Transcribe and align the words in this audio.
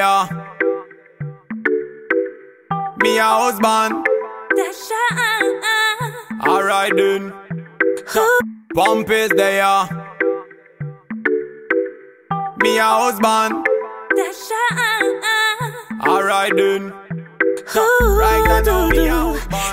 Yeah. 0.00 0.28
Me 3.02 3.18
a 3.18 3.30
husband. 3.42 4.06
Alright 6.48 6.96
then. 6.96 7.34
Pump 8.74 9.10
is 9.10 9.28
there. 9.36 9.88
Me 12.62 12.78
a 12.78 12.90
husband. 13.02 13.66
Alright 16.08 16.56
then. 16.56 16.99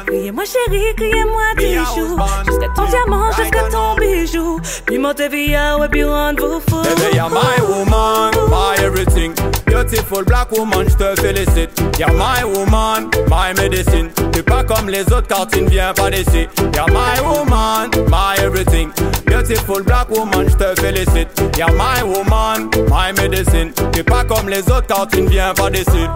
Criez-moi 0.06 0.44
chérie, 0.46 0.96
criez-moi 0.96 1.42
bijou 1.56 2.18
Jusqu'à 2.46 2.70
ton 2.76 2.86
diamant, 2.86 3.32
jusqu'à 3.32 3.64
ton 3.70 3.96
bijou 3.96 4.60
Puis 4.86 4.98
montez 5.00 5.28
via 5.30 5.78
ouais, 5.78 5.88
puis 5.90 6.04
rendre-vous 6.04 6.62
fou 6.70 6.82
Baby, 6.84 7.16
you're 7.16 7.30
my 7.30 7.60
woman, 7.68 8.32
my 8.50 8.76
everything 8.84 9.34
Beautiful 9.66 10.24
black 10.24 10.52
woman, 10.52 10.88
je 10.88 10.96
te 10.96 11.22
félicite 11.22 11.72
You're 11.98 12.14
my 12.14 12.44
woman, 12.44 13.10
my 13.30 13.54
medicine 13.56 14.10
T'es 14.32 14.44
pas 14.44 14.64
comme 14.64 14.90
les 14.90 15.02
autres 15.12 15.28
car 15.28 15.48
tu 15.48 15.62
ne 15.64 15.70
viens 15.70 15.94
pas 15.94 16.12
d'ici 16.12 16.48
You're 16.76 16.90
my 16.90 17.20
woman, 17.22 17.90
my 18.10 18.38
everything 18.44 18.92
Beautiful 19.26 19.82
black 19.84 20.10
woman, 20.10 20.48
je 20.48 20.56
te 20.56 20.80
félicite 20.80 21.30
You're 21.58 21.72
my 21.74 22.04
woman, 22.04 22.70
my 22.90 23.12
medicine 23.20 23.72
T'es 23.92 24.04
pas 24.04 24.24
comme 24.24 24.50
les 24.50 24.62
autres 24.70 24.88
car 24.88 25.08
tu 25.08 25.24
ne 25.24 25.30
viens 25.30 25.54
pas 25.56 25.72
d'ici 25.72 26.08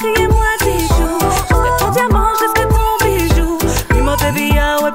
criez-moi 0.00 0.46
bijou 0.64 1.18
Jusqu'à 1.48 1.76
ton 1.78 1.90
diamant, 1.90 2.32
jusqu'à 2.40 2.64
ton 2.66 3.04
bijou. 3.04 3.58
Puis 3.88 4.00
montez 4.00 4.30
via, 4.32 4.82
ouais, 4.82 4.92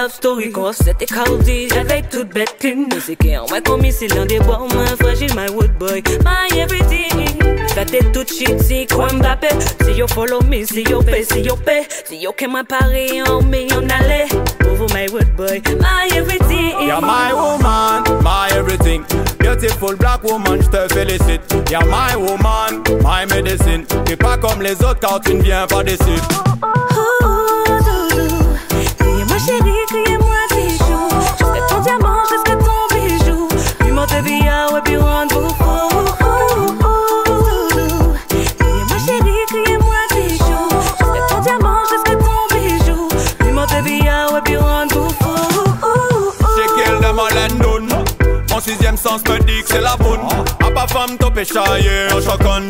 love 0.00 0.12
story, 0.12 0.50
qu'on 0.50 0.72
c'était 0.72 1.06
Cardi 1.06 1.68
Avec 1.78 2.08
toute 2.08 2.28
bête 2.28 2.56
clean 2.58 2.88
C'est 3.04 3.16
qui 3.16 3.36
en 3.36 3.46
moi 3.48 3.60
commis, 3.60 3.92
c'est 3.92 4.08
l'un 4.08 4.24
des 4.24 4.38
bois 4.38 4.58
moins 4.72 4.96
fragiles 4.98 5.34
My 5.34 5.50
wood 5.50 5.72
boy, 5.78 6.02
my 6.24 6.58
everything 6.58 7.26
Fais 7.74 7.84
tout 8.12 8.26
shit, 8.26 8.60
si 8.62 8.86
quoi 8.86 9.08
Mbappé 9.12 9.48
Si 9.84 9.92
yo 9.92 10.06
follow 10.08 10.40
me, 10.42 10.64
si 10.64 10.84
yo 10.84 11.02
pay, 11.02 11.24
si 11.24 11.40
yo 11.40 11.56
pay 11.56 11.82
Si 12.04 12.16
yo 12.16 12.32
que 12.32 12.46
moi 12.46 12.62
Paris 12.64 13.22
en 13.22 13.42
million 13.42 13.82
d'aller 13.82 14.26
Pour 14.60 14.74
vous, 14.74 14.94
my 14.94 15.06
wood 15.12 15.36
boy, 15.36 15.60
my 15.80 16.08
everything 16.16 16.70
You're 16.80 17.00
my 17.00 17.32
woman, 17.34 18.22
my 18.22 18.48
everything. 18.56 19.04
Beautiful 19.38 19.96
black 19.96 20.24
woman, 20.24 20.60
je 20.62 20.68
te 20.68 20.94
félicite. 20.94 21.42
You're 21.70 21.84
my 21.84 22.16
woman, 22.16 22.82
my 23.02 23.26
medicine. 23.26 23.84
T'es 24.04 24.16
pas 24.16 24.38
comme 24.38 24.62
les 24.62 24.82
autres 24.82 25.00
car 25.00 25.20
tu 25.20 25.34
ne 25.34 25.42
viens 25.42 25.66
pas 25.66 25.84
d'ici 25.84 26.20
Criez-moi 27.20 27.69
chérie, 29.44 29.84
criez-moi 29.88 30.36
bijou 30.50 31.08
Jusqu'à 31.38 31.66
ton 31.68 31.80
diamant, 31.80 32.22
jusqu'à 32.30 32.56
ton 32.56 32.94
bijou. 32.94 33.48
Puis 33.78 33.92
montez 33.92 34.20
via, 34.22 34.72
ouais, 34.72 34.80
puis 34.84 34.96
Mon 48.60 48.66
sixième 48.66 48.96
sens 48.98 49.22
me 49.26 49.38
dit 49.38 49.62
que 49.62 49.70
c'est 49.70 49.80
la 49.80 49.96
bonne. 49.96 50.20
A 50.62 50.70
pas 50.70 50.86
femme 50.86 51.16
et 51.34 51.44
chaillé 51.46 52.12
en 52.12 52.20
chacun 52.20 52.68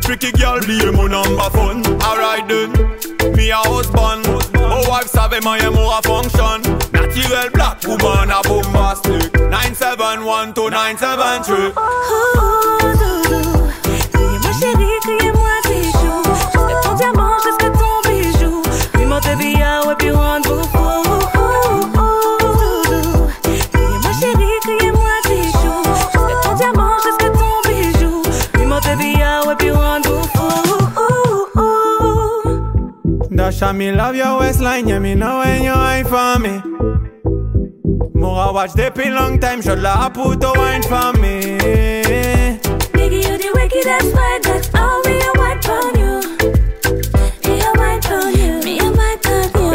Tricky 0.00 0.30
girl, 0.36 0.60
lié 0.60 0.92
mon 0.92 1.08
number 1.08 1.50
phone 1.52 1.82
Alright 2.04 2.46
then, 2.46 2.72
me 3.32 3.50
a 3.50 3.56
husband. 3.56 4.26
My 4.54 4.84
wife 4.88 5.10
savait 5.10 5.42
my 5.42 5.58
amour 5.58 5.98
a 5.98 6.02
function. 6.02 6.62
Naturel 6.92 7.50
black 7.52 7.82
woman 7.86 8.30
a 8.30 8.42
bombastic. 8.42 9.34
971 9.34 10.54
to 10.54 10.70
973 10.70 13.03
me 33.74 33.92
love 33.92 34.14
your 34.14 34.38
waistline, 34.38 34.88
yeah, 34.88 34.98
me 34.98 35.14
know 35.14 35.38
when 35.38 35.62
you 35.62 35.72
ain't 35.72 36.08
for 36.08 36.38
me. 36.38 36.60
More 38.14 38.38
I 38.38 38.50
watch 38.50 38.74
pin 38.94 39.14
long 39.14 39.38
time, 39.40 39.62
shot 39.62 39.78
la 39.78 40.08
put 40.08 40.40
the 40.40 40.52
wine 40.56 40.82
for 40.82 41.12
me. 41.18 41.58
Nigga, 42.94 43.18
you 43.26 43.38
the 43.38 43.50
wicked, 43.54 43.84
that's 43.84 44.06
why 44.12 44.40
that's 44.42 44.74
all 44.74 45.02
me 45.02 45.20
a 45.20 45.32
white 45.38 45.68
on 45.68 45.93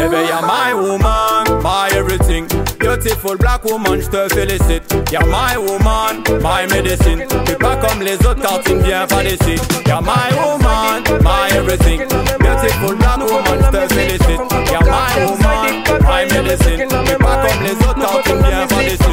Baby, 0.00 0.28
you're 0.28 0.40
my 0.40 0.72
woman, 0.72 1.62
my 1.62 1.90
everything. 1.92 2.48
Beautiful 2.78 3.36
black 3.36 3.62
woman, 3.64 4.00
je 4.00 4.08
te 4.08 4.28
félicite. 4.34 4.82
You're 5.12 5.26
my 5.26 5.58
woman, 5.58 6.24
my 6.40 6.64
medicine. 6.68 7.28
T'es 7.44 7.56
pas 7.56 7.76
comme 7.76 8.00
les 8.00 8.16
autres 8.26 8.40
ne 8.74 8.82
viens 8.82 9.06
pas 9.06 9.22
d'ici. 9.22 9.60
You're 9.86 10.00
my 10.00 10.32
woman, 10.40 11.04
my 11.22 11.50
everything. 11.54 12.08
Beautiful 12.38 12.96
black 12.96 13.18
woman, 13.18 13.58
je 13.60 13.70
te 13.70 13.94
félicite. 13.94 14.40
You're 14.72 14.88
my 14.88 15.12
woman, 15.26 15.84
my 16.08 16.24
medicine. 16.32 16.88
T'es 17.04 17.16
pas 17.16 17.36
comme 17.44 17.62
les 17.62 17.76
autres 17.86 18.34
ne 18.34 18.48
viens 18.48 18.66
pas 18.68 18.82
d'ici 18.82 19.10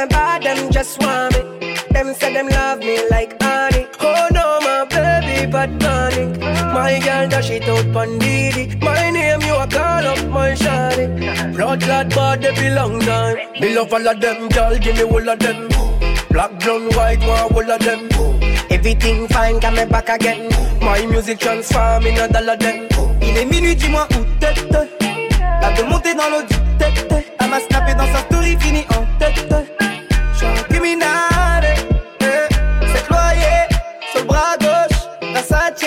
me 0.00 0.06
bad 0.06 0.42
them 0.42 0.70
just 0.70 1.00
want 1.02 1.34
me. 1.34 1.74
Them 1.90 2.14
say 2.14 2.32
them 2.32 2.48
love 2.48 2.78
me 2.78 2.96
like 3.10 3.40
honey. 3.42 3.86
Oh 4.00 4.28
no 4.32 4.46
my 4.66 4.84
baby 4.88 5.50
but 5.50 5.70
tonic 5.80 6.40
My 6.74 6.98
girl 7.04 7.28
dash 7.28 7.50
it 7.50 7.68
out 7.68 7.92
pon 7.92 8.18
Didi 8.18 8.76
My 8.80 9.10
name 9.10 9.42
you 9.42 9.54
a 9.54 9.66
call 9.66 10.06
up 10.12 10.20
my 10.28 10.52
shawty. 10.52 11.06
Blood 11.54 11.82
clot 11.82 12.40
they 12.40 12.54
belong 12.54 13.00
time 13.00 13.36
Me 13.60 13.74
love 13.74 13.92
all 13.92 14.08
of 14.08 14.20
them 14.20 14.48
girl 14.48 14.78
give 14.78 14.96
me 14.96 15.04
all 15.04 15.28
of 15.28 15.38
them. 15.38 15.68
Black, 16.30 16.58
brown, 16.60 16.84
white, 16.94 17.20
one 17.20 17.52
all 17.52 17.70
of 17.72 17.80
them. 17.80 18.08
Everything 18.70 19.26
fine, 19.28 19.60
come 19.60 19.88
back 19.88 20.08
again. 20.08 20.48
My 20.80 21.04
music 21.06 21.40
transform 21.40 22.06
in 22.06 22.18
a 22.18 22.28
dollar 22.28 22.56
them 22.56 22.88
Il 23.20 23.36
est 23.36 23.44
minuit, 23.44 23.76
dis-moi 23.76 24.06
où 24.12 24.24
t'es 24.38 24.54
La 25.60 25.72
de 25.72 25.82
monter 25.82 26.14
dans 26.14 26.30
l'eau 26.30 26.42
du 26.42 26.56
tête 26.78 27.12
Elle 27.40 27.48
m'a 27.50 27.60
snappé 27.60 27.94
dans 27.94 28.06
sa 28.14 28.20
story, 28.20 28.56
fini 28.60 28.86
en 28.90 29.02
oh, 29.02 29.06
tête 29.18 29.49
Criminel 30.80 31.76
eh. 32.22 32.48
C'est 32.80 33.08
loyer 33.10 33.68
sur 34.10 34.20
le 34.20 34.26
bras 34.26 34.56
gauche 34.58 34.98
Versace 35.34 35.84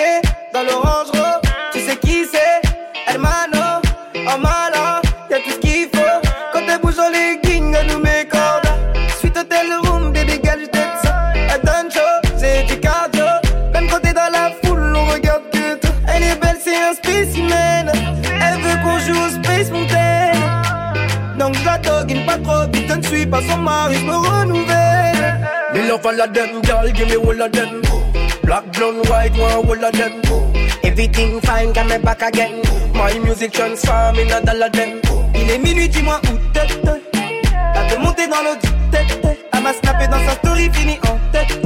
dans 0.53 0.61
l'orange 0.61 1.07
rose. 1.07 1.41
Tu 1.71 1.79
sais 1.79 1.95
qui 1.95 2.25
c'est 2.31 2.61
Hermano 3.07 3.81
En 4.27 4.37
malin 4.37 5.01
Y'a 5.31 5.39
tout 5.39 5.49
ce 5.49 5.57
qu'il 5.57 5.89
faut. 5.91 6.21
Quand 6.53 6.59
elle 6.69 6.79
bouge 6.79 6.97
legging 7.11 7.75
Elle 7.75 7.87
nous 7.87 7.99
met 7.99 8.27
cordes 8.29 8.67
Suite 9.17 9.35
hôtel 9.35 9.73
room 9.83 10.13
girl 10.13 10.59
je 10.61 10.67
t'aide 10.67 10.97
ça. 11.03 11.33
Elle 11.35 11.61
donne 11.61 11.91
chaud 11.91 12.29
C'est 12.37 12.63
du 12.65 12.79
cardio. 12.79 13.25
Même 13.73 13.87
quand 13.89 13.99
t'es 13.99 14.13
dans 14.13 14.31
la 14.31 14.51
foule 14.63 14.95
On 14.95 15.05
regarde 15.05 15.41
que 15.51 15.73
toi. 15.73 15.89
Elle 16.13 16.21
est 16.21 16.35
belle 16.35 16.59
c'est 16.63 16.77
un 16.77 16.93
spécimen. 16.93 17.91
Elle 18.39 18.61
veut 18.61 18.77
qu'on 18.83 18.99
joue 18.99 19.19
au 19.19 19.43
Space 19.43 19.71
Mountain. 19.71 20.33
Donc 21.39 21.55
je 21.55 21.65
la 21.65 21.79
doggine 21.79 22.25
pas 22.27 22.37
trop 22.37 22.71
vite 22.71 22.87
Je 22.87 22.93
ne 22.93 23.01
suis 23.01 23.25
pas 23.25 23.41
son 23.41 23.57
mari. 23.57 23.95
Je 23.95 24.05
me 24.05 24.15
renouvelle 24.17 24.82
Me 25.73 25.89
love 25.89 26.05
all 26.05 26.21
of 26.21 26.33
them 26.33 26.61
Girl 26.61 26.91
give 26.91 27.07
me 27.07 27.15
all 27.15 27.41
of 27.41 27.51
them. 27.51 27.81
Black, 28.43 28.71
blonde, 28.73 29.07
white, 29.09 29.35
one 29.37 29.51
all 29.53 29.85
of 29.85 29.91
them. 29.93 30.21
Everything 30.83 31.41
fine, 31.41 31.73
got 31.73 31.87
me 31.87 31.97
back 31.97 32.21
again. 32.21 32.61
My 32.93 33.17
music 33.19 33.53
transform 33.53 34.17
in 34.19 34.31
a 34.31 34.41
dollar 34.41 34.69
them. 34.69 35.01
Il 35.33 35.49
est 35.49 35.57
minuit, 35.57 35.89
dis-moi 35.89 36.19
où 36.25 36.37
t'es. 36.53 36.67
T'as 37.73 37.89
de 37.89 38.01
monter 38.01 38.27
dans 38.27 38.43
du 38.53 38.67
tête 38.91 39.39
Elle 39.53 39.63
m'a 39.63 39.73
snappé 39.73 40.07
dans 40.07 40.23
sa 40.27 40.35
story, 40.35 40.69
fini 40.71 40.99
en 41.07 41.17
tête. 41.31 41.57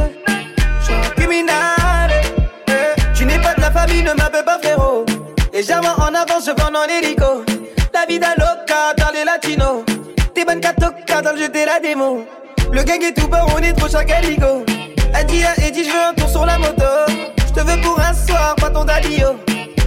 J'suis 0.82 0.94
un 0.94 1.10
criminel. 1.16 2.12
Tu 3.14 3.26
n'es 3.26 3.40
pas 3.40 3.56
de 3.56 3.62
la 3.62 3.72
famille, 3.72 4.04
ne 4.04 4.14
m'appelle 4.14 4.46
pas 4.46 4.60
frérot. 4.60 5.06
Légèrement 5.52 5.96
en 5.98 6.14
avance, 6.14 6.46
je 6.46 6.52
vends 6.52 6.80
en 6.80 6.88
hélico 6.88 7.44
La 7.94 8.06
vida 8.06 8.36
loca 8.38 8.94
dans 8.98 9.12
les 9.12 9.26
latinos. 9.26 9.84
T'es 10.34 10.46
bonne 10.46 10.62
catoca 10.62 11.22
dans 11.22 11.34
le 11.34 11.40
jeu, 11.40 11.50
t'es 11.50 11.66
la 11.66 11.80
démo 11.80 12.26
le 12.72 12.84
gang 12.84 13.02
est 13.02 13.14
tout 13.14 13.28
bord, 13.28 13.50
on 13.56 13.60
est 13.60 13.74
trop 13.74 13.88
chacaligo. 13.88 14.66
A 15.14 15.24
dit 15.24 15.44
à 15.44 15.56
Eddie, 15.66 15.86
je 15.86 15.92
veux 15.92 16.04
un 16.10 16.14
tour 16.14 16.30
sur 16.30 16.46
la 16.46 16.58
moto. 16.58 16.84
Je 17.48 17.54
te 17.54 17.60
veux 17.62 17.82
pour 17.82 18.00
un 18.00 18.14
soir, 18.14 18.56
pas 18.56 18.70
ton 18.70 18.84
dadillo. 18.84 19.36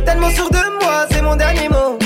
Tellement 0.04 0.30
sûr 0.30 0.50
de 0.50 0.82
moi, 0.82 1.06
c'est 1.10 1.22
mon 1.22 1.36
dernier 1.36 1.68
mot. 1.68 1.98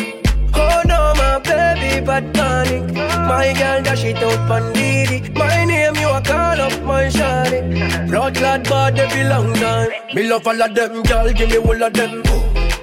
Oh 0.56 0.80
no, 0.86 1.12
my 1.14 1.40
baby, 1.44 2.00
bad 2.00 2.32
panic. 2.32 2.82
My 2.92 3.52
girl, 3.54 3.82
that 3.82 3.96
shit 3.96 4.22
out 4.22 4.38
pandidi. 4.48 5.32
My 5.36 5.64
name, 5.64 5.94
you 5.96 6.08
a 6.08 6.20
call 6.20 6.60
up 6.60 6.82
my 6.82 7.08
shawty. 7.08 8.08
Blood 8.08 8.34
clad 8.34 8.68
bad 8.68 8.98
every 8.98 9.24
long 9.24 9.52
time. 9.54 9.88
Me 10.14 10.24
love 10.24 10.46
all 10.46 10.60
of 10.60 10.74
them, 10.74 11.02
girl, 11.02 11.32
give 11.32 11.50
me 11.50 11.58
all 11.58 11.82
of 11.82 11.92
them. 11.92 12.22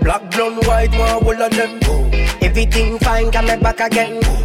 Black, 0.01 0.31
blonde, 0.31 0.65
white, 0.65 0.91
one, 0.97 1.23
all 1.23 1.41
of 1.43 1.51
them. 1.51 1.79
Everything 2.41 2.97
fine, 2.99 3.31
come 3.31 3.59
back 3.59 3.79
again. 3.79 4.19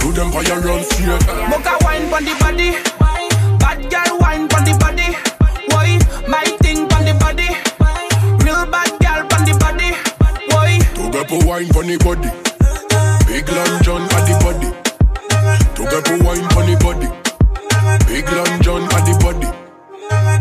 Do 0.00 0.12
them 0.12 0.32
fire 0.32 0.60
run 0.60 0.82
straight. 0.84 1.26
Mocha 1.48 1.76
wine 1.84 2.08
pon 2.10 2.24
the 2.24 2.34
body. 2.40 2.70
Bad 3.58 3.90
girl 3.90 4.18
wine 4.18 4.48
pon 4.48 4.64
the 4.64 4.74
body. 4.80 5.14
Why? 5.68 5.98
My 6.26 6.44
thing 6.62 6.88
pon 6.88 7.04
the 7.04 7.14
body. 7.20 7.48
Real 8.44 8.66
bad 8.66 8.90
girl 8.98 9.22
pon 9.28 9.44
the 9.44 9.54
body. 9.60 9.92
Why? 10.48 10.78
To 10.96 11.10
get 11.12 11.30
wine 11.46 11.68
for 11.68 11.84
the 11.84 11.96
body. 11.98 12.30
Big 13.26 13.48
Long 13.48 13.82
John 13.82 14.02
at 14.02 14.24
the 14.26 14.34
body. 14.42 14.70
To 15.76 15.82
get 15.84 16.08
wine 16.24 16.48
for 16.50 16.64
the 16.64 16.76
body. 16.80 17.08
Big 18.06 18.28
Long 18.32 18.62
John 18.62 18.82
at 18.94 19.04
the 19.04 19.14
body. 19.22 20.39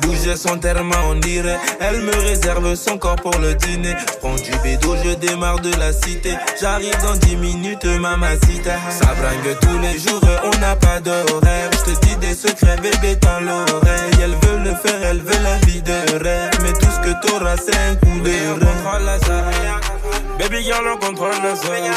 Bouger 0.00 0.36
son 0.36 0.58
terme, 0.58 0.92
on 1.08 1.14
dirait. 1.16 1.58
Elle 1.80 2.00
me 2.02 2.14
réserve 2.14 2.74
son 2.74 2.98
corps 2.98 3.16
pour 3.16 3.36
le 3.38 3.54
dîner. 3.54 3.94
Prends 4.20 4.34
du 4.34 4.50
bédo, 4.62 4.96
je 5.04 5.14
démarre 5.14 5.60
de 5.60 5.70
la 5.78 5.92
cité. 5.92 6.34
J'arrive 6.60 6.96
dans 7.02 7.16
10 7.16 7.36
minutes, 7.36 7.84
mamacita. 7.84 8.76
Ça 8.90 9.14
bringue 9.14 9.58
tous 9.60 9.78
les 9.78 9.98
jours, 9.98 10.22
on 10.44 10.58
n'a 10.60 10.76
pas 10.76 11.00
d'horaire. 11.00 11.70
Je 11.72 11.92
te 11.92 12.06
dis 12.06 12.16
des 12.16 12.34
secrets, 12.34 12.76
bébé, 12.76 13.16
dans 13.16 13.40
l'oreille. 13.40 14.12
Elle 14.22 14.30
veut 14.30 14.58
le 14.64 14.74
faire, 14.76 15.02
elle 15.02 15.20
veut 15.20 15.42
la 15.42 15.56
vie 15.66 15.82
de 15.82 16.22
rêve. 16.22 16.50
Mais 16.62 16.72
tout 16.72 16.90
ce 16.90 17.00
que 17.00 17.26
t'auras, 17.26 17.56
c'est 17.56 17.76
un 17.76 17.94
coup 17.96 18.20
de 18.20 18.64
contrôle 18.64 19.04
la 19.04 19.18
zone. 19.18 20.38
Baby 20.38 20.62
girl, 20.64 20.84
on 20.92 20.98
contrôle 20.98 21.34
la 21.42 21.54
zone. 21.54 21.92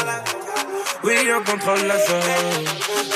Oui, 1.04 1.14
on 1.36 1.50
contrôle 1.50 1.86
la 1.86 1.98
zone. 1.98 2.64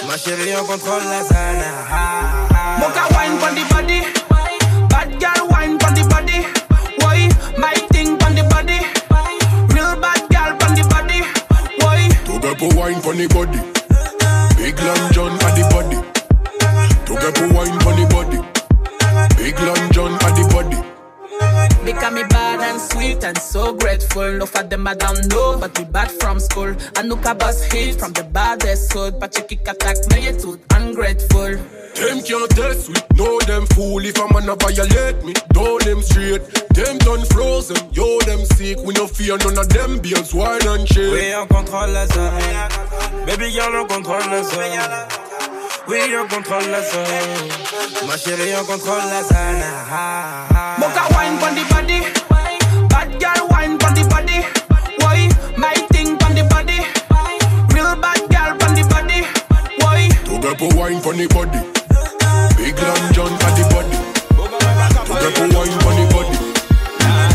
Ma 0.07 0.17
chérie, 0.17 0.55
on 0.61 0.65
contrôle 0.65 1.03
la 1.05 1.23
zone. 1.23 1.65
Ah, 1.91 2.47
ah, 2.55 3.70
the 13.17 13.29
body. 13.29 13.61
Big 14.57 14.79
Long 14.81 15.13
John 15.13 15.33
at 15.33 15.55
the 15.57 15.65
body. 15.71 15.97
To 17.07 17.15
get 17.15 17.37
for 17.37 17.49
wine 17.55 17.79
the 17.79 18.07
body. 18.11 18.39
Big 19.37 19.59
Long 19.61 19.91
John 19.93 20.13
at 20.13 20.35
the 20.37 20.45
body. 20.53 20.91
Because 21.85 22.13
me 22.13 22.23
bad 22.29 22.61
and 22.61 22.81
sweet 22.81 23.25
and 23.25 23.39
so 23.39 23.73
grateful. 23.75 24.33
No 24.33 24.47
for 24.47 24.63
them 24.63 24.87
I 24.87 24.95
don't 24.95 25.27
know, 25.29 25.59
but 25.59 25.77
we 25.79 25.85
bad 25.85 26.11
from 26.11 26.39
school. 26.39 26.75
I 26.97 27.03
know 27.03 27.19
a 27.25 27.35
bus 27.35 27.65
hit 27.65 27.99
from 27.99 28.13
the 28.13 28.25
baddest 28.25 28.93
hood. 28.93 29.19
But 29.19 29.37
you 29.37 29.45
kick 29.45 29.67
attack 29.67 29.97
me, 30.11 30.27
you 30.27 30.39
too 30.39 30.61
ungrateful. 30.75 31.30
Can't 32.31 32.49
test 32.51 32.89
we, 32.89 32.95
know 33.17 33.41
them 33.41 33.67
fool 33.75 34.05
if 34.05 34.17
a 34.17 34.33
man 34.33 34.49
a 34.49 34.55
violate 34.55 35.25
me. 35.25 35.33
Down 35.53 35.79
them 35.83 36.01
straight, 36.01 36.41
them 36.71 36.97
done 36.99 37.25
frozen, 37.27 37.77
yo 37.91 38.21
them 38.21 38.45
sick. 38.55 38.79
We 38.85 38.95
no 38.95 39.09
fear 39.09 39.37
none 39.39 39.59
of 39.59 39.69
them 39.69 39.99
beans, 39.99 40.33
wine 40.33 40.65
and 40.65 40.87
shit. 40.87 41.11
Oui, 41.11 41.35
on 41.35 41.49
contrôle 41.49 41.93
la 41.93 42.07
zone. 42.07 43.27
Baby 43.27 43.51
girl, 43.51 43.75
on 43.75 43.89
contrôle 43.89 44.31
la 44.31 44.45
zone. 44.45 44.79
Oui, 45.89 45.99
on 46.15 46.29
contrôle 46.29 46.71
la 46.71 46.81
zone. 46.83 48.07
Ma 48.07 48.17
chérie, 48.17 48.55
on 48.55 48.65
contrôle 48.65 49.03
la 49.11 49.23
zone. 49.25 49.65
Ah, 49.67 49.89
ah, 49.91 50.49
ah. 50.55 50.77
Mocha 50.79 51.13
wine 51.13 51.37
pon 51.41 51.53
the 51.57 51.65
body. 51.69 52.01
Bad 52.89 53.11
girl 53.19 53.49
wine 53.51 53.77
the 53.77 54.07
body. 54.09 54.47
Why? 55.03 55.29
My 55.57 55.75
thing 55.91 56.17
the 56.17 56.47
body. 56.49 56.79
Real 57.75 57.97
bad 57.97 58.21
girl 58.31 58.57
the 58.57 58.87
body. 58.89 59.27
Why? 59.83 60.09
To 60.27 60.41
get 60.41 60.59
for 60.61 60.73
wine 60.79 61.01
for 61.01 61.13
the 61.13 61.27
body. 61.27 61.80
Big 62.71 62.83
Long 62.87 63.13
John 63.13 63.33
at 63.33 63.57
the 63.59 63.65
body. 63.75 63.99
For 64.31 65.47
wine 65.59 65.79
for 65.83 65.93
the 65.99 66.05
body. 66.15 66.39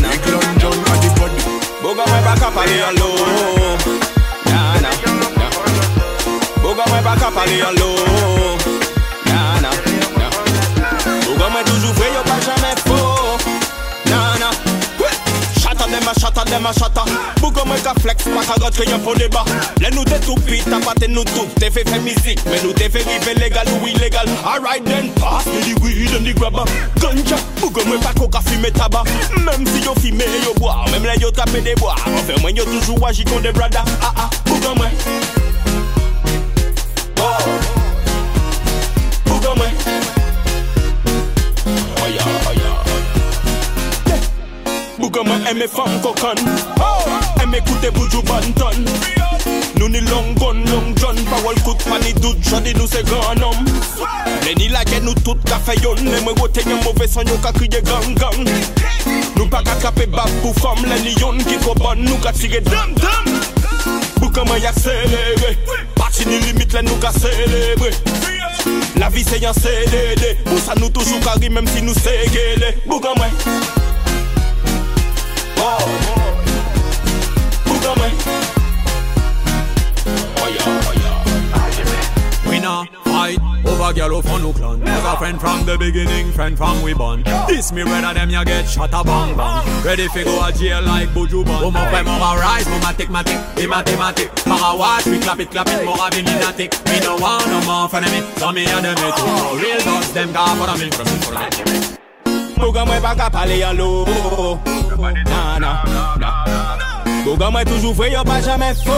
Big 0.08 0.24
Long 0.32 0.52
John 0.56 0.78
at 0.80 0.96
the 1.02 1.08
body. 1.20 1.40
Boga 1.82 2.04
my 2.08 2.20
back 2.24 2.40
up 2.40 2.56
a 2.56 2.62
little 2.64 2.94
low. 2.96 3.76
Nah, 4.46 4.80
nah. 4.80 4.96
Boga 6.62 6.84
my 6.88 7.02
back 7.02 7.20
up 7.20 7.36
a 7.36 7.44
little 7.50 7.74
low. 7.76 8.56
Nah, 9.26 9.60
nah. 9.60 9.72
Boga 11.26 11.46
my 11.50 11.62
toujours 11.64 11.92
vrai, 11.92 12.08
pas 12.24 12.40
jamais 12.40 12.74
faux. 12.86 13.05
Dem 16.06 16.12
a 16.12 16.14
chata 16.14 16.44
dem 16.44 16.66
a 16.66 16.72
chata 16.72 17.04
Boga 17.40 17.64
my 17.64 17.78
ka 17.80 17.94
flex, 18.00 18.24
pa 18.24 18.42
ka 18.44 18.58
got 18.60 18.74
kriyan 18.74 19.00
pou 19.02 19.14
débat. 19.14 19.44
Le 19.80 19.90
nou 19.90 20.04
te 20.04 20.18
tout 20.24 20.38
pit, 20.46 20.62
ta 20.64 20.78
pate 20.80 21.08
nou 21.08 21.24
tout 21.24 21.48
Te 21.58 21.70
fe 21.70 21.82
fe 21.84 21.98
mizik, 22.00 22.42
men 22.46 22.62
nou 22.62 22.72
te 22.72 22.88
fe 22.88 23.02
rive 23.02 23.34
legal 23.40 23.66
ou 23.74 23.86
illegal 23.86 24.28
Alright 24.44 24.84
then, 24.84 25.12
pass 25.14 25.46
me 25.46 25.60
the 25.62 25.74
weed 25.82 26.14
and 26.14 26.26
the 26.26 26.32
grabber 26.32 26.64
Ganja, 27.00 27.38
boga 27.60 27.84
my 27.88 27.98
pa 27.98 28.12
ko 28.14 28.28
ka 28.28 28.40
fume 28.40 28.70
tabac. 28.70 29.06
Même 29.44 29.66
si 29.66 29.82
yo 29.82 29.94
fime 29.94 30.22
yo 30.44 30.54
boire, 30.54 30.86
même 30.90 31.04
les 31.04 31.20
yo 31.20 31.30
trape 31.30 31.50
des 31.62 31.74
bois. 31.74 31.94
Enfin 32.06 32.40
moi 32.40 32.50
yo 32.50 32.64
toujours 32.64 33.06
agi 33.06 33.24
kon 33.24 33.40
des 33.40 33.52
brada 33.52 33.84
Ah 34.02 34.12
ah, 34.16 34.30
boga 34.46 34.74
my 34.74 34.90
Oh 37.18 37.75
Bouga 45.06 45.22
mwen 45.22 45.46
eme 45.46 45.68
fam 45.68 46.00
kokan 46.02 46.38
Eme 47.42 47.60
koute 47.60 47.90
boujou 47.94 48.22
banton. 48.22 48.82
Nou 49.76 49.88
ni 49.88 50.00
long 50.00 50.34
gun, 50.34 50.64
long 50.66 50.96
john 50.98 51.14
Parol 51.30 51.54
kout 51.62 51.78
pa 51.86 52.00
ni 52.02 52.12
dout, 52.14 52.34
jodi 52.42 52.74
nou 52.74 52.88
se 52.90 53.04
ganom 53.06 53.54
Le 54.42 54.54
ni 54.58 54.66
la 54.66 54.82
gen 54.90 55.06
nou 55.06 55.14
tout 55.22 55.38
ka 55.46 55.60
fayon 55.62 56.02
Le 56.02 56.18
mwen 56.24 56.34
wote 56.40 56.66
gen 56.66 56.82
mouve 56.82 57.06
son 57.06 57.30
yo 57.30 57.38
ka 57.38 57.54
kriye 57.54 57.84
gang 57.86 58.18
gang. 58.18 58.50
Nou 59.36 59.46
pa 59.46 59.62
ka 59.62 59.78
kape 59.84 60.10
bab 60.10 60.26
pou 60.42 60.50
fam 60.58 60.82
Le 60.82 60.98
ni 61.04 61.14
yon 61.20 61.38
ki 61.46 61.62
ko 61.62 61.78
bon 61.78 62.02
nou 62.02 62.18
ka 62.26 62.34
tire 62.34 62.64
dam 62.66 62.98
dam 62.98 63.30
Bouga 64.18 64.42
mwen 64.42 64.58
ya 64.64 64.74
selere 64.74 65.54
Pati 65.94 66.26
ni 66.26 66.42
limit 66.48 66.74
le 66.74 66.82
nou 66.82 66.98
ka 66.98 67.14
celebre 67.14 67.94
La 68.98 69.06
vie 69.14 69.22
se 69.22 69.38
yan 69.38 69.54
CDD 69.54 70.34
Pou 70.48 70.58
sa 70.58 70.74
nou 70.74 70.90
toujou 70.90 71.22
kari 71.22 71.46
même 71.46 71.70
si 71.70 71.86
nou 71.86 71.94
se 71.94 72.24
gele 72.34 72.74
Bouga 72.90 73.14
girl 83.96 84.20
who 84.20 84.22
from 84.22 84.44
Oakland. 84.44 84.84
Never 84.84 85.16
friend 85.16 85.40
from 85.40 85.64
the 85.64 85.78
beginning, 85.78 86.30
friend 86.32 86.56
from 86.56 86.82
we 86.82 86.92
born. 86.92 87.22
This 87.48 87.72
me 87.72 87.82
rather 87.82 88.12
them 88.14 88.30
ya 88.30 88.44
get 88.44 88.68
shot 88.68 88.92
a 88.92 89.02
bang 89.02 89.36
bang. 89.36 89.84
Ready 89.84 90.08
fi 90.08 90.22
go 90.24 90.36
a 90.44 90.52
jail 90.52 90.82
like 90.82 91.08
Buju. 91.10 91.44
Oh 91.46 91.70
mon 91.70 91.86
frère, 91.88 92.04
mon 92.04 92.18
va 92.18 92.36
rise, 92.36 92.68
mon 92.68 92.78
matic 92.80 93.08
matic, 93.08 93.38
et 93.56 93.66
mathématique. 93.66 94.30
Para 94.44 94.76
watch, 94.76 95.06
we 95.06 95.18
clap 95.18 95.40
it, 95.40 95.50
clap 95.50 95.68
it, 95.68 95.84
more 95.84 95.96
having 95.96 96.26
lunatic. 96.26 96.72
Me 96.86 97.00
no 97.00 97.16
want 97.16 97.46
no 97.48 97.60
more 97.64 97.88
friend 97.88 98.06
of 98.06 98.12
me, 98.12 98.20
so 98.36 98.52
me 98.52 98.66
and 98.66 98.84
them 98.84 98.96
eh, 98.98 99.08
it. 99.08 99.16
No 99.26 99.56
real 99.56 99.80
dogs, 99.80 100.12
them 100.12 100.32
got 100.32 100.56
for 100.58 100.68
a 100.68 100.74
me, 100.78 100.90
from 100.90 101.06
me 101.06 101.16
for 101.24 101.34
a 101.34 101.70
me. 101.72 101.96
Bouga 102.56 102.84
mwen 102.86 103.00
pa 103.02 103.14
ka 103.14 103.30
pale 103.30 103.58
yon 103.58 103.76
lo 103.76 104.85
Nan 105.14 105.60
nan 105.60 105.76
nan 106.20 107.24
Boga 107.24 107.50
mwen 107.50 107.66
toujou 107.66 107.94
vwe 107.94 108.10
yo 108.12 108.22
pa 108.24 108.40
jamen 108.40 108.74
fo. 108.84 108.94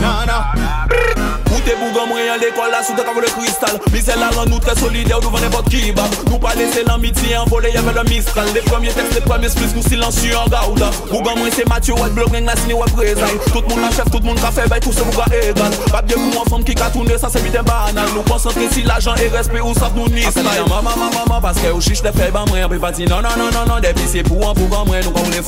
Nan 0.00 0.26
nan 0.28 1.35
te 1.66 1.74
bougan 1.80 2.06
mwen 2.12 2.30
an 2.30 2.42
l'ekol 2.42 2.70
la 2.70 2.84
sou 2.86 2.94
te 2.94 3.02
kavou 3.06 3.24
le 3.24 3.32
kristal 3.34 3.80
se 4.06 4.14
la 4.20 4.28
ran 4.30 4.46
nou 4.46 4.62
tre 4.62 4.76
solide 4.78 5.10
ou 5.16 5.20
devant 5.20 5.40
n'importe 5.42 5.68
qui 5.68 5.90
bab 5.90 6.12
Nou 6.30 6.38
pa 6.38 6.54
lese 6.54 6.84
l'amitié 6.86 7.36
envolé 7.36 7.70
y'avait 7.72 7.92
le 7.92 8.04
mistral. 8.08 8.46
Les 8.54 8.60
premiers 8.60 8.92
textes, 8.92 9.14
les 9.14 9.20
premiers 9.20 9.48
splits, 9.48 9.74
nous 9.74 9.82
silencieux 9.82 10.36
en 10.36 10.46
gauda 10.46 10.90
Bougan 11.10 11.36
mwen 11.36 11.50
se 11.50 11.64
Mathieu, 11.68 11.94
wet 11.94 12.14
blok, 12.14 12.30
ring 12.32 12.46
la 12.46 12.54
sini 12.56 12.74
wet 12.74 12.92
prezay 12.94 13.38
Tout 13.52 13.64
moun 13.68 13.80
la 13.82 13.90
chef, 13.90 14.10
tout 14.12 14.22
moun 14.22 14.38
ka 14.38 14.52
fe 14.52 14.68
bay, 14.68 14.80
tout 14.80 14.92
se 14.92 15.02
bouga 15.02 15.24
égal. 15.32 15.72
Pas 15.90 16.02
bien 16.02 16.16
pou 16.16 16.40
an 16.40 16.44
femme 16.48 16.64
qui 16.64 16.74
ka 16.74 16.90
tourne, 16.90 17.10
ça 17.18 17.28
c'est 17.30 17.42
vite 17.42 17.58
banal. 17.64 18.06
Nou 18.14 18.22
koncentre 18.22 18.60
si 18.70 18.82
l'argent 18.82 19.14
et 19.16 19.28
respect 19.28 19.60
ou 19.60 19.74
sav 19.74 19.96
nou 19.96 20.08
ni 20.08 20.22
style 20.22 20.44
Maman, 20.68 20.82
maman, 20.82 21.10
maman, 21.16 21.40
parce 21.40 21.58
que 21.58 21.72
ou 21.72 21.80
chiche 21.80 22.02
te 22.02 22.12
fe 22.14 22.30
ban 22.30 22.46
mwen 22.50 22.68
Pe 22.68 22.78
pa 22.78 22.92
di 22.92 23.06
non, 23.06 23.22
non, 23.22 23.34
non, 23.36 23.50
non, 23.50 23.66
non, 23.66 23.80
depi 23.80 24.06
se 24.06 24.22
pou 24.26 24.46
an 24.46 24.54
bougan 24.54 24.86
mwen 24.86 25.02
Nou 25.02 25.16
kon 25.16 25.26
le 25.30 25.42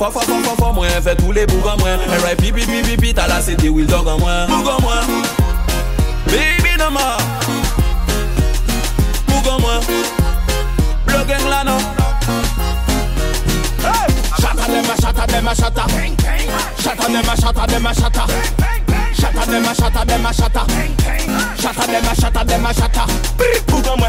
mwen 0.74 1.02
Fè 1.02 1.14
tous 1.14 1.32
les 1.32 1.46
bougan 1.46 1.78
mwen 1.78 2.00
R.I.P. 2.24 2.52
pi, 2.52 2.66
pi, 2.66 2.82
pi, 2.82 2.96
pi, 2.96 3.14
ta 3.14 3.28
la 3.28 3.40
se 3.40 3.54
de 3.54 3.68
will 3.68 3.86
dog 3.86 4.08
an 4.08 4.18
mwen 4.18 4.50
Bougan 4.50 4.82
mwen 4.82 5.47
Baby 6.30 6.76
nan 6.78 6.92
ma 6.92 7.16
mwen 9.58 9.80
la 11.50 11.62
nan 11.64 11.80
Chata 14.40 14.66
de 14.72 14.80
ma 14.86 14.94
chata 15.02 15.26
de 15.26 15.40
ma 15.40 15.54
chata 15.54 15.84
Chata 16.82 17.06
de 17.08 17.22
ma 17.26 17.34
chata 17.34 17.66
de 17.66 17.78
chata 17.94 18.26
Chata 19.18 19.46
de 19.46 19.60
chata 19.74 20.04
de 20.04 20.18
ma 20.18 20.32
chata 20.32 20.64
de 22.44 22.58
ma 22.58 22.72
chata 22.72 23.06
de 23.82 23.96
ma 23.96 24.08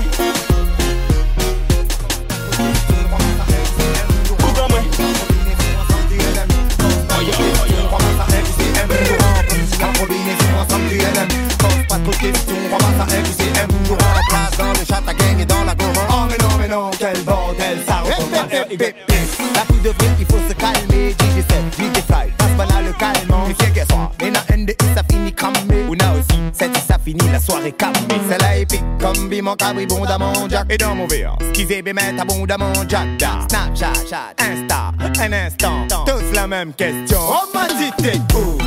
Pose 11.60 11.86
pas 11.88 12.00
trop 12.00 12.12
de 12.12 12.18
questions, 12.18 12.56
ramasse 12.72 13.02
à 13.02 13.22
MCM 13.22 13.68
Toujours 13.84 13.98
en 13.98 14.14
la 14.16 14.24
place 14.30 14.58
dans 14.58 14.74
le 14.74 14.86
chat, 14.86 15.02
ta 15.06 15.14
gang 15.14 15.40
et 15.40 15.46
dans 15.46 15.64
la 15.64 15.76
gomme 15.76 15.94
Oh 16.10 16.14
mais 16.30 16.38
non 16.38 16.58
mais 16.60 16.68
non, 16.68 16.92
quel 16.98 17.22
bordel, 17.24 17.80
ça 17.88 18.00
ressemble 18.00 18.36
à 18.36 18.48
La 18.48 19.66
fille 19.66 19.82
de 19.84 19.90
vrai, 19.90 20.10
il 20.20 20.26
faut 20.26 20.40
se 20.48 20.54
calmer 20.54 21.12
DJ 21.12 21.44
7, 21.48 21.48
DJ 21.78 22.02
Fly, 22.08 22.32
passe 22.38 22.52
pas 22.58 22.66
là 22.66 22.82
le 22.82 22.94
calmant. 22.94 23.48
Et 23.50 23.54
fier 23.54 23.74
qu'elle 23.74 23.88
soit, 23.88 24.12
et 24.22 24.32
na 24.32 24.42
NDI 24.56 24.76
ça 24.96 25.04
finit 25.10 25.34
cramé 25.34 25.86
Ou 25.88 25.96
na 25.96 26.14
aussi, 26.14 26.40
cette 26.54 26.78
ça 26.78 26.98
finit 27.04 27.30
la 27.32 27.40
soirée 27.40 27.72
calmée. 27.72 28.22
Celle-là 28.30 28.58
épique 28.58 28.84
comme 29.00 29.30
Bimon 29.30 29.56
Cabri, 29.56 29.86
bondamment 29.86 30.34
Jack. 30.50 30.66
Et 30.70 30.78
dans 30.78 30.96
mon 30.96 31.08
verre, 31.08 31.36
skisé 31.54 31.82
bémet 31.82 32.20
abondamment 32.20 32.74
Jack. 32.88 33.08
Snapchat, 33.50 33.94
chat, 34.10 34.34
Insta, 34.40 34.92
un 35.00 35.34
instant. 35.34 35.88
Tous 36.06 36.36
la 36.36 36.48
même 36.48 36.74
question. 36.74 37.20
Oh 37.22 37.50
m'a 37.54 37.68
dit 37.68 37.92
t'es 37.98 38.18
où 38.36 38.58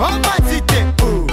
Oh 0.00 0.04
t'es 0.66 1.04
où 1.04 1.27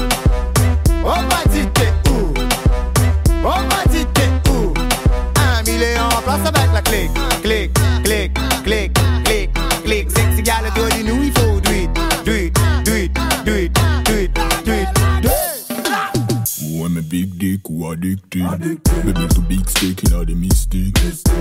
Baby 18.57 19.27
to 19.27 19.41
big 19.41 19.67
steak 19.69 20.03
in 20.05 20.13
all 20.13 20.23
the 20.23 20.33
mistake 20.33 20.95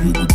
We 0.04 0.33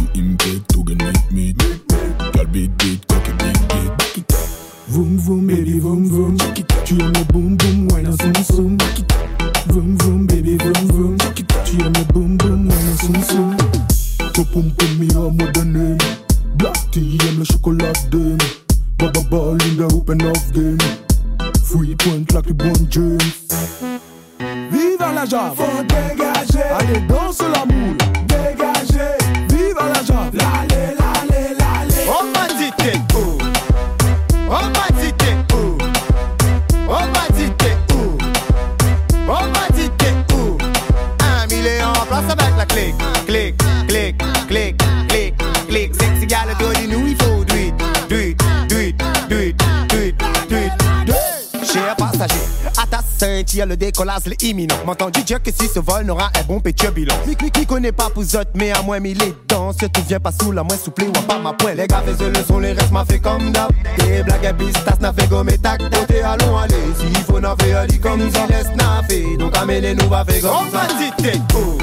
que 55.38 55.52
si 55.52 55.68
ce 55.68 55.80
vol 55.80 56.06
n'aura 56.06 56.32
un 56.36 56.44
bon 56.48 56.60
pétieux 56.60 56.90
bilan? 56.90 57.14
Mi, 57.28 57.38
mi 57.40 57.66
connaît 57.68 57.92
pas 57.92 58.10
pour 58.10 58.24
autres, 58.24 58.50
mais 58.56 58.72
à 58.72 58.82
moi, 58.82 59.00
mis 59.00 59.14
les 59.14 59.36
dents. 59.48 59.72
Surtout, 59.72 60.02
viens 60.08 60.20
pas 60.20 60.32
sous 60.32 60.52
la 60.52 60.64
moins 60.64 60.76
souple 60.76 61.04
ou 61.04 61.12
pas 61.12 61.38
ma 61.38 61.54
poêle. 61.54 61.78
Les 61.78 61.86
gars, 61.86 62.02
fais 62.04 62.30
le 62.30 62.44
son, 62.44 62.58
les 62.58 62.72
restes 62.72 62.92
m'a 62.92 63.06
fait 63.06 63.20
comme 63.20 63.52
d'hab. 63.52 63.72
Des 64.00 64.24
blagues 64.24 64.56
bistas, 64.58 64.98
n'a 65.00 65.14
fait 65.14 65.28
gomme 65.28 65.52
tac. 65.62 65.82
Côté, 65.92 66.24
allons, 66.24 66.58
allez. 66.58 66.76
S'il 66.98 67.24
faut, 67.26 67.40
n'a 67.40 67.56
fait 67.60 68.00
comme 68.00 68.32
ça, 68.32 68.48
laisse 68.48 68.76
n'a 68.76 69.04
fait. 69.08 69.38
Donc, 69.38 69.56
amenez-nous, 69.56 70.10
va 70.10 70.26
faire 70.26 70.42
comme. 70.42 70.52
On 70.52 71.60
où? 71.60 71.78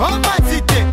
On 0.00 0.20
t'es 0.66 0.84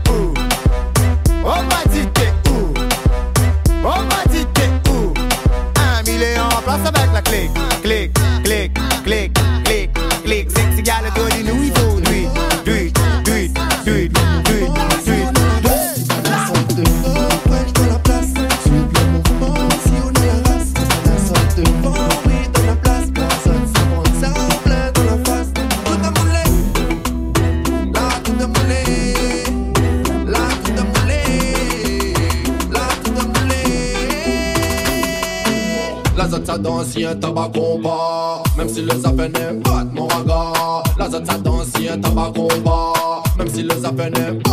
d'ancien 37.06 37.16
tabac 37.16 37.52
combat 37.54 38.44
Même 38.58 38.70
si 38.70 38.82
le 38.82 38.90
pas 38.90 39.84
de 39.84 39.94
mon 39.94 40.08
raga 40.08 40.84
La 40.98 41.10
zone 41.10 41.26
ça 41.26 41.38
d'ancien 41.38 42.00
tabac 42.00 42.32
combat 42.36 43.24
Même 43.38 43.50
si 43.50 43.64
le 43.64 43.70
pas 43.76 43.92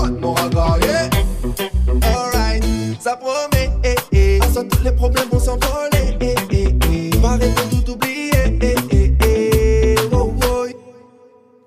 de 0.08 0.20
mon 0.20 0.34
raga 0.34 0.66
yeah. 0.82 1.10
Alright, 2.02 2.64
ça 3.00 3.16
promet, 3.16 3.70
eh, 3.84 3.94
eh. 4.12 4.40
À 4.40 4.46
ça, 4.46 4.62
tous 4.64 4.82
les 4.84 4.92
problèmes 4.92 5.28
vont 5.30 5.38
s'envoler, 5.38 6.16
eh, 6.20 6.34
eh, 6.50 6.68
eh. 6.92 7.18
M'arrête 7.18 7.54
de 7.70 7.81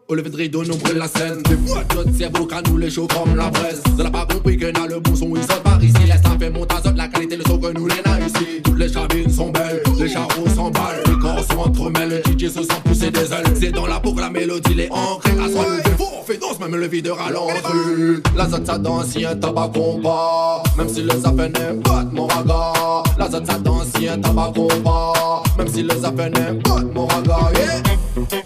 Au 0.07 0.13
lever 0.13 0.29
de 0.29 0.37
rideau, 0.37 0.63
nous 0.63 0.77
brûle 0.77 0.97
la 0.97 1.07
scène. 1.07 1.41
Des 1.49 1.57
fois, 1.67 1.81
notre 1.95 2.15
cerveau 2.15 2.45
qu'à 2.45 2.61
nous 2.69 2.77
les 2.77 2.91
chauds 2.91 3.07
comme 3.07 3.35
la 3.35 3.49
presse. 3.49 3.81
Ça 3.97 4.03
n'a 4.03 4.11
pas 4.11 4.27
compris 4.27 4.55
qu'on 4.55 4.79
a 4.79 4.85
le 4.85 4.99
bon 4.99 5.15
son, 5.15 5.35
ils 5.35 5.41
sortent 5.41 5.63
par 5.63 5.83
ici. 5.83 5.95
Laisse 6.05 6.21
la 6.23 6.37
fait 6.37 6.51
monter 6.51 6.75
à 6.75 6.91
la 6.91 7.07
qualité, 7.07 7.37
le 7.37 7.43
son 7.43 7.57
que 7.57 7.73
nous 7.73 7.87
les 7.87 7.95
ici. 7.95 8.61
Toutes 8.63 8.77
les 8.77 8.91
cabines 8.91 9.31
sont 9.31 9.49
belles, 9.49 9.81
les 9.97 10.07
charros 10.07 10.47
s'emballent. 10.55 11.01
Les 11.07 11.17
corps 11.17 11.43
sont 11.49 11.57
entremêlés, 11.57 12.21
le 12.23 12.37
DJ 12.37 12.53
se 12.53 12.61
sent 12.61 12.81
pousser 12.83 13.09
des 13.09 13.33
ailes. 13.33 13.45
C'est 13.59 13.71
dans 13.71 13.87
la 13.87 13.99
peau 13.99 14.13
que 14.13 14.21
la 14.21 14.29
mélodie 14.29 14.75
l'est 14.75 14.91
ancrée 14.91 15.31
À 15.43 15.49
soi, 15.49 15.65
nous 15.71 15.81
défaut, 15.89 16.11
on 16.21 16.23
fait 16.23 16.37
danse, 16.37 16.59
même 16.59 16.75
le 16.75 16.85
videur 16.85 17.19
à 17.19 17.31
l'entrée 17.31 18.21
La 18.37 18.47
zone 18.47 18.65
ça 18.65 18.77
d'ancien 18.77 19.35
tabac 19.35 19.71
combat. 19.73 20.61
Même 20.77 20.87
si 20.87 21.01
le 21.01 21.19
zapin 21.19 21.47
n'est 21.49 21.81
pas 21.83 22.03
de 22.03 22.13
mon 22.13 22.27
raga 22.27 23.01
La 23.17 23.27
zone 23.31 23.45
ça 23.47 23.57
d'ancien 23.57 24.19
tabac 24.19 24.51
combat. 24.53 25.41
Même 25.57 25.67
si 25.67 25.81
le 25.81 25.95
zapin 25.99 26.29
n'est 26.29 26.61
pas 26.61 26.81
de 26.81 26.93
mon 26.93 27.07
raga 27.07 27.39
yeah. 27.55 28.43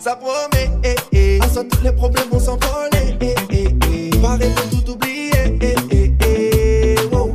Ça 0.00 0.16
promet, 0.16 0.70
eh, 0.84 0.94
eh. 1.12 1.40
À 1.42 1.48
ça, 1.48 1.62
tous 1.64 1.82
les 1.82 1.92
problèmes 1.92 2.28
vont 2.30 2.40
s'envoler, 2.40 3.16
eh, 3.20 3.34
eh, 3.50 3.68
eh. 3.92 4.18
M'arrête 4.18 4.54
de 4.70 4.76
tout 4.76 4.92
oublier, 4.92 5.30
eh, 5.60 5.74
eh, 5.90 6.12
eh. 6.26 6.96
Oh. 7.12 7.30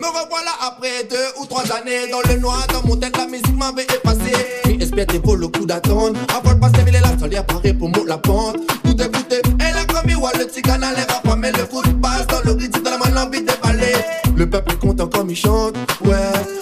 Me 0.00 0.06
revoilà 0.06 0.52
après 0.60 1.04
deux 1.08 1.40
ou 1.40 1.46
trois 1.46 1.64
années 1.72 2.10
Dans 2.10 2.20
le 2.28 2.40
noir, 2.40 2.66
dans 2.72 2.86
mon 2.86 2.96
tête, 2.96 3.16
la 3.16 3.26
musique 3.26 3.56
m'avait 3.56 3.84
effacé 3.84 4.32
Mais 4.66 4.74
espère 4.82 5.06
t'es 5.06 5.18
pour 5.18 5.36
le 5.36 5.48
coup 5.48 5.64
d'attendre 5.66 6.18
Avant 6.36 6.52
le 6.52 6.60
passé, 6.60 6.84
il 6.86 6.94
est 6.94 7.00
là, 7.00 7.08
seul 7.18 7.34
apparaît 7.36 7.72
pour 7.74 7.88
moi 7.88 8.04
la 8.06 8.18
pente 8.18 8.56
Tout 8.84 9.00
est 9.00 9.08
bouté, 9.08 9.40
elle 9.60 9.76
a 9.76 9.84
commis, 9.84 10.14
ouais, 10.14 10.30
le 10.38 10.46
tigane 10.46 10.82
a 10.84 10.92
l'air 10.92 11.06
à 11.24 11.36
mais 11.36 11.52
le 11.52 11.58
foot 11.58 11.84
passe 12.00 12.26
dans 12.28 12.42
le 12.44 12.52
rythme, 12.52 12.82
dans 12.82 12.90
la 12.90 12.98
main, 12.98 13.10
l'envie 13.10 13.40
de 13.40 13.46
déballer 13.46 13.94
Le 14.36 14.48
peuple 14.48 14.74
est 14.74 14.78
content 14.78 15.08
comme 15.08 15.30
il 15.30 15.36
chante, 15.36 15.74
ouais 16.04 16.53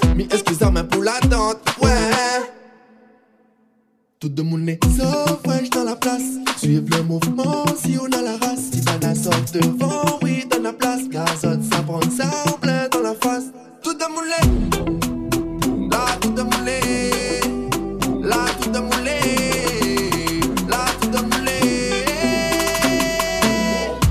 tout 4.22 4.28
de 4.28 4.42
mon 4.42 4.58
nez 4.58 4.78
So 4.96 5.04
fresh 5.44 5.68
dans 5.70 5.82
la 5.82 5.96
place, 5.96 6.22
suivre 6.56 6.86
le 6.96 7.02
mouvement 7.02 7.64
si 7.76 7.98
on 8.00 8.06
a 8.16 8.22
la 8.22 8.36
race. 8.36 8.70
Si 8.72 8.80
ça 8.80 8.92
la 9.02 9.16
sort 9.16 9.34
devant, 9.52 10.20
oui, 10.22 10.44
dans 10.48 10.62
la 10.62 10.72
place. 10.72 11.08
Gazote, 11.08 11.64
ça 11.64 11.82
prend 11.82 12.00
ça 12.02 12.26
en 12.46 12.52
plein 12.52 12.86
dans 12.92 13.00
la 13.00 13.14
face. 13.14 13.46
Tout 13.82 13.94
de 13.94 14.04
mon 14.14 14.20
lait, 14.20 14.46
là, 15.90 16.06
tout 16.20 16.30
de 16.30 16.42
mon 16.42 16.64
lait, 16.64 17.40
là, 18.22 18.36
tout 18.60 18.70
de 18.70 18.78
mon 18.78 18.96
lait, 19.02 20.40
là, 20.68 20.84
tout 21.00 21.08
de 21.08 21.18
mon 21.18 21.44
lait. 21.44 22.04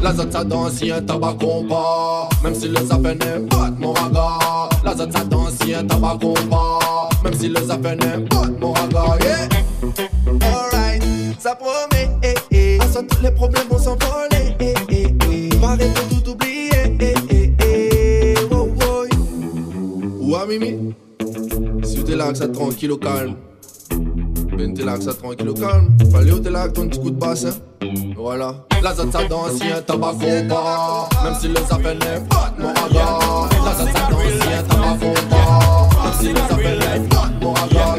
La 0.02 0.14
zone 0.14 0.32
ça 0.34 0.44
d'ancien 0.44 1.02
tabac 1.04 1.36
combat, 1.40 2.28
même 2.44 2.56
si 2.56 2.68
le 2.68 2.86
zapin 2.86 3.16
n'est 3.16 3.48
pas 3.48 3.70
de 3.70 3.80
mon 3.80 3.94
raga. 3.94 4.68
La 4.84 4.94
zone 4.94 5.14
ça 5.14 5.24
d'ancien 5.24 5.86
tabac 5.86 6.18
combat, 6.20 7.10
même 7.24 7.34
si 7.34 7.48
le 7.48 7.62
zapin 7.66 7.96
n'est 7.96 8.26
pas 8.28 8.46
de 8.46 8.60
mon 8.60 8.74
raga. 8.74 9.18
Yeah. 9.24 9.51
Ça 11.42 11.56
promet, 11.56 12.08
eh, 12.22 12.36
eh. 12.52 12.80
À 12.80 12.86
ça, 12.86 13.02
tous 13.02 13.20
les 13.24 13.32
problèmes 13.32 13.68
vont 13.68 13.80
s'envoler, 13.80 14.56
eh, 14.60 14.76
eh, 14.90 15.08
eh. 15.32 15.58
M'arrête 15.58 15.92
de 15.92 16.14
tout 16.14 16.30
oublier, 16.30 16.70
eh, 17.00 17.16
eh, 17.32 17.54
eh. 17.66 18.36
Oh, 18.52 18.70
oh. 18.86 20.46
Mimi? 20.48 20.94
Si 21.84 22.04
t'es 22.04 22.16
là 22.16 22.32
que 22.32 22.38
ça 22.38 22.48
tranquille 22.48 22.92
au 22.92 22.98
calme. 22.98 23.38
Ben 24.56 24.72
t'es 24.76 24.84
là 24.84 24.98
que 25.00 25.04
ça 25.04 25.16
tranquille 25.16 25.50
au 25.50 25.56
calme. 25.56 25.98
Fallait 26.12 26.32
où 26.32 26.40
t'es 26.40 26.52
là 26.52 26.62
avec 26.62 26.74
ton 26.74 26.88
petit 26.88 27.00
coup 27.00 27.10
de 27.10 27.20
bassin. 27.20 27.56
Voilà. 28.16 28.54
La 28.84 28.94
zone 28.94 29.12
ça 29.12 29.24
danse, 29.28 29.58
y'a 29.68 29.82
tabac 29.82 30.14
pas. 30.48 31.10
Même 31.24 31.34
si 31.40 31.48
les 31.48 31.58
affaires 31.58 31.96
n'est 31.96 32.22
pas 32.30 32.54
mon 32.60 32.68
regard. 32.68 33.50
La 33.66 33.74
zone 33.74 33.90
ça 33.96 34.10
danse, 34.12 34.48
y'a 34.48 34.62
tabac 34.62 34.98
pas. 35.28 35.90
Même 36.04 36.14
si 36.20 36.28
les 36.28 36.40
affaires 36.40 37.00
n'est 37.00 37.08
pas 37.08 37.30
mon 37.42 37.54
regard. 37.54 37.98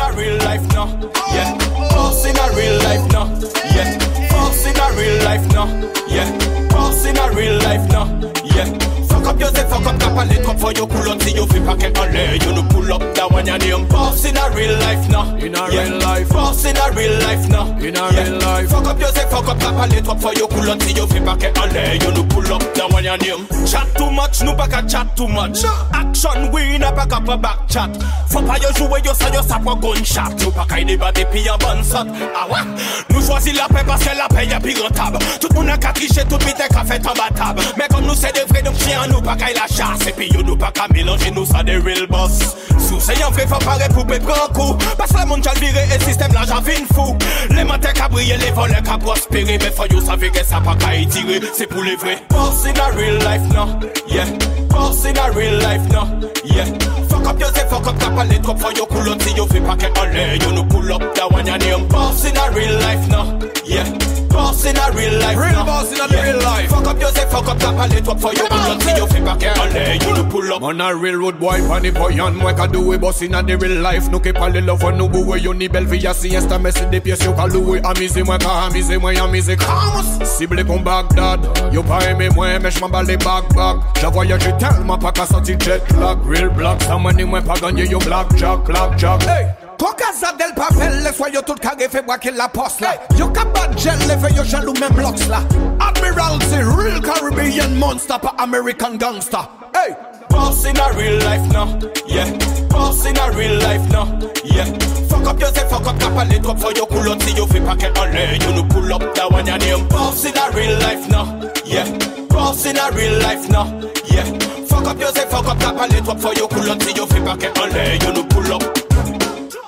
A 0.00 0.12
real 0.14 0.36
life 0.38 0.66
now, 0.72 0.86
yeah. 1.34 1.56
Force 1.92 2.24
in 2.24 2.36
a 2.36 2.46
real 2.56 2.76
life 2.82 3.12
now, 3.12 3.26
yeah. 3.74 3.98
Force 4.30 4.66
in 4.66 4.76
a 4.76 4.92
real 4.96 5.24
life 5.24 5.46
now, 5.52 5.66
yeah. 6.08 6.68
Force 6.70 7.04
in 7.04 7.16
a 7.18 7.30
real 7.32 7.58
life 7.58 7.86
now, 7.90 8.06
yeah. 8.44 9.09
Fuck 9.20 9.34
up 9.34 9.40
yourself, 9.40 9.68
fuck 9.68 9.86
up 9.86 10.00
cap 10.00 10.16
and 10.16 10.30
let 10.30 10.46
up 10.46 10.58
for 10.58 10.72
your 10.72 10.88
cool 10.88 11.10
up 11.10 11.20
See 11.20 11.34
you 11.34 11.46
feel 11.46 11.64
packet 11.66 11.98
on 11.98 12.10
there, 12.10 12.36
you 12.36 12.52
no 12.54 12.62
pull 12.70 12.90
up 12.90 13.00
that 13.14 13.30
one 13.30 13.46
your 13.46 13.58
name. 13.58 13.86
Boss 13.88 14.24
in 14.24 14.36
a 14.36 14.50
real 14.56 14.78
life 14.78 15.08
now 15.10 15.36
In 15.36 15.54
a 15.54 15.58
yeah. 15.70 15.88
real 15.88 15.98
life. 15.98 16.28
Boss 16.30 16.64
in 16.64 16.76
a 16.76 16.90
real 16.92 17.18
life 17.20 17.48
now 17.50 17.76
In 17.76 17.96
a 17.96 18.08
real 18.08 18.38
life. 18.40 18.70
Fuck 18.70 18.86
up 18.86 18.98
yourself, 18.98 19.30
fuck 19.30 19.48
up 19.48 19.60
cap 19.60 19.74
and 19.76 19.92
let 19.92 20.08
up 20.08 20.20
for 20.20 20.32
your 20.32 20.48
cool 20.48 20.70
up 20.70 20.80
See 20.80 20.94
you 20.94 21.06
feel 21.06 21.24
packet 21.24 21.58
on 21.58 21.68
there, 21.68 21.94
you 21.96 22.12
no 22.12 22.24
pull 22.24 22.48
up 22.52 22.62
that 22.74 22.90
one 22.90 23.04
your 23.04 23.18
name. 23.18 23.46
Chat 23.66 23.86
too 23.94 24.10
much, 24.10 24.42
nou 24.42 24.56
pa 24.56 24.66
ka 24.66 24.80
chat 24.88 25.14
too 25.16 25.28
much. 25.28 25.64
Action 25.92 26.50
we 26.50 26.78
na 26.78 26.90
pa 26.90 27.04
ka 27.04 27.20
pa 27.20 27.36
back 27.36 27.68
chat. 27.68 27.90
Faut 28.28 28.40
pas 28.42 28.58
yo 28.58 28.72
jouer 28.72 29.00
yo 29.04 29.12
sa 29.12 29.28
yo 29.28 29.42
sa 29.42 29.58
pa 29.58 29.74
gunshot. 29.76 30.32
Nou 30.40 30.50
pa 30.50 30.64
ka 30.64 30.80
y 30.80 30.84
débate 30.84 31.24
pi 31.30 31.44
en 31.50 31.58
bonne 31.58 31.84
sot 31.84 32.06
Ah 32.34 32.48
ouais 32.48 32.64
Nou 33.10 33.20
choisi 33.20 33.52
la 33.52 33.68
paix 33.68 33.84
parce 33.86 34.02
que 34.02 34.16
la 34.16 34.28
paix 34.28 34.46
y'a 34.46 34.58
pi 34.60 34.74
rentable 34.74 35.18
Tout 35.40 35.52
moun 35.54 35.68
a 35.68 35.76
ka 35.76 35.92
tricher, 35.92 36.24
tout 36.28 36.38
bite 36.38 36.56
ka 36.56 36.84
fait 36.84 37.04
en 37.06 37.12
batable 37.12 37.62
Mais 37.76 37.86
comme 37.88 38.04
nous 38.04 38.14
c'est 38.14 38.32
des 38.34 38.44
vrais 38.48 38.62
donc 38.62 38.76
chien 38.78 39.06
nous 39.10 39.20
pa 39.20 39.36
ka 39.36 39.50
y 39.50 39.54
la 39.54 39.66
chasse 39.66 40.06
Et 40.06 40.12
puis 40.12 40.28
yo 40.32 40.42
nous 40.42 40.56
pas 40.56 40.70
ka 40.70 40.86
mélanger 40.92 41.30
nous 41.30 41.44
ça 41.44 41.62
des 41.62 41.76
real 41.76 42.06
boss. 42.08 42.56
Sous 42.78 43.00
c'est 43.00 43.22
un 43.22 43.30
vrai 43.30 43.46
faut 43.46 43.58
pas 43.58 43.78
pour 43.88 44.06
prendre 44.06 44.52
coup 44.52 44.76
Parce 44.96 45.12
que 45.12 45.18
le 45.20 45.26
monde 45.26 45.42
j'al 45.44 45.58
viré 45.58 45.84
et 45.92 45.98
le 45.98 46.04
système 46.04 46.32
là 46.32 46.40
j'en 46.48 46.60
vine 46.60 46.86
fou 46.94 47.16
Les 47.50 47.64
matins 47.64 47.92
ka 47.92 48.08
briller, 48.08 48.36
les 48.38 48.50
voleurs 48.50 48.82
ka 48.82 48.98
prospérer 48.98 49.58
Mais 49.58 49.70
faut 49.70 49.86
yo 49.90 50.00
savez 50.00 50.30
que 50.30 50.44
ça 50.44 50.60
pas 50.60 50.74
ka 50.76 50.94
y 50.94 51.06
tirer 51.06 51.40
C'est 51.54 51.66
pour 51.66 51.82
les 51.82 51.96
vrais 51.96 52.22
Boss 52.30 52.66
in 52.66 52.80
a 52.80 52.90
real 52.96 53.18
life 53.18 53.42
now, 53.52 53.80
yeah. 54.08 54.24
Boss 54.68 55.04
in 55.04 55.16
a 55.16 55.30
real 55.32 55.58
life 55.58 55.88
now, 55.92 56.08
yeah. 56.44 56.64
Fuck 57.08 57.26
up 57.26 57.40
yourself, 57.40 57.70
fuck 57.70 57.86
up 57.86 57.98
tap 57.98 58.28
les 58.28 58.40
trop 58.40 58.58
for 58.58 58.72
your 58.72 58.86
cool 58.86 59.08
up 59.10 59.22
See 59.22 59.34
you 59.34 59.46
feel 59.46 59.64
packet 59.64 59.96
on 59.98 60.10
there, 60.12 60.36
you 60.36 60.52
no 60.52 60.64
pull 60.64 60.92
up 60.92 61.14
that 61.14 61.30
one 61.30 61.46
your 61.46 61.58
name. 61.58 61.86
Boss 61.88 62.24
in 62.24 62.36
a 62.36 62.50
real 62.50 62.78
life 62.80 63.08
now, 63.08 63.38
yeah 63.64 64.19
Boss 64.30 64.64
in 64.64 64.76
a 64.76 64.90
real 64.92 65.18
life. 65.18 65.36
Real 65.36 65.52
now, 65.52 65.64
boss 65.64 65.92
in 65.92 66.00
a 66.00 66.06
yeah. 66.08 66.22
real 66.22 66.42
life. 66.42 66.70
Fuck 66.70 66.86
up 66.86 67.00
yourself, 67.00 67.30
fuck 67.30 67.48
up 67.48 67.58
tap 67.58 67.90
les 67.90 68.00
trop 68.00 68.18
for 68.18 68.32
your 68.32 68.46
cool 68.48 68.72
up 68.72 68.82
See 68.82 68.96
you 68.96 69.06
feel 69.06 69.24
packet 69.24 69.58
on 69.58 69.70
there, 69.70 69.94
you 69.94 70.14
no 70.14 70.24
pull 70.24 70.52
up. 70.52 70.62
Man 70.62 70.80
a 70.80 70.94
real 70.94 71.16
road 71.16 71.38
boy 71.38 71.58
pan 71.68 71.82
the 71.82 71.90
boy 71.90 72.12
and 72.12 72.36
moi 72.36 72.52
ka 72.52 72.66
do 72.66 72.80
we 72.80 72.96
boss 72.96 73.22
in 73.22 73.34
a 73.34 73.42
the 73.42 73.56
real 73.56 73.80
life. 73.80 74.08
Nou 74.10 74.20
ke 74.20 74.32
pale 74.32 74.60
love 74.64 74.82
nou 74.96 75.08
bou 75.08 75.24
we 75.24 75.40
yo 75.40 75.52
ni 75.52 75.68
bel 75.68 75.86
vi 75.86 76.06
a 76.06 76.14
siesta 76.14 76.58
Mais 76.58 76.72
c'est 76.72 76.90
des 76.90 77.00
pièces 77.00 77.24
yo 77.24 77.32
ka 77.32 77.46
loué 77.46 77.80
Amise 77.84 78.22
moi 78.24 78.38
ka 78.38 78.66
amise 78.66 78.98
moi 78.98 79.12
amise 79.20 79.56
Kamos 79.56 80.24
Cible 80.24 80.64
kon 80.64 80.80
Bagdad 80.80 81.40
Yo 81.72 81.82
pa 81.82 81.98
aimé 82.10 82.28
moi 82.34 82.58
mais 82.58 82.70
j'm'en 82.70 82.88
bats 82.88 83.02
les 83.02 83.16
bag 83.16 83.44
bag 83.54 83.76
J'ai 84.00 84.06
voyagé 84.06 84.52
tellement 84.58 84.98
pas 84.98 85.12
ka 85.12 85.26
senti 85.26 85.52
jet 85.52 85.82
lag. 86.00 86.18
Real 86.26 86.50
black 86.50 86.82
Sa 86.82 86.98
money 86.98 87.24
moi 87.24 87.40
pas 87.40 87.54
gagné 87.60 87.86
yo 87.86 87.98
black 88.00 88.26
jack 88.36 88.64
black 88.64 88.98
jack. 88.98 89.22
Hey 89.22 89.59
Kwa 89.80 89.94
casa 89.94 90.32
del 90.36 90.52
papel, 90.52 91.02
le 91.02 91.10
soy 91.10 91.32
yo 91.32 91.40
tout 91.40 91.58
kage 91.58 91.88
fe 91.88 92.02
braquer 92.02 92.32
la 92.32 92.48
poste 92.48 92.82
là. 92.82 92.96
Yo 93.16 93.28
bad 93.28 93.78
gel, 93.78 93.98
le 94.08 94.18
fe 94.18 94.30
yo 94.36 94.44
jaloux 94.44 94.74
même 94.74 95.00
locks 95.00 95.26
là. 95.26 95.40
Admiralty, 95.80 96.56
real 96.76 97.00
Caribbean 97.00 97.74
monster, 97.78 98.18
pas 98.20 98.34
American 98.36 98.98
gangster. 98.98 99.38
Hey! 99.72 99.94
Boss 100.28 100.66
in 100.66 100.76
a 100.76 100.92
real 100.92 101.16
life 101.24 101.50
now, 101.50 101.78
yeah. 102.06 102.26
Boss 102.68 103.06
in 103.06 103.16
a 103.16 103.30
real 103.32 103.58
life 103.60 103.88
now, 103.90 104.06
yeah. 104.44 104.66
Fuck 105.08 105.26
up 105.26 105.40
yourself, 105.40 105.70
fuck 105.70 105.86
up 105.86 105.98
cap 105.98 106.28
les 106.28 106.40
trop 106.40 106.58
for 106.58 106.72
your 106.74 106.84
up 106.84 107.22
See 107.22 107.34
you 107.34 107.46
feel 107.46 107.64
packet 107.64 107.98
on 107.98 108.10
there, 108.12 108.34
you 108.34 108.52
no 108.52 108.62
pull 108.64 108.92
up 108.92 109.14
that 109.14 109.32
one 109.32 109.46
your 109.46 109.56
name 109.56 109.88
Boss 109.88 110.26
in 110.26 110.36
a 110.36 110.50
real 110.50 110.78
life 110.80 111.08
now, 111.08 111.24
yeah. 111.64 111.88
Boss 112.28 112.66
in 112.66 112.76
a 112.76 112.90
real 112.92 113.18
life 113.20 113.48
now, 113.48 113.64
yeah. 114.12 114.24
Fuck 114.68 114.88
up 114.88 115.00
yourself, 115.00 115.30
fuck 115.30 115.46
up 115.46 115.58
cap 115.58 115.90
les 115.90 116.02
trop 116.02 116.20
for 116.20 116.34
your 116.34 116.52
up 116.70 116.82
See 116.82 116.92
you 116.92 117.06
feel 117.06 117.24
packet 117.24 117.58
on 117.58 117.70
there, 117.70 117.94
you 117.94 118.12
no 118.12 118.24
pull 118.24 118.52
up 118.52 118.89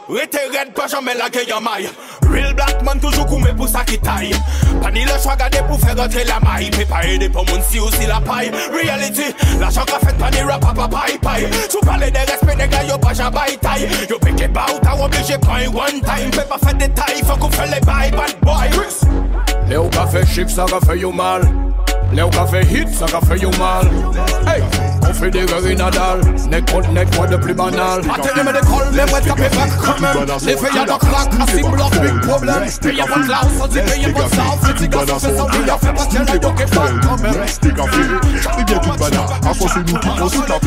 Rete 0.09 0.37
red, 0.53 0.75
pas 0.75 0.89
jamais 0.89 1.15
la 1.15 1.31
gueule 1.31 1.53
en 1.57 1.61
maille 1.61 1.89
Real 2.29 2.55
black 2.55 2.83
man 2.83 2.99
toujours 2.99 3.25
coumé 3.27 3.53
pour 3.57 3.69
ça 3.69 3.85
qui 3.85 3.99
taille 3.99 4.35
Pas 4.83 4.91
ni 4.91 5.05
le 5.05 5.13
choix 5.23 5.37
gardé 5.37 5.59
pour 5.69 5.79
faire 5.79 5.97
rentrer 5.97 6.25
la 6.25 6.41
maille 6.41 6.71
Puis 6.71 6.85
pas 6.85 7.05
aider 7.07 7.29
pour 7.29 7.47
mon 7.47 7.63
si 7.63 7.79
aussi 7.79 8.05
la 8.07 8.21
paille 8.21 8.51
Reality, 8.73 9.35
l'argent 9.61 9.85
qu'a 9.87 10.05
fait 10.05 10.17
pas 10.19 10.31
ni 10.31 10.41
rap 10.41 10.61
papa 10.61 10.89
paille 10.89 11.19
paille 11.19 11.49
Tu 11.71 11.79
parles 11.87 12.11
de 12.11 12.19
respect 12.19 12.57
des 12.57 12.69
gars 12.69 12.85
yo 12.85 12.99
pas 12.99 13.15
jamais 13.15 13.57
taille 13.61 13.89
Yo 14.11 14.19
piqué 14.19 14.49
bas 14.49 14.67
ou 14.75 14.79
t'as 14.81 15.05
obligé 15.05 15.39
prendre 15.39 15.75
one 15.77 16.01
time. 16.01 16.33
Fais 16.33 16.49
pas 16.49 16.59
faire 16.59 16.75
des 16.75 16.89
tailles, 16.89 17.23
faut 17.25 17.37
qu'on 17.37 17.51
fait 17.51 17.67
les 17.67 17.81
bails 17.81 18.11
bad 18.11 18.41
boy. 18.43 18.71
Léo 19.69 19.89
ka 19.89 20.07
fait 20.07 20.27
chiffre 20.27 20.51
ça 20.51 20.65
ka 20.69 20.85
fait 20.85 20.99
yo 20.99 21.13
mal 21.13 21.43
Ka 22.15 22.47
fait 22.47 22.65
hit 22.65 22.89
ça 22.95 23.07
ka 23.07 23.21
fait 23.27 23.39
yo 23.39 23.51
mal 23.59 23.91
Hey 24.47 24.63
on 25.09 25.15
fait 25.15 25.31
des 25.31 25.45
gars 25.45 25.61
Nadal 25.61 26.21
Neck 26.51 26.71
contre 26.71 26.91
neck 26.93 27.17
quoi 27.17 27.27
de 27.27 27.37
plus 27.37 27.55
banal 27.55 28.03
des 28.53 28.61
calls, 28.61 28.91
mais 28.93 29.07
moi 29.07 29.21
taper 29.21 29.49
back 29.49 29.71
quand 29.81 30.01
même. 30.01 30.27
Les 30.47 30.57
filles 30.57 30.75
y'a 30.75 30.85
de 30.85 30.99
crack, 30.99 31.31
à 31.41 31.47
six 31.47 31.63
blocs, 31.63 32.01
big 32.01 32.21
problem. 32.21 32.65
Paye 32.83 32.97
votre 32.97 33.29
là, 33.29 33.41
on 33.61 33.67
dit 33.67 33.81
paye 33.81 34.13
votre 34.13 34.35
ça, 34.35 34.43
on 34.53 34.67
fait 34.67 34.75
des 34.75 34.89
gars, 34.89 34.99
on 35.03 35.19
fait 35.19 35.37
ça, 35.37 35.45
on 35.45 35.79
fait 35.79 35.93
parce 35.95 36.09
qu'elle 36.09 36.31
a 36.31 36.39
donc 36.39 36.61
est 36.61 36.75
pas 36.75 36.87
quand 37.03 37.23
même. 37.23 37.41
Restez 37.41 37.71
café, 37.71 38.03
j'arrive 38.43 38.65
bien 38.65 38.79
prenons 38.79 40.29
toute 40.29 40.49
la. 40.49 40.59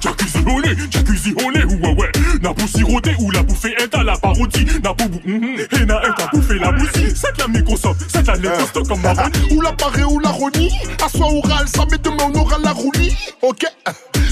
T'as 0.00 0.10
cuisiné, 0.12 0.76
t'as 0.90 1.02
cuisiné, 1.02 1.44
ouais 1.44 1.94
ouais 1.98 2.12
N'a 2.42 2.50
siroter 2.66 3.16
ou 3.18 3.30
la 3.30 3.42
bouffer 3.42 3.74
est 3.78 3.94
à 3.94 4.02
la 4.02 4.16
parodie 4.16 4.66
N'a 4.82 4.94
pour 4.94 5.08
bou, 5.08 5.20
et 5.26 5.86
n'a 5.86 6.02
est 6.02 6.22
à 6.22 6.26
bouffer 6.32 6.58
la 6.58 6.72
boussie 6.72 7.14
C'est 7.14 7.38
la 7.38 7.48
Microsoft, 7.48 8.04
c'est 8.08 8.26
la 8.26 8.36
Nintendo 8.74 8.88
comme 8.88 9.02
Maroni 9.02 9.54
Ou 9.54 9.60
la 9.60 9.72
parée 9.72 10.04
ou 10.04 10.18
la 10.18 10.30
roni. 10.30 10.70
À 11.04 11.08
soi 11.08 11.26
oral, 11.26 11.66
ça 11.68 11.84
met 11.90 11.98
demain 11.98 12.30
on 12.34 12.40
aura 12.40 12.58
la 12.58 12.72
roulie. 12.72 13.16
Ok. 13.42 13.64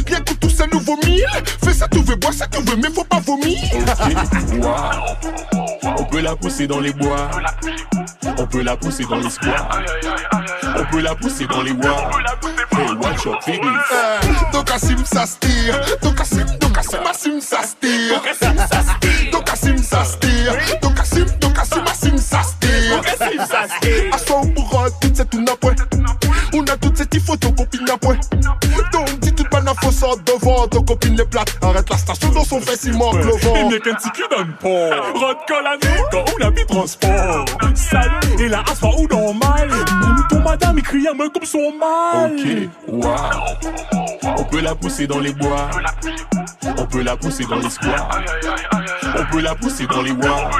Rien 0.06 0.20
que 0.20 0.34
tout 0.34 0.50
ça 0.50 0.64
nous 0.72 0.80
vomit. 0.80 1.22
Fais 1.64 1.72
ça, 1.72 1.86
tu 1.88 2.00
veux, 2.00 2.16
bois 2.16 2.32
ça, 2.32 2.46
tu 2.48 2.60
veux, 2.62 2.76
mais 2.76 2.90
faut 2.90 3.04
pas 3.04 3.20
vomir. 3.20 3.58
On 5.96 6.04
peut 6.04 6.20
la 6.20 6.36
pousser 6.36 6.66
dans 6.66 6.80
les 6.80 6.92
bois 6.92 7.30
On 8.38 8.46
peut 8.46 8.62
la 8.62 8.76
pousser 8.76 9.04
dans 9.04 9.16
les 9.16 9.30
squats 9.30 9.68
On 10.76 10.84
peut 10.90 11.00
la 11.00 11.14
pousser 11.14 11.46
dans 11.46 11.62
les 11.62 11.72
bois 11.72 12.10
Hey, 12.72 12.90
watch 13.02 13.44
figures 13.44 13.84
Eh, 14.22 14.52
Donc 14.52 14.70
Assim 14.70 14.96
ça 15.04 15.26
se 15.26 15.38
tire. 15.38 15.78
Donc 16.00 16.20
Assim, 16.20 16.40
Assim 17.10 17.40
ça 17.40 17.62
se 17.62 17.74
tire. 17.80 18.14
Donc 18.14 18.26
Assim 19.50 19.78
ça 19.78 20.04
se 20.04 20.16
tire. 20.18 20.54
Donc 20.80 21.58
Assim, 21.58 21.80
Assim 21.90 22.18
ça 22.18 22.42
se 22.42 22.58
tire. 22.60 23.00
À 23.00 23.68
soi 23.68 23.78
a 27.32 27.36
toutes 27.36 27.58
ces 27.58 27.66
petites 27.66 28.81
faut 29.82 29.90
sort 29.92 30.16
devant 30.24 30.66
ton 30.68 30.82
copine 30.82 31.16
les 31.16 31.24
plates. 31.24 31.58
Arrête 31.62 31.88
la 31.90 31.96
station 31.96 32.28
dans 32.30 32.44
son 32.44 32.60
fesse 32.60 32.84
il 32.84 32.96
manque 32.96 33.16
le 33.16 33.32
vent. 33.32 33.54
Il 33.56 33.68
n'est 33.68 33.80
qu'un 33.80 33.94
petit 33.94 34.10
cul 34.10 34.24
dans 34.30 34.42
le 34.42 34.52
port 34.60 35.04
Rod 35.14 35.36
nous 35.48 36.02
quand 36.10 36.24
on 36.38 36.46
habite 36.46 36.66
transport. 36.66 37.44
Salut, 37.74 38.10
et 38.38 38.52
à 38.54 38.74
soi 38.74 38.90
ou 38.98 39.06
normal. 39.08 39.68
Même 39.68 40.26
ton 40.28 40.40
madame, 40.40 40.78
il 40.78 40.82
crie 40.82 41.06
à 41.08 41.14
moi 41.14 41.26
comme 41.32 41.44
son 41.44 41.72
mal. 41.78 42.32
Ok, 42.32 42.68
wow. 42.88 44.32
On 44.38 44.44
peut 44.44 44.60
la 44.60 44.74
pousser 44.74 45.06
dans 45.06 45.20
les 45.20 45.32
bois. 45.32 45.68
On 46.78 46.86
peut 46.86 47.02
la 47.02 47.16
pousser 47.16 47.44
dans 47.44 47.56
les 47.56 47.70
squats. 47.70 48.08
On 49.18 49.24
peut 49.32 49.40
la 49.42 49.54
pousser 49.54 49.86
dans 49.86 50.02
les 50.02 50.12
bois 50.12 50.50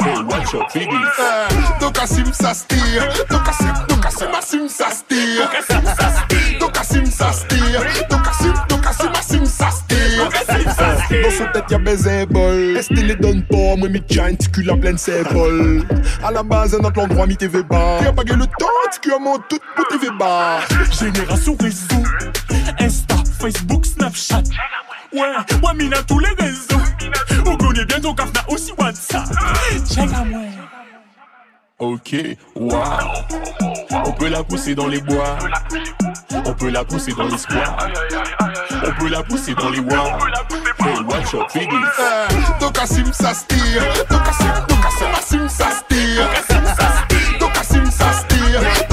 Hey, 0.00 0.16
watch 0.22 0.52
your 0.52 0.66
figures 0.70 1.12
Eh, 1.18 1.80
Donc 1.80 1.98
Assim 1.98 2.24
ça 2.32 2.54
se 2.54 2.64
tire. 2.64 3.06
Donc 3.28 3.48
Assim, 3.48 3.66
donc 3.88 4.06
Assim, 4.06 4.68
Dans 11.10 11.30
son 11.30 11.46
tête 11.52 11.64
y'a 11.70 11.78
baiser 11.78 12.26
bol. 12.26 12.76
Est-ce 12.76 12.94
les 12.94 13.16
donne 13.16 13.42
pas, 13.42 13.76
moi 13.76 13.88
mi 13.88 14.00
petit 14.00 14.50
cul 14.52 14.70
en 14.70 14.78
pleine 14.78 14.98
symbole. 14.98 15.82
À 16.22 16.30
la 16.30 16.42
base, 16.42 16.74
un 16.74 16.78
autre 16.78 17.00
endroit 17.00 17.26
mi 17.26 17.36
TV 17.36 17.62
bar. 17.62 18.00
Tu 18.00 18.06
as 18.06 18.12
pas 18.12 18.22
le 18.22 18.46
temps, 18.46 18.66
tu 18.92 19.00
cul 19.00 19.14
mon 19.20 19.38
tout 19.38 19.58
pour 19.74 19.88
TV 19.88 20.08
bar. 20.18 20.60
Génération 20.92 21.56
réseau 21.60 22.02
Insta, 22.78 23.16
Facebook, 23.40 23.86
Snapchat 23.86 24.42
Ouais, 25.12 25.22
moi 25.60 25.74
mina 25.74 26.00
tous 26.04 26.20
les 26.20 26.30
réseaux 26.38 26.80
On 27.44 27.56
connaît 27.56 27.84
bien 27.84 27.98
ton 28.00 28.14
café 28.14 28.30
aussi 28.48 28.72
WhatsApp 28.78 29.26
Check 29.88 30.08
à 30.14 30.24
moi 30.24 30.40
Ok, 31.80 32.14
wow 32.56 32.82
On 34.04 34.12
peut 34.12 34.28
la 34.28 34.44
pousser 34.44 34.74
dans 34.74 34.86
les 34.86 35.00
bois 35.00 35.38
On 36.44 36.52
peut 36.52 36.68
la 36.68 36.84
pousser 36.84 37.12
dans 37.12 37.26
les 37.26 37.38
squats 37.38 37.76
On 38.84 39.00
peut 39.00 39.08
la 39.08 39.22
pousser 39.22 39.54
dans 39.54 39.70
les 39.70 39.80
bois 39.80 40.18
Hey, 40.80 40.98
watch 41.08 41.34
Eh, 41.54 42.60
Donc 42.60 42.78
Assim 42.78 43.04
ça 43.12 43.32
se 43.32 43.46
tire. 43.46 43.82
Assim, 44.10 44.46
Assim 45.18 45.48
ça 45.48 45.64
se 45.70 45.94
tire. 45.94 46.28
Ça 46.48 46.76
ça 47.90 48.12
se. 48.18 48.89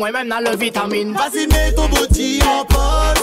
mwen 0.00 0.12
men 0.12 0.28
nan 0.28 0.44
le 0.44 0.56
vitamine 0.56 1.12
Vasi 1.12 1.46
men 1.52 1.74
ton 1.76 1.88
boti 1.92 2.40
an 2.40 2.64
pol 2.72 3.19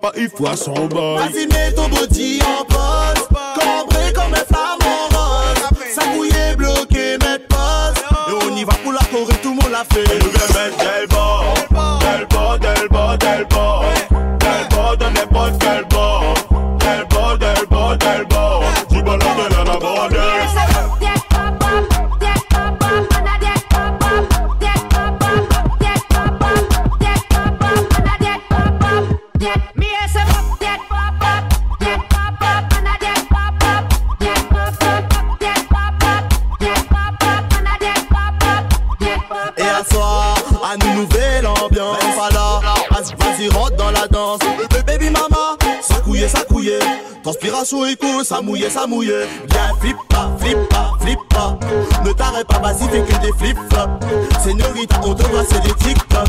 Papa 0.00 0.16
il 0.18 0.28
faut 0.28 0.46
à 0.46 0.56
son 0.56 0.72
Transpiration 47.30 47.86
écho, 47.86 48.24
ça 48.24 48.40
mouillait, 48.40 48.70
ça 48.70 48.88
mouillait. 48.88 49.28
Viens, 49.48 49.72
flip 49.80 49.96
pas, 50.08 50.36
flip 50.40 50.58
pas, 50.68 50.98
flip 51.00 51.18
pas 51.28 51.56
Ne 52.04 52.12
t'arrête 52.12 52.48
pas, 52.48 52.58
vas-y, 52.58 52.88
fais 52.88 53.02
que 53.02 53.22
des 53.22 53.32
flip-flops. 53.38 54.04
Señorita, 54.42 55.00
on 55.04 55.14
te 55.14 55.22
voit, 55.28 55.44
c'est 55.48 55.62
des 55.62 55.72
TikTok. 55.74 56.26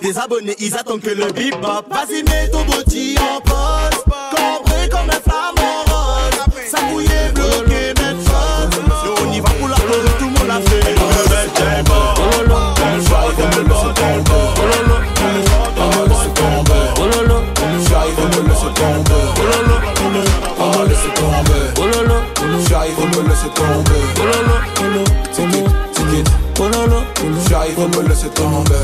Tes 0.00 0.16
abonnés, 0.16 0.54
ils 0.60 0.72
attendent 0.76 1.00
que 1.00 1.10
le 1.10 1.32
bebop. 1.32 1.84
Vas-y, 1.90 2.22
mets 2.22 2.48
ton 2.48 2.64
body 2.64 3.16
en 3.18 3.40
pause. 3.40 4.04
Cambré 4.30 4.88
comme 4.88 5.10
un 5.10 5.20
flamant 5.20 5.82
rose. 5.88 6.70
Ça 6.70 6.78
me 28.02 28.08
laisser 28.08 28.28
tomber 28.28 28.74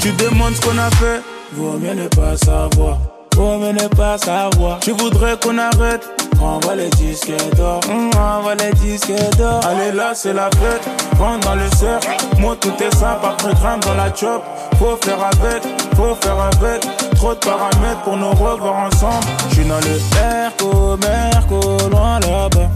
Tu 0.00 0.10
demandes 0.12 0.54
ce 0.54 0.60
qu'on 0.60 0.78
a 0.78 0.90
fait, 0.90 1.22
vaut 1.52 1.78
mieux 1.78 1.94
ne 1.94 2.08
pas 2.08 2.36
savoir. 2.36 2.98
Vaut 3.36 3.58
mieux 3.58 3.72
ne 3.72 3.86
pas 3.88 4.18
savoir. 4.18 4.80
Tu 4.80 4.92
voudrais 4.92 5.36
qu'on 5.38 5.56
arrête, 5.58 6.08
envoie 6.40 6.74
les 6.74 6.90
disques 6.90 7.32
d'or. 7.56 7.80
Hum, 7.88 8.10
envoie 8.18 8.54
les 8.54 8.72
disques 8.72 9.12
d'or. 9.38 9.60
Allez 9.64 9.92
là, 9.92 10.12
c'est 10.14 10.32
la 10.32 10.50
fête. 10.50 10.82
Rentre 11.18 11.48
dans 11.48 11.54
le 11.54 11.68
cercle. 11.76 12.08
Moi, 12.38 12.56
tout 12.60 12.72
est 12.80 12.94
simple. 12.94 13.24
Après, 13.24 13.54
grimpe 13.54 13.84
dans 13.84 13.94
la 13.94 14.14
chop. 14.14 14.42
Faut 14.78 14.96
faire 15.02 15.22
avec, 15.22 15.62
faut 15.96 16.16
faire 16.20 16.40
avec. 16.40 17.11
Trop 17.22 17.34
de 17.34 17.38
paramètres 17.38 18.02
pour 18.02 18.16
nous 18.16 18.30
revoir 18.30 18.88
ensemble. 18.88 19.24
J'suis 19.52 19.64
dans 19.64 19.78
le 19.78 20.00
Merco, 20.12 20.96
Merco, 20.96 21.88
loin 21.88 22.18
là-bas. 22.18 22.68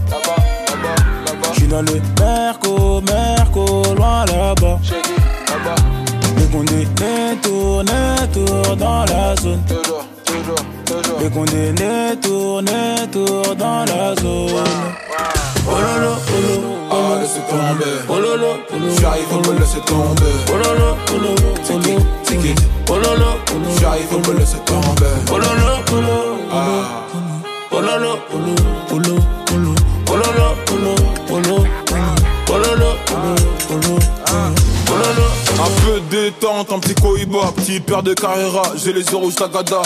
J'suis 1.51 1.67
dans 1.67 1.81
le 1.81 2.01
Merco, 2.17 3.01
Merco, 3.01 3.83
loin 3.97 4.23
là-bas. 4.23 4.79
Les 6.37 6.45
condamnés 6.45 6.87
tournent, 7.41 7.85
tournent 8.31 8.77
dans 8.77 9.03
la 9.03 9.35
zone. 9.35 9.61
Les 11.19 11.29
condamnés 11.29 12.15
tournent, 12.21 12.65
tournent 13.11 13.57
dans 13.57 13.85
la 13.85 14.15
zone. 14.15 14.51
Oh 15.69 15.71
lolo, 15.71 16.13
oh 16.15 16.41
lolo, 16.47 16.71
on 16.89 17.09
va 17.09 17.15
laisser 17.21 17.41
tomber. 17.49 17.95
Oh 18.07 18.19
lolo, 18.19 18.51
oh 18.71 18.77
lolo, 18.79 18.91
j'arrive, 19.01 19.33
on 19.33 19.41
me 19.41 19.59
laisser 19.59 19.81
tomber. 19.81 20.35
Oh 20.47 20.57
lolo, 20.57 20.97
oh 21.11 21.17
lolo, 21.17 21.49
ticket, 21.63 22.01
ticket. 22.23 22.59
Oh 22.89 22.93
lolo, 22.93 23.29
oh 23.35 23.53
lolo, 23.53 23.69
j'arrive, 23.81 24.13
on 24.13 24.19
me 24.19 24.39
laisser 24.39 24.59
tomber. 24.65 25.13
Oh 25.29 25.37
lolo, 25.37 25.83
oh 25.91 25.95
lolo, 25.95 26.37
oh 27.71 27.81
lolo, 27.81 28.19
oh 28.31 28.39
lolo, 28.39 28.67
oh 28.91 28.97
lolo, 28.97 29.21
oh 29.51 29.57
lolo, 29.57 29.75
oh 30.09 30.15
lolo, 30.15 30.56
Un 35.59 35.81
peu 35.85 35.99
détente, 36.11 36.71
un 36.71 36.79
petit 36.79 36.93
cohiba, 36.93 37.39
petit 37.55 37.79
père 37.79 38.03
de 38.03 38.13
carrera, 38.13 38.61
j'ai 38.75 38.93
les 38.93 39.01
yeux 39.01 39.17
rouges 39.17 39.35
tagada. 39.35 39.81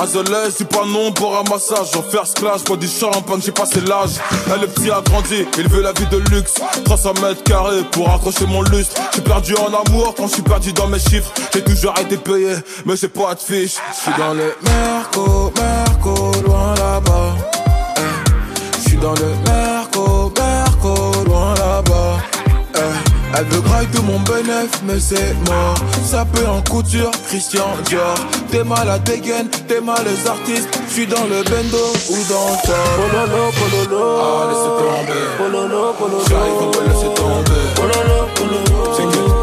Azolé, 0.00 0.50
c'est 0.56 0.68
pas 0.68 0.84
non 0.86 1.10
pour 1.12 1.36
un 1.36 1.42
massage, 1.50 1.96
en 1.96 2.02
first 2.02 2.38
class, 2.38 2.62
pas 2.62 2.76
du 2.76 2.86
champagne, 2.86 3.40
j'ai 3.44 3.50
passé 3.50 3.80
l'âge. 3.80 4.10
Elle 4.54 4.60
le 4.60 4.66
petit 4.68 4.88
a 4.90 5.00
grandi, 5.00 5.44
il 5.58 5.68
veut 5.68 5.82
la 5.82 5.92
vie 5.92 6.06
de 6.06 6.18
luxe. 6.30 6.54
300 6.84 7.14
mètres 7.22 7.42
carrés 7.42 7.82
pour 7.90 8.08
accrocher 8.08 8.46
mon 8.46 8.62
lustre. 8.62 8.94
J'ai 9.14 9.22
perdu 9.22 9.54
en 9.56 9.66
amour 9.66 10.14
quand 10.16 10.28
je 10.28 10.34
suis 10.34 10.42
perdu 10.42 10.72
dans 10.72 10.86
mes 10.86 11.00
chiffres. 11.00 11.32
J'ai 11.52 11.64
toujours 11.64 11.94
été 11.98 12.16
payé, 12.18 12.54
mais 12.84 12.94
j'ai 12.96 13.08
pas 13.08 13.34
de 13.34 13.40
fiche. 13.40 13.76
Je 13.96 14.02
suis 14.02 14.12
dans 14.18 14.32
le 14.32 14.54
Merco, 14.62 15.52
Merco, 15.56 16.32
loin 16.46 16.72
là-bas. 16.76 17.34
Eh, 17.96 18.80
Je 18.84 18.88
suis 18.90 18.98
dans 18.98 19.14
le 19.14 19.34
Merco, 19.44 19.75
Elle 23.38 23.44
veut 23.46 23.60
grailler 23.60 23.88
tout 23.88 24.02
mon 24.02 24.18
bénéf, 24.20 24.80
mais 24.84 24.98
c'est 24.98 25.34
mort. 25.46 25.74
Ça 26.02 26.24
peut 26.24 26.46
en 26.46 26.62
couture, 26.62 27.10
Christian 27.28 27.66
Dior. 27.84 28.14
T'es 28.50 28.64
mal 28.64 28.88
à 28.88 28.98
dégaine, 28.98 29.48
t'es 29.68 29.80
mal 29.80 29.98
les 30.06 30.26
artistes. 30.26 30.68
J'suis 30.88 31.06
dans 31.06 31.24
le 31.24 31.42
bendo 31.42 31.84
ou 32.08 32.16
dans 32.30 32.50
le. 32.50 32.76
Pololo, 32.96 33.52
pololo. 33.52 34.18
Ah, 34.20 34.48
laissez 34.48 34.72
tomber. 34.80 35.22
Pololo, 35.36 35.92
pololo. 35.98 36.24
J'arrive, 36.28 36.54
faut 36.54 36.80
me 36.80 36.88
laisser 36.88 37.14
tomber. 37.14 37.64
Pololo, 37.74 38.26
pololo. 38.36 38.94
C'est 38.96 39.02
que. 39.02 39.35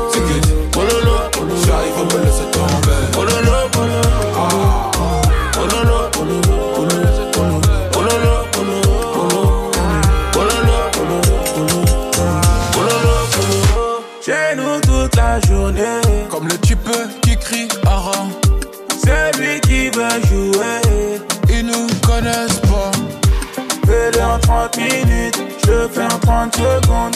Je 25.84 25.88
fais 25.90 26.04
en 26.04 26.20
30 26.20 26.56
secondes. 26.56 27.16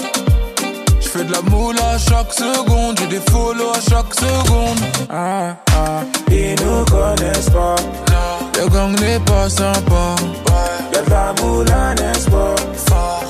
Je 1.00 1.08
fais 1.08 1.24
de 1.24 1.32
la 1.32 1.42
moule 1.42 1.76
à 1.80 1.98
chaque 1.98 2.34
seconde, 2.34 3.00
j'ai 3.00 3.08
des 3.08 3.32
follow 3.32 3.72
à 3.72 3.80
chaque 3.80 4.14
seconde. 4.14 4.80
Ah 5.10 5.56
ah, 5.74 6.02
ils 6.30 6.56
nous 6.64 6.84
connaissent 6.86 7.50
Le 8.60 8.68
gang 8.70 8.92
n'est 9.00 9.20
pas 9.20 9.50
sympa. 9.50 10.16
Y'a 10.94 11.02
de 11.02 11.10
la 11.10 11.34
moula, 11.42 11.94
n'est-ce 11.96 12.30
pas? 12.30 12.56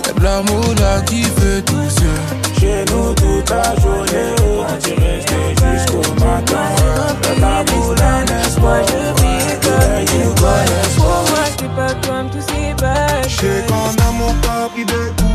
Y'a 0.06 0.14
de 0.14 0.24
la 0.24 0.42
moula 0.44 1.02
qui 1.06 1.24
fait 1.24 1.62
tout 1.64 1.90
seul. 1.90 2.60
Chez 2.60 2.86
nous 2.92 3.14
toute 3.14 3.50
la 3.50 3.76
journée, 3.82 4.34
on 4.42 4.78
dit 4.78 4.94
rester 4.94 5.50
jusqu'au 5.50 6.14
matin. 6.16 6.66
Y'a 6.80 7.36
de 7.36 7.42
la 7.42 7.64
moula, 7.72 8.24
n'est-ce 8.26 8.60
pas? 8.60 9.28
You 10.18 10.34
connaissent 10.36 10.96
Pour 10.96 11.06
moi, 11.06 11.44
c'est 11.60 11.76
pas 11.76 11.94
comme 12.08 12.30
tous 12.30 12.42
ces 12.42 12.76
Je 13.28 13.36
sais 13.36 13.66
qu'en 13.68 14.08
amour 14.08 14.34
t'as 14.42 14.70
pris 14.70 14.86
coups 14.86 15.27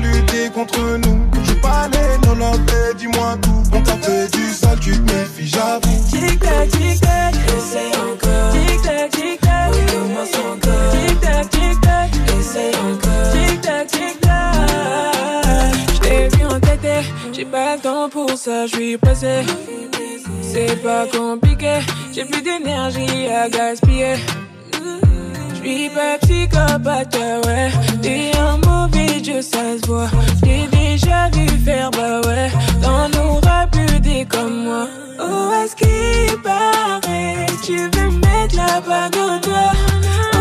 Lutter 0.00 0.50
contre 0.50 0.80
nous 0.98 1.26
Je 1.44 1.54
parlais, 1.54 2.18
non, 2.26 2.34
non, 2.34 2.52
mais 2.66 2.94
dis-moi 2.96 3.36
tout 3.42 3.62
On 3.72 3.82
t'a 3.82 3.96
fait 3.98 4.30
du 4.32 4.52
sale, 4.52 4.78
tu 4.80 4.92
te 4.92 5.12
méfies, 5.12 5.46
j'avoue 5.46 6.04
Tic 6.10 6.38
tac, 6.40 6.68
tic 6.70 7.00
tac, 7.00 7.34
essaye 7.34 7.92
encore. 7.96 8.52
Tic 8.52 8.82
tac, 8.82 9.10
tic 9.10 9.40
tac, 9.40 9.72
recommence 9.74 10.34
encore. 10.34 10.92
Tic 10.92 11.20
tac, 11.20 11.50
tic 11.50 11.80
tac, 11.80 12.10
essaye 12.38 12.74
encore. 12.76 13.32
Tic 13.32 13.60
tac, 13.60 13.86
tic 13.86 14.20
tac. 14.20 14.34
J't'ai 15.94 16.28
vu 16.28 16.44
enquêter, 16.46 17.00
j'ai 17.32 17.44
pas 17.44 17.76
le 17.76 17.82
temps 17.82 18.08
pour 18.08 18.30
ça, 18.36 18.66
j'suis 18.66 18.96
pressé. 18.96 19.42
C'est 20.42 20.82
pas 20.82 21.06
compliqué, 21.06 21.80
j'ai 22.12 22.24
plus 22.24 22.42
d'énergie 22.42 23.28
à 23.28 23.48
gaspiller. 23.48 24.16
J'suis 25.64 25.88
pas 25.90 26.18
psychopathe, 26.22 27.16
ouais. 27.46 27.70
T'es 28.02 28.32
un 28.36 28.56
mauvais 28.66 29.20
Dieu, 29.20 29.40
ça 29.40 29.78
se 29.80 29.86
voit. 29.86 30.10
J'ai 30.44 30.66
déjà 30.66 31.28
vu 31.30 31.46
faire, 31.64 31.90
bah 31.92 32.20
ouais. 32.26 32.50
T'en 32.82 33.08
auras 33.20 33.66
plus 33.68 34.00
des 34.00 34.24
comme 34.24 34.64
moi. 34.64 34.88
Oh, 35.20 35.52
est-ce 35.64 35.76
qu'il 35.76 36.36
paraît? 36.42 37.46
Tu 37.64 37.76
veux 37.76 38.10
mettre 38.10 38.56
la 38.56 38.80
bague 38.80 39.14
au 39.14 39.38
doigt 39.46 39.72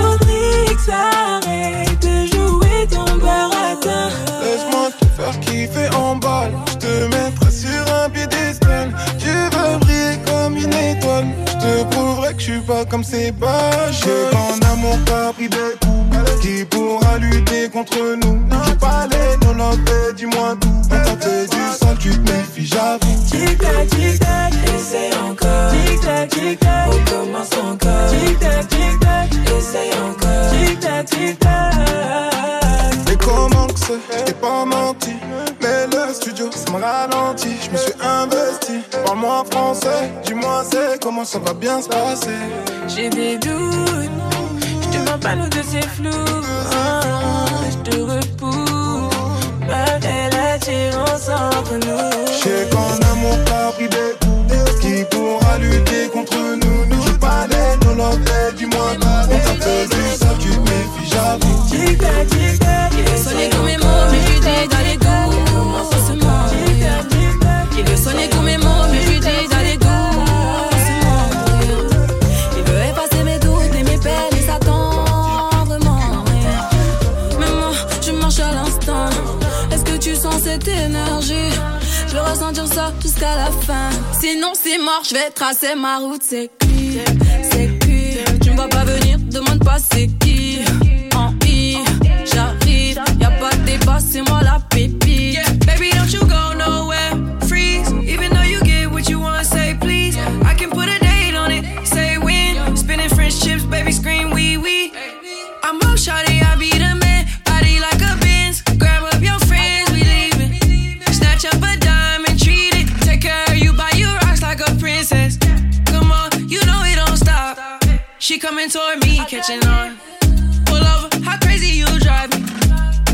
Audrey, 0.03 0.75
s'arrête 0.83 2.01
de 2.01 2.25
jouer 2.35 2.87
ton 2.89 3.17
baratin. 3.17 4.09
Laisse-moi 4.41 4.89
te 4.99 5.05
faire 5.05 5.39
kiffer 5.41 5.95
en 5.95 6.15
balle 6.15 6.53
Je 6.71 6.77
te 6.77 7.03
mettrai 7.15 7.51
sur 7.51 7.93
un 8.03 8.09
piédestal 8.09 8.91
Tu 9.19 9.50
Je 10.59 10.67
te 10.67 11.83
prouverai 11.91 12.33
que 12.33 12.39
je 12.39 12.51
suis 12.51 12.59
pas 12.61 12.85
comme 12.85 13.03
ces 13.03 13.31
bâches 13.31 13.99
Je 13.99 14.05
sais 14.05 14.29
qu'en 14.31 14.73
amour 14.73 14.97
t'as 15.05 15.33
pris 15.33 15.49
des 15.49 15.57
coups. 15.81 16.41
Qui 16.41 16.65
pourra 16.65 17.17
lutter 17.17 17.69
contre 17.69 18.15
nous? 18.23 18.39
Comment 41.21 41.25
ça 41.25 41.39
va 41.39 41.53
bien 41.53 41.81
se 41.81 41.87
passer. 41.87 42.39
J'ai 42.87 43.09
des 43.09 43.37
doutes, 43.37 44.09
je 44.81 44.97
te 44.97 45.09
mens 45.09 45.19
pas, 45.19 45.35
nous 45.35 45.47
deux 45.49 45.63
c'est 45.63 45.85
flou. 45.87 46.09
Ah, 46.73 47.45
je 47.69 47.89
te 47.89 47.97
repousse, 47.97 49.15
malgré 49.67 50.29
l'attirance 50.31 51.29
entre 51.29 51.73
nous. 51.73 52.25
Je 52.27 52.43
sais 52.43 52.69
qu'en 52.71 53.11
amour 53.11 53.37
t'as 53.45 53.71
pris 53.73 53.89
des 53.89 54.13
coups. 54.21 54.31
Qui 54.81 55.05
pourra 55.11 55.57
lutter 55.59 56.09
contre 56.11 56.37
nous. 56.37 56.85
Nous 56.87 57.01
je 57.05 57.11
parlais, 57.13 57.77
non, 57.85 57.95
non, 57.95 58.17
mais 58.17 58.53
dis-moi 58.57 58.95
tout 58.99 59.07
On 59.07 59.37
t'a 59.37 59.65
fait 59.65 59.85
du 59.89 60.17
sale, 60.17 60.37
tu 60.39 60.49
te 60.49 60.59
méfies, 60.59 61.11
j'avoue. 61.11 61.67
Tic 61.69 61.97
tac, 61.99 62.27
tic 62.29 62.59
tac, 62.59 62.91
sonner 63.23 63.49
tous 63.49 63.63
mes 63.63 63.77
mots, 63.77 64.05
mais 64.09 64.19
je 64.25 64.31
lui 64.31 64.39
dis 64.39 65.00
ressentir 82.31 82.67
ça 82.67 82.93
jusqu'à 83.01 83.35
la 83.35 83.51
fin. 83.51 83.89
Sinon, 84.19 84.53
c'est 84.53 84.77
mort, 84.77 85.03
je 85.07 85.13
vais 85.13 85.29
tracer 85.31 85.75
ma 85.75 85.97
route. 85.97 86.21
C'est 86.23 86.49
qui? 86.59 86.99
C'est 87.51 87.79
qui? 87.79 88.39
Tu 88.41 88.51
me 88.51 88.55
vois 88.55 88.69
pas 88.69 88.83
venir, 88.85 89.17
demande 89.19 89.63
pas 89.63 89.77
c'est 89.79 90.07
qui. 90.19 90.30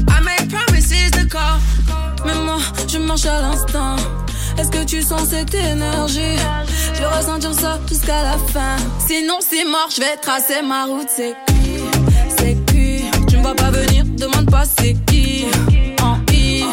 I 0.10 0.20
make 0.22 0.50
promises 0.50 1.12
to 1.12 1.26
call. 1.30 1.58
Mais 2.26 2.36
moi, 2.44 2.58
je 2.86 2.98
marche 2.98 3.26
à 3.26 3.42
l'instant. 3.42 3.96
Est-ce 4.58 4.70
que 4.70 4.84
tu 4.84 5.02
sens 5.02 5.30
cette 5.30 5.54
énergie? 5.54 6.36
Je 6.94 7.02
veux 7.02 7.08
ressentir 7.08 7.54
ça 7.54 7.80
jusqu'à 7.88 8.24
la 8.24 8.38
fin. 8.52 8.76
Sinon, 9.08 9.40
c'est 9.40 9.64
mort, 9.64 9.88
je 9.96 10.02
vais 10.02 10.18
tracer 10.22 10.62
ma 10.62 10.84
route. 10.86 11.08
C'est 11.16 11.36
qui? 11.48 11.80
C'est 12.38 12.58
qui? 12.66 13.04
Tu 13.30 13.38
me 13.38 13.42
vois 13.44 13.56
pas 13.56 13.72
venir, 13.72 14.04
demande 14.04 14.52
pas 14.52 14.66
c'est 14.66 14.96
qui. 15.06 15.46
En 16.02 16.18
I, 16.34 16.66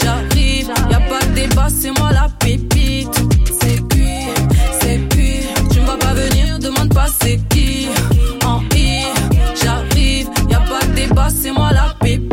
j'arrive, 0.00 0.68
y'a 0.88 1.00
pas 1.00 1.26
de 1.26 1.32
débat, 1.34 1.66
c'est 1.68 1.90
moi 1.98 2.12
la 2.12 2.28
pépite. 2.38 2.59
C'est 12.02 12.18
moi 12.18 12.29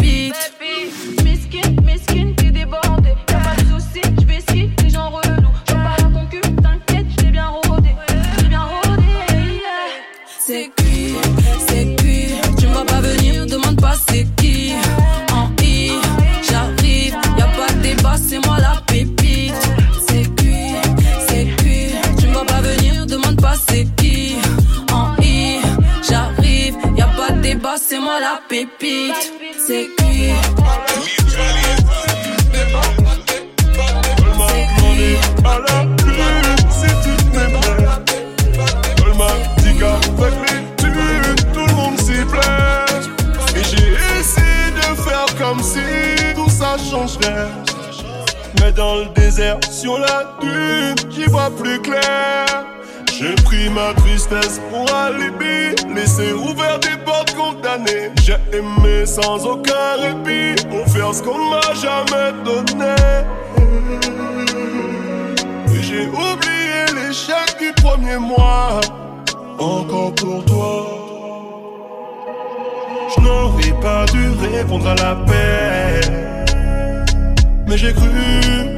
pour 54.69 54.93
alibi, 54.93 55.75
laisser 55.95 56.33
ouvert 56.33 56.79
des 56.79 56.97
portes 57.05 57.33
condamnées. 57.35 58.11
J'ai 58.23 58.37
aimé 58.51 59.05
sans 59.05 59.45
aucun 59.45 59.95
répit, 60.01 60.61
faire 60.87 61.13
ce 61.13 61.23
qu'on 61.23 61.49
m'a 61.49 61.73
jamais 61.73 62.33
donné. 62.43 62.95
Et 65.73 65.81
j'ai 65.81 66.07
oublié 66.07 66.85
l'échec 66.95 67.57
du 67.59 67.71
premier 67.81 68.17
mois, 68.17 68.81
encore 69.59 70.13
pour 70.15 70.43
toi. 70.45 70.85
Je 73.15 73.21
n'aurais 73.21 73.79
pas 73.81 74.05
dû 74.07 74.29
répondre 74.53 74.89
à 74.89 74.95
l'appel, 74.95 76.01
mais 77.67 77.77
j'ai 77.77 77.93
cru 77.93 78.09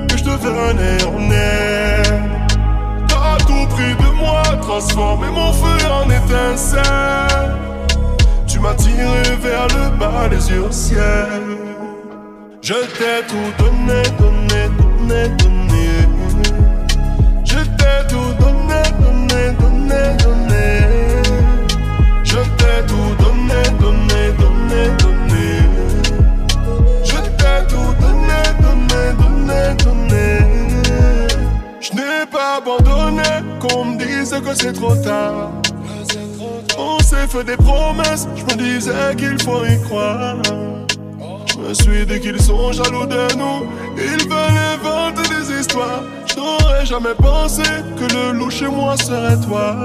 que 0.08 0.18
je 0.18 0.24
devenais 0.24 1.04
en 1.06 1.32
air. 1.32 2.39
Transformé 4.58 5.28
mon 5.30 5.52
feu 5.54 5.78
en 5.92 6.10
étincelle. 6.10 7.56
Tu 8.48 8.60
m'as 8.60 8.76
tiré 8.76 9.36
vers 9.42 9.68
le 9.68 9.98
bas, 9.98 10.28
les 10.30 10.50
yeux 10.52 10.64
au 10.64 10.72
ciel. 10.72 11.42
Je 12.62 12.74
t'ai 12.74 13.26
tout 13.28 13.52
donné, 13.58 14.02
donné, 14.20 14.70
donné, 14.78 15.30
donné. 15.38 15.88
Je 17.44 17.60
t'ai 17.78 18.00
tout 18.10 18.34
donné, 18.40 18.82
donné, 19.02 19.42
donné, 19.60 20.04
donné. 20.24 20.66
Je 22.24 22.38
t'ai 22.58 22.80
tout 22.88 23.12
donné, 23.24 23.62
donné, 23.80 24.22
donné, 24.38 24.82
donné. 25.00 25.50
Je 27.04 27.20
t'ai 27.40 27.60
tout 27.68 27.92
donné, 28.02 28.40
donné, 28.62 29.02
donné, 29.18 29.62
donné. 29.84 30.28
Je 31.82 31.90
n'ai 31.94 32.26
pas 32.32 32.58
abandonné, 32.58 33.29
qu'on 33.60 33.86
me 33.86 33.98
dise 33.98 34.32
que 34.32 34.56
c'est 34.56 34.74
trop 34.74 34.96
tard. 34.96 35.52
On 36.78 37.00
s'est 37.00 37.28
fait 37.28 37.44
des 37.44 37.58
promesses, 37.58 38.28
je 38.36 38.44
me 38.44 38.58
disais 38.58 39.16
qu'il 39.18 39.42
faut 39.42 39.66
y 39.66 39.82
croire. 39.84 40.38
Je 41.52 41.58
me 41.58 41.74
suis 41.74 42.06
dit 42.06 42.20
qu'ils 42.20 42.42
sont 42.42 42.72
jaloux 42.72 43.06
de 43.06 43.36
nous, 43.38 43.68
ils 43.98 44.28
veulent 44.30 44.60
inventer 44.74 45.28
des 45.30 45.60
histoires. 45.60 46.04
Je 46.26 46.36
n'aurais 46.36 46.86
jamais 46.86 47.16
pensé 47.22 47.64
que 47.98 48.14
le 48.14 48.32
loup 48.38 48.50
chez 48.50 48.68
moi 48.68 48.96
serait 48.98 49.40
toi. 49.46 49.76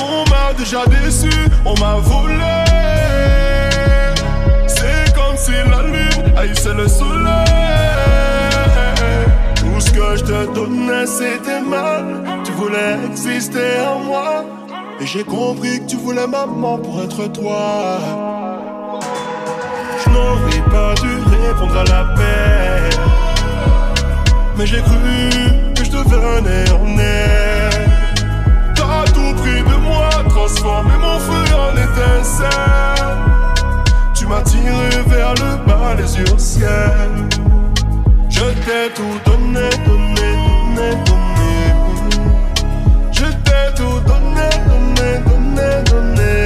On 0.00 0.24
m'a 0.30 0.52
déjà 0.56 0.84
déçu, 0.86 1.30
on 1.64 1.74
m'a 1.80 1.96
volé. 1.96 2.64
C'est 4.68 5.12
comme 5.14 5.36
si 5.36 5.52
la 5.52 5.82
lune 5.82 6.36
haïssait 6.36 6.74
le 6.74 6.86
soleil. 6.86 7.44
Tout 9.56 9.80
ce 9.80 9.90
que 9.90 10.16
je 10.16 10.24
te 10.24 10.54
donnais, 10.54 11.06
c'était. 11.06 11.55
Tu 12.76 12.82
voulais 12.82 13.06
exister 13.06 13.80
en 13.80 14.00
moi. 14.00 14.44
Et 15.00 15.06
j'ai 15.06 15.24
compris 15.24 15.80
que 15.80 15.86
tu 15.86 15.96
voulais 15.96 16.26
maman 16.26 16.78
pour 16.78 17.02
être 17.02 17.26
toi. 17.32 17.98
Je 20.04 20.10
n'aurais 20.10 20.62
pas 20.70 20.94
dû 21.00 21.08
répondre 21.46 21.78
à 21.78 21.84
l'appel. 21.84 22.90
Mais 24.58 24.66
j'ai 24.66 24.82
cru 24.82 24.98
que 25.74 25.84
je 25.84 25.90
devenais 25.90 26.70
en 26.70 26.98
air. 26.98 27.70
T'as 28.74 29.04
tout 29.10 29.34
pris 29.36 29.62
de 29.62 29.76
moi, 29.82 30.10
transformé 30.28 30.92
mon 31.00 31.18
feu 31.18 31.44
en 31.54 31.72
étincelle. 31.72 33.16
Tu 34.14 34.26
m'as 34.26 34.42
tiré 34.42 35.02
vers 35.06 35.32
le 35.34 35.66
bas, 35.66 35.94
les 35.96 36.18
yeux 36.18 36.30
au. 36.30 36.38
Je 38.28 38.44
t'ai 38.64 38.92
tout 38.94 39.18
donné, 39.24 39.70
donné, 39.86 40.36
donné, 40.74 41.04
donné. 41.06 41.25
Donné, 45.20 45.22
donné, 45.24 45.82
donné. 45.90 46.45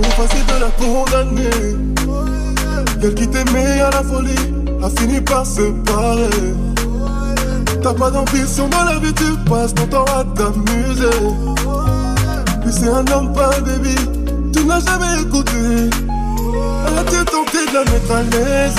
trop 0.00 0.22
facile 0.22 0.44
de 0.46 0.60
la 0.60 0.70
condamner 0.78 1.76
Elle 3.02 3.14
qui 3.14 3.28
t'aimait 3.28 3.80
à 3.80 3.90
la 3.90 4.02
folie 4.02 4.34
a 4.82 4.90
fini 5.00 5.20
par 5.20 5.46
se 5.46 5.62
parer 5.84 6.54
T'as 7.82 7.94
pas 7.94 8.10
d'ambition 8.10 8.68
dans 8.68 8.84
la 8.84 8.98
vie, 8.98 9.12
tu 9.14 9.36
passes 9.48 9.72
ton 9.74 9.86
temps 9.86 10.04
à 10.06 10.24
t'amuser. 10.24 11.06
Puis 12.62 12.72
c'est 12.72 12.88
un 12.88 13.06
homme, 13.12 13.32
pas 13.32 13.50
baby, 13.60 13.94
tu 14.52 14.64
n'as 14.64 14.80
jamais 14.80 15.22
écouté. 15.22 15.90
As-tu 16.98 17.24
tenté 17.26 17.64
de 17.68 17.74
la 17.74 17.84
mettre 17.84 18.12
à 18.12 18.22
l'aise 18.22 18.74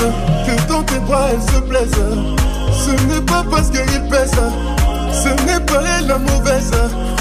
Que 0.46 0.68
dans 0.68 0.84
tes 0.84 1.00
bras 1.00 1.28
elle 1.32 1.42
se 1.42 1.60
plaise. 1.62 1.92
Ce 2.74 2.92
n'est 3.08 3.22
pas 3.22 3.46
parce 3.50 3.70
qu'il 3.70 4.10
pèse 4.10 4.32
ce 5.24 5.30
n'est 5.46 5.60
pas 5.66 5.82
elle 5.98 6.08
la 6.08 6.18
mauvaise 6.20 6.72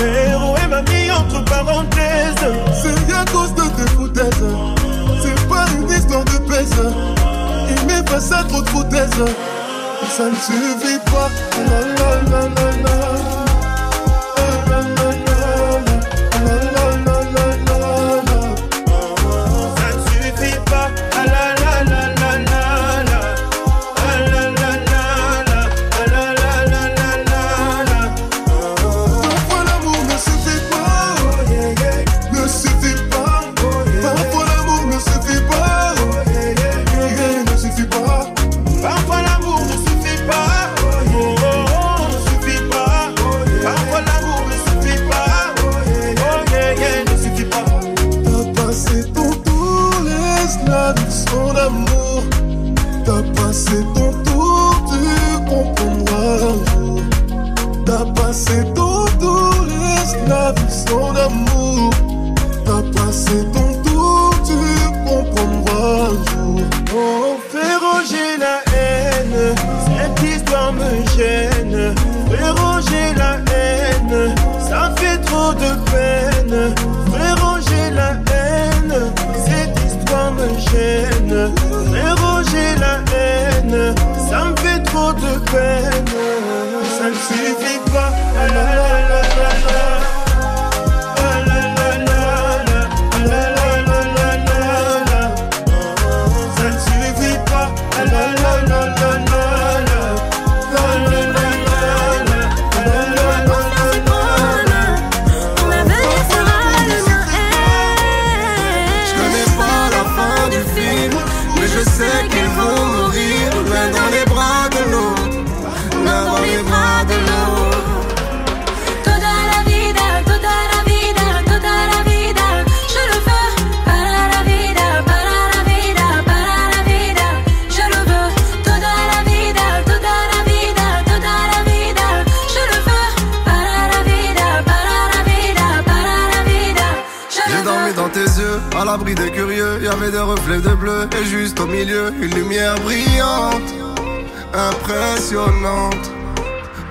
Et 0.00 0.68
m'a 0.68 0.82
mis 0.82 1.10
entre 1.10 1.42
parenthèses. 1.44 2.34
C'est 2.72 3.14
à 3.14 3.24
cause 3.32 3.54
de 3.54 3.62
tes 3.76 3.90
foutaises. 3.92 4.44
C'est 5.22 5.48
pas 5.48 5.66
une 5.78 5.90
histoire 5.90 6.24
de 6.24 6.38
pèse 6.48 6.74
Il 7.70 7.86
met 7.86 8.06
face 8.06 8.32
à 8.32 8.44
trop 8.44 8.62
de 8.62 8.68
foutaises. 8.68 9.24
Ça 10.16 10.24
ne 10.24 10.34
suffit 10.34 10.98
pas 11.06 11.30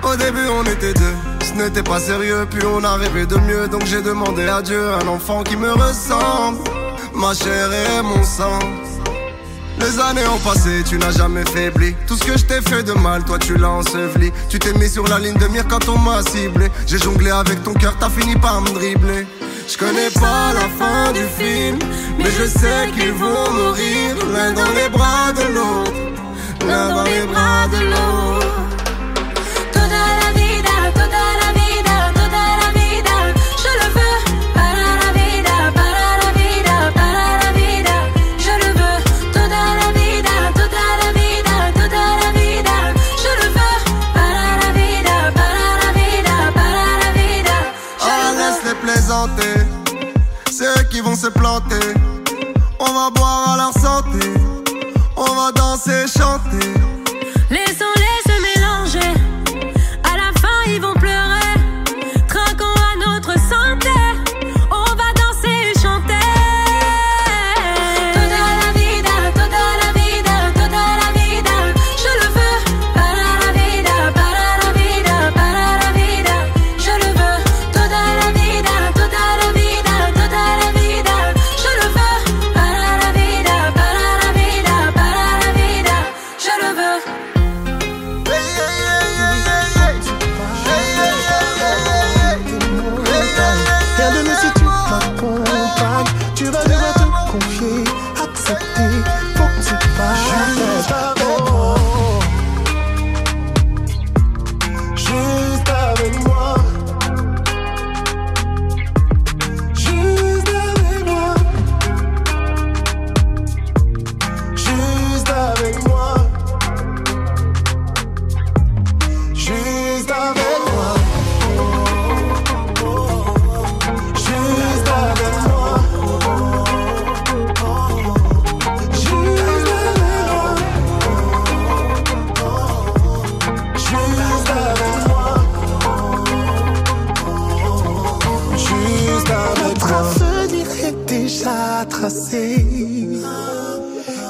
Au 0.03 0.15
début 0.15 0.47
on 0.49 0.63
était 0.63 0.93
deux, 0.93 1.15
ce 1.41 1.53
n'était 1.53 1.83
pas 1.83 1.99
sérieux, 1.99 2.45
puis 2.49 2.61
on 2.65 2.83
a 2.83 2.95
rêvé 2.95 3.25
de 3.25 3.35
mieux, 3.37 3.67
donc 3.67 3.85
j'ai 3.85 4.01
demandé 4.01 4.47
à 4.47 4.61
Dieu 4.61 4.91
un 4.93 5.07
enfant 5.07 5.43
qui 5.43 5.57
me 5.57 5.71
ressemble, 5.71 6.59
ma 7.13 7.33
chair 7.33 7.69
et 7.73 8.01
mon 8.01 8.23
sang. 8.23 8.59
Les 9.79 9.99
années 9.99 10.27
ont 10.27 10.39
passé, 10.39 10.83
tu 10.87 10.97
n'as 10.97 11.11
jamais 11.11 11.43
faibli. 11.45 11.95
Tout 12.07 12.15
ce 12.15 12.23
que 12.23 12.37
je 12.37 12.45
t'ai 12.45 12.61
fait 12.61 12.83
de 12.83 12.93
mal, 12.93 13.23
toi 13.25 13.37
tu 13.37 13.57
l'as 13.57 13.69
enseveli. 13.69 14.31
Tu 14.49 14.57
t'es 14.57 14.73
mis 14.73 14.89
sur 14.89 15.07
la 15.07 15.19
ligne 15.19 15.37
de 15.37 15.47
mire 15.47 15.67
quand 15.67 15.89
on 15.89 15.97
m'a 15.97 16.21
ciblé. 16.23 16.71
J'ai 16.87 16.97
jonglé 16.97 17.31
avec 17.31 17.61
ton 17.63 17.73
cœur, 17.73 17.95
t'as 17.99 18.09
fini 18.09 18.35
par 18.35 18.61
me 18.61 18.69
dribbler. 18.69 19.27
Je 19.67 19.77
connais 19.77 20.11
pas 20.11 20.53
la 20.53 20.67
fin 20.79 21.11
du 21.11 21.23
film, 21.37 21.79
mais 22.17 22.31
je 22.31 22.45
sais 22.45 22.89
qu'ils 22.95 23.13
vont 23.13 23.51
mourir 23.51 24.15
l'un 24.33 24.53
dans 24.53 24.71
les 24.71 24.89
bras 24.89 25.31
de 25.33 25.53
l'autre, 25.53 25.91
l'un 26.67 26.89
dans 26.89 27.03
les 27.03 27.25
bras 27.25 27.67
de 27.67 27.85
l'autre. 27.85 28.74
On 52.79 52.93
va 52.93 53.09
boire 53.09 53.53
à 53.53 53.57
leur 53.57 53.73
santé, 53.73 54.27
on 55.17 55.33
va 55.33 55.51
danser, 55.51 56.05
chanter. 56.07 56.94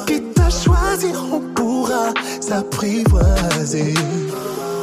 Quitte 0.07 0.39
à 0.39 0.49
choisir, 0.49 1.23
on 1.31 1.39
pourra 1.53 2.13
s'apprivoiser. 2.41 3.93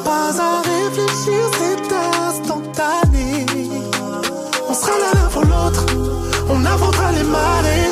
Pas 0.05 0.31
à 0.41 0.63
réfléchir, 0.63 1.43
c'est 1.59 1.93
instantané. 2.29 3.45
On 4.69 4.75
sera 4.75 4.93
là 5.03 5.11
l'un 5.15 5.29
pour 5.31 5.43
l'autre, 5.43 5.85
on 6.49 6.65
affrontera 6.65 7.11
les 7.13 7.25
marées. 7.25 7.91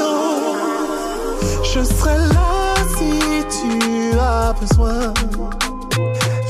Je 1.65 1.83
serai 1.83 2.17
là 2.17 2.75
si 2.97 3.13
tu 3.57 4.17
as 4.17 4.55
besoin. 4.61 5.13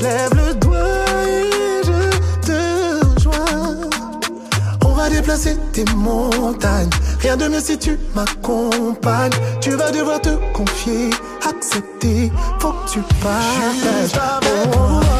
Lève 0.01 0.33
le 0.35 0.53
doigt 0.53 1.27
et 1.27 1.81
je 1.83 1.99
te 2.45 2.59
rejoins. 3.05 3.89
On 4.85 4.93
va 4.93 5.09
déplacer 5.09 5.57
tes 5.73 5.85
montagnes. 5.95 6.89
Rien 7.21 7.37
de 7.37 7.47
mieux 7.47 7.59
si 7.61 7.77
tu 7.77 7.99
m'accompagnes. 8.15 9.31
Tu 9.61 9.71
vas 9.71 9.91
devoir 9.91 10.19
te 10.21 10.29
confier, 10.53 11.11
accepter. 11.47 12.31
Faut 12.59 12.71
que 12.71 12.91
tu 12.91 12.99
partes. 13.21 15.10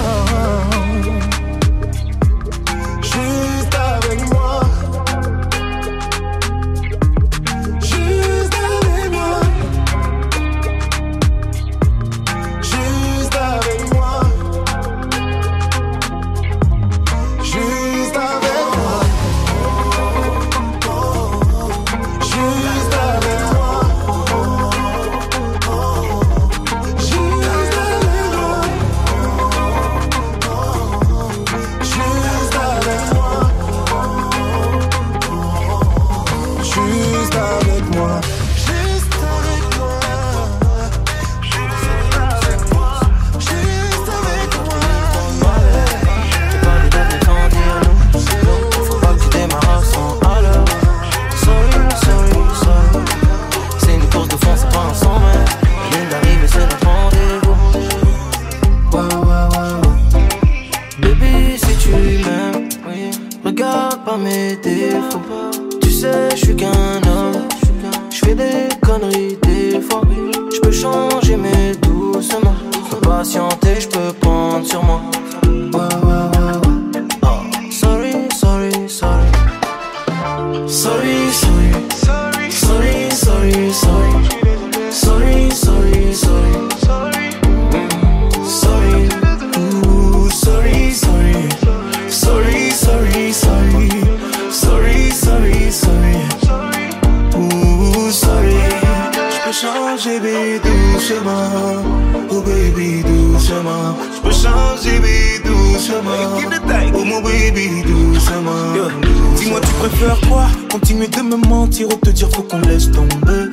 Ou 111.91 111.95
te 111.97 112.09
dire 112.09 112.29
faut 112.29 112.43
qu'on 112.43 112.61
laisse 112.61 112.89
tomber 112.91 113.49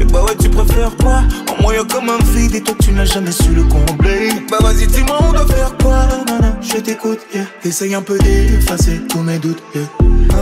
Et 0.00 0.04
bah 0.04 0.22
ouais, 0.24 0.36
tu 0.40 0.48
préfères 0.48 0.94
quoi 0.96 1.22
En 1.48 1.62
moyen 1.62 1.84
comme 1.84 2.08
un 2.08 2.18
vide 2.34 2.54
et 2.54 2.62
toi 2.62 2.74
tu 2.80 2.92
n'as 2.92 3.04
jamais 3.04 3.32
su 3.32 3.50
le 3.52 3.64
combler. 3.64 4.30
Bah 4.50 4.58
vas-y, 4.60 4.86
dis-moi, 4.86 5.18
on 5.28 5.32
doit 5.32 5.46
faire 5.46 5.76
quoi 5.82 6.06
Nana, 6.26 6.56
je 6.60 6.78
t'écoute, 6.78 7.20
yeah. 7.34 7.44
Essaye 7.64 7.94
un 7.94 8.02
peu 8.02 8.18
d'effacer 8.18 9.00
tous 9.08 9.20
mes 9.20 9.38
doutes, 9.38 9.62
yeah. 9.74 9.82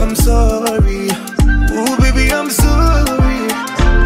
I'm 0.01 0.15
sorry. 0.15 1.09
Oh 1.73 1.95
baby, 2.01 2.29
I'm 2.31 2.49
sorry. 2.49 3.47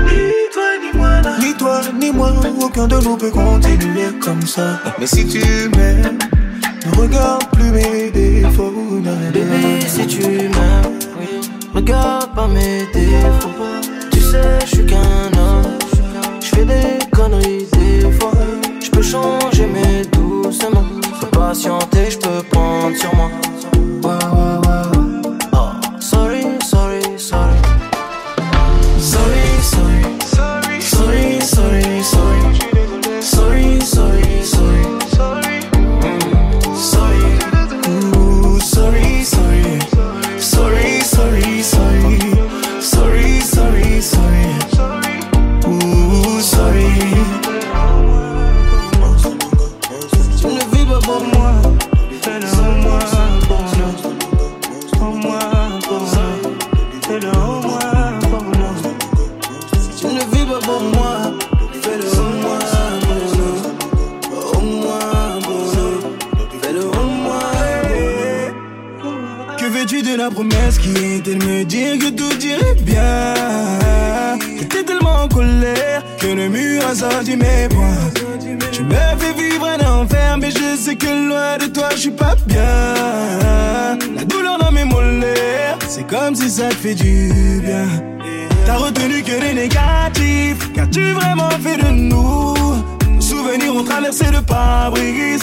Ni 0.08 0.50
toi, 0.54 0.70
ni 0.82 0.98
moi, 0.98 1.22
ni 1.40 1.54
toi, 1.54 1.82
ni 2.00 2.12
moi, 2.12 2.34
aucun 2.62 2.88
de 2.88 2.96
nous 2.98 3.18
peut 3.18 3.32
continuer 3.32 4.12
comme 4.20 4.46
ça. 4.46 4.80
Mais 5.00 5.08
si 5.08 5.26
tu 5.28 5.40
m'aimes, 5.76 6.18
ne 6.86 7.00
regarde 7.02 7.46
plus 7.52 7.72
mes 7.72 8.12
défauts. 8.12 8.74
Bébé, 9.34 9.80
si 9.88 10.06
tu 10.08 10.22
m'aimes, 10.24 11.00
regarde 11.74 12.34
pas 12.34 12.48
mes 12.48 12.86
défauts. 12.94 13.50
Tu 14.12 14.20
sais, 14.20 14.60
je 14.66 14.76
suis 14.76 14.86
qu'un 14.86 15.32
homme. 15.38 15.78
Je 16.42 16.48
fais 16.48 16.66
des 16.66 17.06
conneries 17.12 17.66
des 17.74 18.12
fois. 18.20 18.32
Je 18.82 18.90
peux 18.90 19.02
changer, 19.02 19.68
mais 19.68 20.04
doucement. 20.12 20.84
Peux 21.20 21.28
patienter, 21.28 22.12
je 22.12 22.18
peux 22.18 22.44
prendre 22.52 22.96
sur 22.96 23.14
moi. 23.16 23.30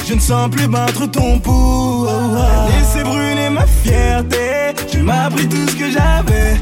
Je 0.08 0.14
ne 0.14 0.20
sens 0.20 0.48
plus 0.50 0.66
battre 0.66 1.06
ton 1.06 1.38
pouls. 1.38 2.06
Laissez 2.70 3.04
brûler 3.04 3.50
ma 3.50 3.66
fierté 3.66 4.72
Tu 4.90 5.02
m'as 5.02 5.28
pris 5.28 5.46
tout 5.46 5.68
ce 5.68 5.76
que 5.76 5.90
j'avais. 5.90 6.56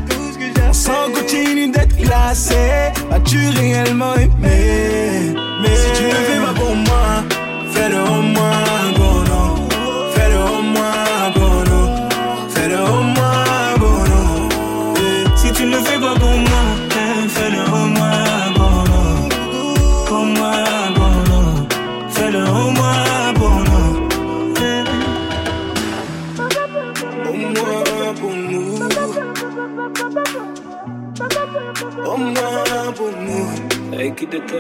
On 0.68 0.72
s'en 0.72 1.11
continue 1.14 1.70
d'être 1.70 1.97
glacé 1.97 2.91
As-tu 3.12 3.39
réellement 3.51 4.14
aimé? 4.16 5.32
Mais 5.62 5.76
si 5.76 5.93
tu 5.97 6.05
ne 6.05 6.11
fais 6.11 6.41
pas 6.45 6.55
pour 6.55 6.74
moi 6.74 7.24
Fais-le 7.72 8.01
au 8.03 8.22
moins 8.22 8.64
nous 8.99 9.24
Fais-le 10.14 10.39
au 10.39 10.62
moins 10.62 11.06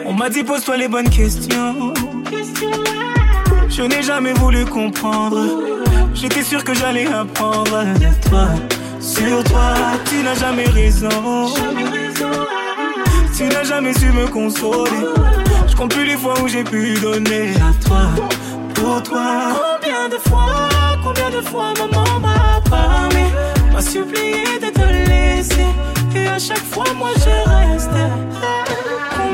On 0.04 0.12
m'a 0.12 0.28
dit 0.28 0.44
pose-toi 0.44 0.76
les 0.76 0.88
bonnes 0.88 1.08
questions. 1.08 1.94
Je 3.68 3.82
n'ai 3.82 4.02
jamais 4.02 4.32
voulu 4.34 4.64
comprendre. 4.66 5.46
J'étais 6.14 6.42
sûr 6.42 6.62
que 6.62 6.74
j'allais 6.74 7.06
apprendre. 7.06 7.84
Toi 8.28 8.48
Sur 9.00 9.42
toi, 9.44 9.74
tu 10.08 10.22
n'as 10.22 10.34
jamais 10.34 10.66
raison. 10.66 11.08
Tu 13.36 13.44
n'as 13.44 13.64
jamais 13.64 13.92
su 13.94 14.06
me 14.12 14.26
consoler. 14.26 14.90
Je 15.68 15.74
compte 15.74 15.94
plus 15.94 16.04
les 16.04 16.16
fois 16.16 16.34
où 16.42 16.48
j'ai 16.48 16.64
pu 16.64 16.94
donner. 17.00 17.54
À 17.56 17.86
toi 17.86 18.02
Pour 18.74 19.02
toi. 19.02 19.54
Combien 19.80 20.08
de 20.08 20.18
fois, 20.28 20.68
combien 21.02 21.30
de 21.30 21.40
fois 21.46 21.72
maman 21.78 22.20
m'a 22.20 22.60
parlé 22.68 23.24
M'a 23.72 23.80
supplié 23.80 24.58
de 24.60 24.70
te 24.70 25.10
laisser. 25.10 25.66
Et 26.14 26.26
à 26.28 26.38
chaque 26.38 26.64
fois 26.64 26.84
moi 26.98 27.10
je 27.16 27.74
restais 27.74 28.10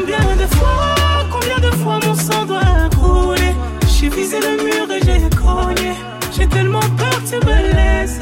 Combien 0.04 0.36
de 0.36 0.46
fois, 0.56 0.96
combien 1.30 1.58
de 1.60 1.76
fois 1.76 2.00
mon 2.04 2.14
sang 2.16 2.44
doit 2.44 2.90
couler 3.00 3.54
J'ai 3.86 4.08
visé 4.08 4.40
le 4.40 4.64
mur 4.64 4.90
et 4.90 5.00
j'ai 5.06 5.30
cogné. 5.30 5.92
J'ai 6.36 6.48
tellement 6.48 6.80
peur 6.98 7.22
que 7.22 7.28
tu 7.30 7.46
me 7.46 7.72
laisses. 7.76 8.18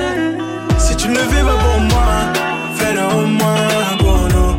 Si 0.76 0.94
tu 0.94 1.08
ne 1.08 1.14
fais 1.14 1.42
pas 1.42 1.56
pour 1.56 1.80
moi. 1.80 2.10
Fais-le 2.74 3.00
au 3.00 3.26
moins 3.26 4.28
nous 4.34 4.58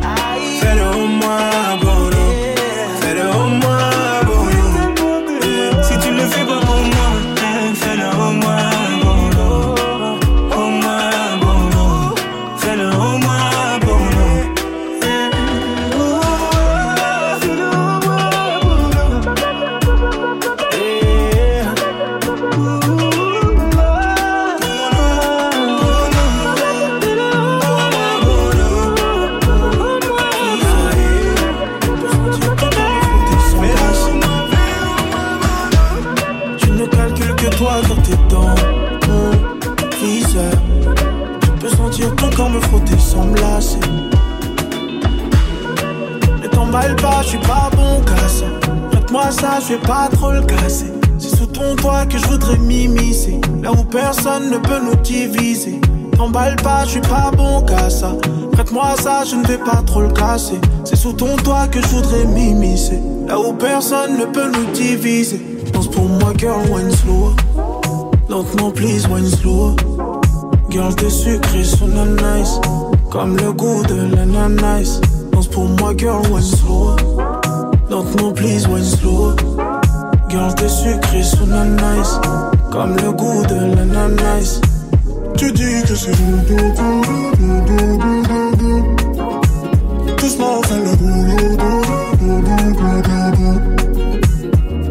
Fais-le 0.60 0.82
au 0.82 1.06
moins 1.06 1.78
pour 1.80 2.11
ça, 49.32 49.58
je 49.60 49.74
vais 49.74 49.80
pas 49.80 50.08
trop 50.12 50.30
le 50.30 50.42
casser. 50.42 50.92
C'est 51.18 51.34
sous 51.36 51.46
ton 51.46 51.74
toit 51.76 52.06
que 52.06 52.18
je 52.18 52.26
voudrais 52.26 52.58
m'immiscer. 52.58 53.40
Là 53.62 53.72
où 53.72 53.84
personne 53.84 54.50
ne 54.50 54.58
peut 54.58 54.80
nous 54.84 54.96
diviser. 54.96 55.80
T'emballe 56.16 56.56
pas, 56.56 56.84
je 56.84 56.90
suis 56.90 57.00
pas 57.00 57.30
bon 57.36 57.62
qu'à 57.62 57.88
ça. 57.88 58.12
Prête-moi 58.52 58.94
ça, 59.00 59.24
je 59.24 59.36
ne 59.36 59.46
vais 59.46 59.58
pas 59.58 59.82
trop 59.86 60.02
le 60.02 60.10
casser. 60.10 60.60
C'est 60.84 60.96
sous 60.96 61.12
ton 61.12 61.36
toit 61.36 61.66
que 61.68 61.80
je 61.80 61.86
voudrais 61.88 62.24
m'immiscer. 62.26 63.00
Là 63.26 63.40
où 63.40 63.52
personne 63.54 64.18
ne 64.18 64.26
peut 64.26 64.50
nous 64.50 64.70
diviser. 64.72 65.38
Pense 65.72 65.88
pour 65.88 66.04
moi, 66.04 66.32
girl, 66.36 66.60
wine 66.70 66.90
slow. 66.90 67.32
Lentement, 68.28 68.70
please, 68.70 69.06
wine 69.08 69.28
slow. 69.28 69.76
Girl, 70.70 70.94
t'es 70.94 71.10
sucré, 71.10 71.64
so 71.64 71.86
nice. 71.86 72.60
Comme 73.10 73.36
le 73.36 73.52
goût 73.52 73.82
de 73.84 74.14
l'ananas. 74.14 75.00
Pense 75.32 75.48
pour 75.48 75.64
moi, 75.64 75.92
girl, 75.96 76.22
wine 76.30 76.42
slow. 76.42 76.96
Donc 77.92 78.06
please 78.36 78.66
wine 78.68 78.82
slow. 78.82 79.36
Girl 80.30 80.54
t'es 80.54 80.66
sucré 80.66 81.22
sous 81.22 81.44
nice. 81.44 82.18
Comme 82.70 82.96
le 82.96 83.12
goût 83.12 83.44
de 83.44 83.76
l'ananas. 83.76 84.60
Tu 85.36 85.52
dis 85.52 85.82
que 85.86 85.94
c'est 85.94 86.16
doudou 86.16 86.56
doudou 86.72 87.98
doudou 87.98 88.96
Doucement 90.16 90.62
fais 90.62 90.78
le 90.78 90.96
boulot 90.96 91.56
doudou 92.18 92.56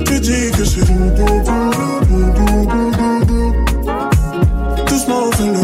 Tu 0.06 0.20
dis 0.20 0.52
que 0.52 0.64
c'est 0.64 0.86
doudou 0.86 1.42
doudou 2.08 2.66
doudou 3.02 3.56
Doucement 4.86 5.32
fais 5.32 5.48
le 5.48 5.62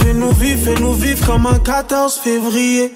Fais-nous 0.00 0.32
vivre, 0.32 0.60
fais-nous 0.64 0.94
vivre 0.94 1.26
comme 1.26 1.46
un 1.46 1.58
14 1.60 2.14
février. 2.16 2.92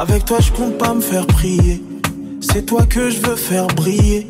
Avec 0.00 0.26
toi, 0.26 0.38
je 0.38 0.52
compte 0.52 0.78
pas 0.78 0.94
me 0.94 1.00
faire 1.00 1.26
prier. 1.26 1.82
C'est 2.40 2.64
toi 2.64 2.84
que 2.84 3.10
je 3.10 3.18
veux 3.18 3.34
faire 3.34 3.66
briller. 3.66 4.28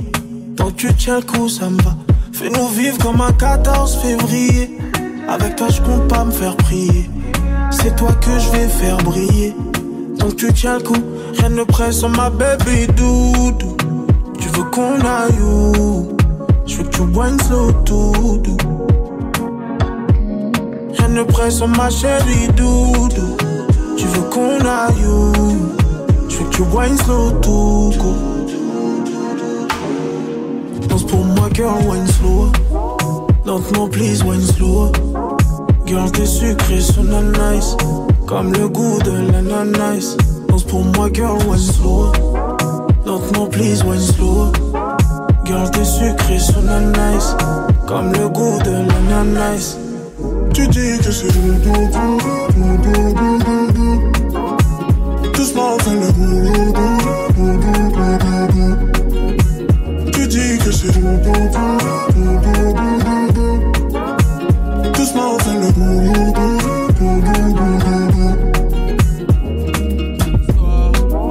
Tant 0.57 0.71
que 0.71 0.77
tu 0.77 0.95
tiens 0.95 1.17
le 1.17 1.27
coup, 1.27 1.47
ça 1.51 1.69
me 1.69 1.77
va. 1.83 1.95
Fais-nous 2.33 2.69
vivre 2.69 2.97
comme 2.97 3.21
un 3.21 3.33
14 3.33 3.99
février. 4.01 4.79
Avec 5.29 5.57
toi, 5.57 5.69
je 5.69 5.83
compte 5.83 6.09
pas 6.09 6.25
me 6.25 6.31
faire 6.31 6.57
prier. 6.57 7.11
C'est 7.71 7.95
toi 7.97 8.11
que 8.15 8.39
je 8.39 8.49
vais 8.49 8.67
faire 8.67 8.97
briller. 8.97 9.55
Tant 10.19 10.29
que 10.29 10.37
tu 10.37 10.53
tiens 10.55 10.79
le 10.79 10.85
coup, 10.85 11.05
rien 11.39 11.51
ne 11.51 11.65
presse 11.65 12.03
ma 12.03 12.31
baby 12.31 12.87
doudou. 12.97 13.77
Tu 14.41 14.49
veux 14.49 14.65
qu'on 14.71 14.99
aille 15.03 15.39
où? 15.43 16.17
Je 16.65 16.79
veux 16.79 16.85
que 16.85 16.97
tu 16.97 17.03
bois 17.03 17.29
une 17.29 17.41
slow 17.41 17.73
tout 17.85 18.41
doux. 18.43 18.57
Rien 20.97 21.09
ne 21.09 21.25
presse 21.25 21.61
ma 21.61 21.91
chérie 21.91 22.49
doudou. 22.57 23.37
Tu 23.99 24.07
veux 24.07 24.23
qu'on 24.31 24.61
aille 24.61 25.07
où? 25.07 25.33
Veux 26.39 26.45
que 26.45 26.51
tu 26.51 26.63
une 26.63 26.97
slow 26.99 27.31
tout 27.43 27.91
court. 27.99 28.15
Danse 30.89 31.05
pour 31.05 31.25
moi, 31.25 31.49
girl, 31.53 31.83
wine 31.89 32.07
slow. 32.07 32.53
Lentement, 33.45 33.89
please, 33.89 34.23
wine 34.23 34.41
slow. 34.41 34.93
Girl, 35.85 36.09
t'es 36.13 36.27
sucré, 36.27 36.81
so 36.81 37.03
nice. 37.03 37.77
Comme 38.27 38.53
le 38.53 38.69
goût 38.69 39.01
de 39.05 39.33
l'ananas. 39.33 40.17
Danse 40.49 40.63
pour 40.63 40.85
moi, 40.85 41.09
girl, 41.13 41.37
wine 41.49 41.59
slow. 41.59 42.13
Lentement, 43.05 43.47
please, 43.47 43.83
wine 43.83 44.01
slow. 44.01 44.53
Girl, 45.45 45.69
t'es 45.73 45.85
sucré, 45.85 46.39
so 46.39 46.61
nice. 46.61 47.35
Comme 47.89 48.13
le 48.13 48.29
goût 48.29 48.61
de 48.65 48.71
l'ananas. 48.71 49.77
Tu 50.55 50.69
dis 50.69 50.99
que 50.99 51.11
c'est 51.11 51.33
doux. 51.65 51.89
Doucement, 55.39 55.79
fais 55.79 55.95
le 55.95 56.11
doux. 56.13 56.73
Tu 60.13 60.27
dis 60.27 60.59
que 60.59 60.73
c'est. 60.73 60.89
Doucement, 64.95 65.39
fais 65.39 65.55
le 65.55 65.71
doux, 65.73 66.33
doux, 66.35 66.59
doux, 66.99 67.21
doux, 67.21 67.53
doux, 67.55 67.79
doux, 67.87 68.07
doux. 68.15 68.37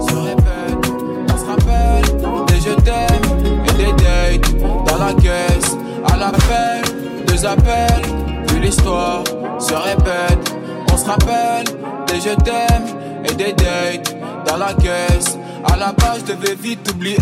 se 0.07 0.15
répète, 0.15 0.81
on 1.27 1.37
se 1.37 1.45
rappelle 1.45 2.07
des 2.47 2.59
je 2.61 2.73
t'aime 2.85 3.27
et 3.67 3.73
des 3.73 3.91
dates 3.91 4.49
dans 4.85 4.99
la 5.05 5.11
caisse, 5.15 5.71
à 6.09 6.15
l'appel, 6.15 6.81
deux 7.27 7.45
appels, 7.45 8.07
puis 8.47 8.59
l'histoire 8.61 9.23
se 9.59 9.73
répète, 9.73 10.55
on 10.93 10.97
se 10.97 11.05
rappelle 11.05 11.65
des 12.07 12.21
je 12.21 12.33
t'aime 12.41 12.97
et 13.29 13.35
des 13.35 13.53
dates 13.53 14.15
dans 14.45 14.57
la 14.57 14.73
caisse, 14.73 15.37
à 15.71 15.75
la 15.77 15.91
base 15.91 16.23
je 16.27 16.33
devais 16.33 16.55
vite 16.55 16.89
oublier. 16.91 17.17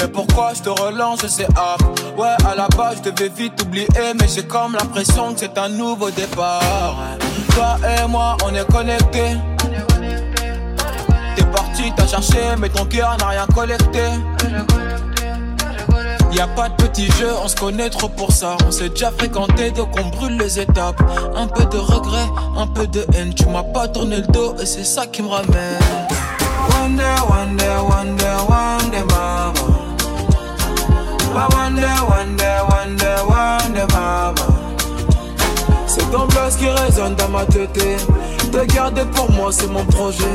Mais 0.00 0.06
pourquoi 0.06 0.52
je 0.54 0.62
te 0.62 0.68
relance, 0.68 1.26
c'est 1.26 1.48
up 1.50 1.82
Ouais, 2.16 2.34
à 2.48 2.54
la 2.54 2.68
base, 2.68 2.98
je 3.04 3.10
devais 3.10 3.28
vite 3.28 3.60
oublier. 3.62 3.88
Mais 4.20 4.28
j'ai 4.28 4.44
comme 4.44 4.74
l'impression 4.74 5.34
que 5.34 5.40
c'est 5.40 5.58
un 5.58 5.68
nouveau 5.68 6.10
départ. 6.10 6.96
Toi 7.54 7.78
et 7.84 8.06
moi, 8.08 8.36
on 8.44 8.54
est 8.54 8.70
connectés. 8.70 9.36
T'es 11.34 11.44
parti, 11.44 11.92
t'as 11.96 12.06
cherché, 12.06 12.38
mais 12.58 12.68
ton 12.68 12.84
cœur 12.84 13.16
n'a 13.18 13.28
rien 13.28 13.46
collecté. 13.52 14.02
Y 16.32 16.40
a 16.40 16.46
pas 16.46 16.68
de 16.68 16.74
petit 16.74 17.10
jeu, 17.12 17.30
on 17.42 17.48
se 17.48 17.56
connaît 17.56 17.88
trop 17.90 18.08
pour 18.08 18.32
ça. 18.32 18.56
On 18.66 18.70
s'est 18.70 18.90
déjà 18.90 19.10
fréquenté, 19.10 19.70
donc 19.70 19.88
on 19.98 20.04
brûle 20.16 20.36
les 20.36 20.60
étapes. 20.60 21.00
Un 21.34 21.46
peu 21.46 21.64
de 21.64 21.78
regret, 21.78 22.26
un 22.56 22.66
peu 22.66 22.86
de 22.86 23.06
haine. 23.14 23.32
Tu 23.34 23.46
m'as 23.46 23.62
pas 23.62 23.88
tourné 23.88 24.18
le 24.18 24.26
dos 24.26 24.54
et 24.60 24.66
c'est 24.66 24.84
ça 24.84 25.06
qui 25.06 25.22
me 25.22 25.28
ramène. 25.28 25.78
Wonder, 26.70 27.16
wonder, 27.28 27.78
wonder, 27.88 28.36
wonder, 28.48 29.04
mama. 29.10 29.54
Mama. 31.34 31.54
C'est 35.86 36.10
ton 36.10 36.26
blast 36.26 36.58
qui 36.58 36.68
résonne 36.68 37.14
dans 37.14 37.28
ma 37.28 37.46
tête. 37.46 37.72
Te 38.52 38.64
garder 38.74 39.04
pour 39.14 39.30
moi, 39.32 39.50
c'est 39.50 39.66
mon 39.66 39.84
projet. 39.84 40.34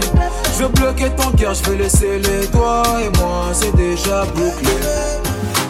Je 0.58 0.64
veux 0.64 0.70
bloquer 0.70 1.12
ton 1.12 1.30
cœur, 1.32 1.54
je 1.54 1.64
vais 1.70 1.78
laisser 1.78 2.18
les 2.20 2.48
doigts. 2.48 2.84
Et 3.02 3.10
moi, 3.18 3.54
c'est 3.54 3.76
déjà 3.76 4.26
bouclé. 4.26 4.72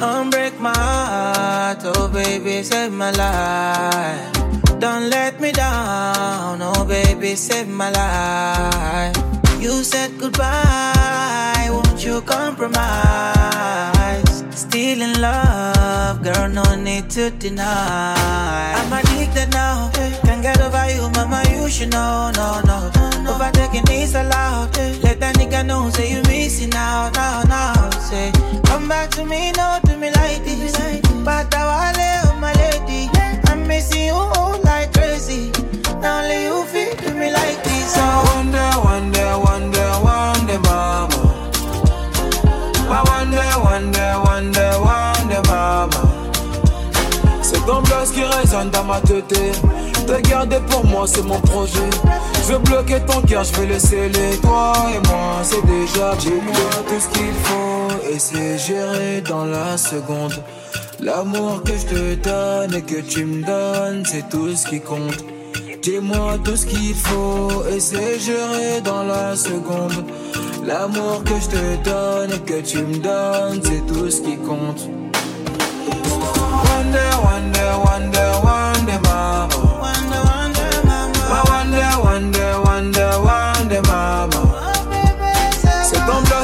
Don't 0.04 0.30
break 0.32 0.60
my 0.60 0.76
heart, 0.76 1.80
oh 1.86 2.10
baby, 2.10 2.62
save 2.62 2.91
my 2.91 3.12
life. 3.12 4.34
Don't 4.78 5.10
let 5.10 5.39
me 5.39 5.54
down, 5.54 6.62
oh 6.62 6.84
baby, 6.84 7.36
save 7.36 7.70
my 7.70 7.89
life. 7.89 9.16
You 9.62 9.82
said 9.82 10.12
goodbye, 10.20 11.70
won't 11.70 12.04
you 12.04 12.20
compromise? 12.24 12.84
Still 14.51 15.01
in 15.01 15.22
love, 15.22 16.22
girl, 16.22 16.49
no 16.49 16.76
need 16.76 17.10
to 17.12 17.32
deny. 17.32 18.74
I'm 18.76 18.91
addicted 18.91 19.54
now, 19.54 19.89
can't 20.26 20.41
get 20.43 20.60
over 20.60 20.86
you, 20.91 21.10
mama, 21.16 21.43
you 21.49 21.70
should 21.70 21.91
know, 21.91 22.30
no, 22.36 22.60
no. 22.68 23.03
Overtaking 23.26 23.88
is 23.90 24.16
allowed, 24.16 24.76
let 25.02 25.20
that 25.22 25.36
nigga 25.36 25.66
know, 25.66 25.90
say 25.92 26.12
you 26.12 26.22
missing 26.24 26.74
out, 26.76 27.14
now, 27.16 27.44
now, 27.44 27.90
say. 28.00 28.32
Come 28.66 28.90
back 28.90 29.12
to 29.12 29.24
me, 29.26 29.52
no, 29.54 29.80
do 29.86 29.98
me 29.98 30.12
like 30.12 30.44
this. 30.44 30.74
But 31.24 31.54
I 31.56 32.22
oh 32.26 32.36
my 32.40 32.52
lady, 32.54 33.10
I'm 33.46 33.66
missing 33.66 34.08
you 34.08 34.14
oh, 34.16 34.60
like 34.66 34.92
crazy. 34.94 35.52
Now 36.02 36.22
only 36.22 36.44
you 36.44 36.66
feel 36.66 36.96
do 36.98 37.14
me 37.14 37.32
like 37.32 37.64
this, 37.64 37.96
oh. 37.96 38.02
I 38.02 38.12
oh. 38.12 38.36
wonder, 38.36 38.70
wonder, 38.84 39.30
wonder, 39.40 39.88
wonder, 40.04 40.60
mama. 40.68 41.20
I 42.92 43.02
wonder, 43.08 43.50
wonder, 43.64 44.10
wonder, 44.26 44.72
wonder, 44.84 45.42
mama. 45.48 46.02
C'est 47.42 47.66
ton 47.66 47.82
blast 47.84 48.14
qui 48.14 48.24
résonne 48.24 48.70
dans 48.70 48.84
ma 48.84 49.00
tête. 49.00 49.34
Te 50.06 50.20
garder 50.30 50.60
pour 50.70 50.86
moi, 50.86 51.06
c'est 51.08 51.24
mon 51.24 51.39
projet. 51.39 51.89
Je 52.36 52.54
veux 52.54 52.60
bloquer 52.60 52.99
ton 53.06 53.22
cœur, 53.22 53.43
je 53.45 53.54
vais 53.54 53.68
laisser 53.68 54.10
les 54.10 54.38
toi 54.38 54.74
et 54.93 55.08
moi, 55.08 55.41
c'est 55.43 55.66
déjà 55.66 56.14
Dis-moi 56.20 56.70
tout 56.88 56.99
ce 56.99 57.08
qu'il 57.08 57.34
faut 57.43 58.10
et 58.12 58.20
c'est 58.20 58.58
géré 58.58 59.22
dans 59.22 59.45
la 59.45 59.78
seconde. 59.78 60.43
L'amour 60.99 61.64
que 61.64 61.72
je 61.72 61.86
te 61.86 62.16
donne 62.16 62.76
et 62.76 62.82
que 62.82 62.99
tu 62.99 63.24
me 63.26 63.45
donnes, 63.45 64.04
c'est 64.06 64.28
tout 64.30 64.54
ce 64.54 64.68
qui 64.68 64.82
compte. 64.82 65.24
Dis-moi 65.82 66.38
tout 66.43 66.58
ce 66.58 66.66
qu'il 66.66 66.95
faut 66.95 67.64
et 67.74 67.80
c'est 67.80 68.20
géré 68.20 68.82
dans 68.84 69.04
la 69.04 69.36
seconde. 69.38 70.06
L'amour 70.66 71.24
que 71.24 71.36
je 71.39 71.47
te 71.47 71.84
donne 71.84 72.32
et 72.32 72.39
que 72.39 72.62
tu 72.62 72.80
me 72.84 72.97
donnes, 72.97 73.62
c'est 73.64 73.86
tout 73.88 74.10
ce 74.10 74.22
qui 74.22 74.36
compte. 74.36 74.89
Wonder, 76.66 77.12
wonder, 77.24 77.72
wonder. 77.86 78.34
Wonder, 78.43 79.03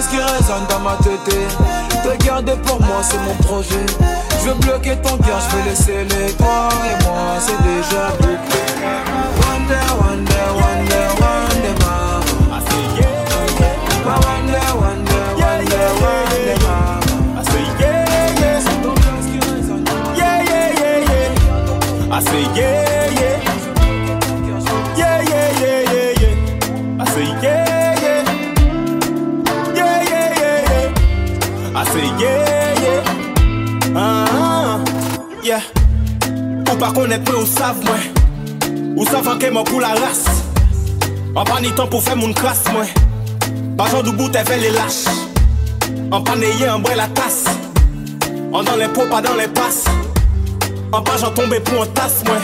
qui 0.10 0.18
résonne 0.18 0.66
dans 0.70 0.80
ma 0.80 0.96
tête. 0.98 1.20
Te 2.04 2.26
garder 2.26 2.56
pour 2.66 2.80
moi, 2.82 3.02
c'est 3.02 3.20
mon 3.20 3.36
projet. 3.48 3.86
Je 4.42 4.50
veux 4.50 4.56
bloquer 4.56 4.96
ton 4.98 5.18
cœur, 5.18 5.40
je 5.40 5.58
vais 5.58 5.64
laisser 5.70 6.04
les 6.04 6.32
toi 6.34 6.70
et 6.86 7.04
moi, 7.04 7.40
c'est 7.40 7.62
déjà 7.62 8.10
bouclé. 8.20 8.64
Wonder, 9.42 9.88
wonder, 10.02 10.46
wonder, 10.60 11.08
wonder, 11.20 11.74
mama. 11.80 12.20
I 12.52 12.60
ma 14.06 14.16
Yeah, 15.38 15.62
yeah, 20.50 20.70
say 20.70 20.82
yeah, 20.82 21.00
yeah. 21.10 21.30
Yeah, 22.56 22.99
Pas 36.80 36.92
connaître 36.94 37.26
peu 37.26 37.38
ou 37.38 37.46
savent 37.46 37.84
moi. 37.84 37.98
Ou 38.96 39.06
savent 39.06 39.38
que 39.38 39.50
moi 39.52 39.64
pour 39.66 39.82
la 39.82 39.90
race. 39.90 40.26
En 41.36 41.44
pas 41.44 41.60
ni 41.60 41.72
temps 41.72 41.88
pour 41.88 42.02
faire 42.02 42.16
mon 42.16 42.32
classe 42.32 42.64
moi. 42.72 42.86
Pas 43.78 43.88
genre 43.90 44.04
du 44.04 44.12
bout 44.12 44.30
t'es 44.30 44.44
les 44.58 44.72
lâches. 44.72 45.06
En 46.12 46.22
pas 46.22 46.36
n'ayé 46.36 46.70
en 46.70 46.80
bois 46.80 46.96
la 46.96 47.08
tasse. 47.08 47.44
En 48.52 48.64
dans 48.64 48.76
les 48.78 48.88
pots, 48.88 49.06
pas 49.10 49.22
dans 49.22 49.36
les 49.36 49.48
passes. 49.48 49.86
En 50.92 51.02
pas 51.02 51.18
j'en 51.18 51.32
tombé 51.32 51.60
pour 51.60 51.84
un 51.84 51.88
tasse, 51.88 52.24
moi. 52.26 52.38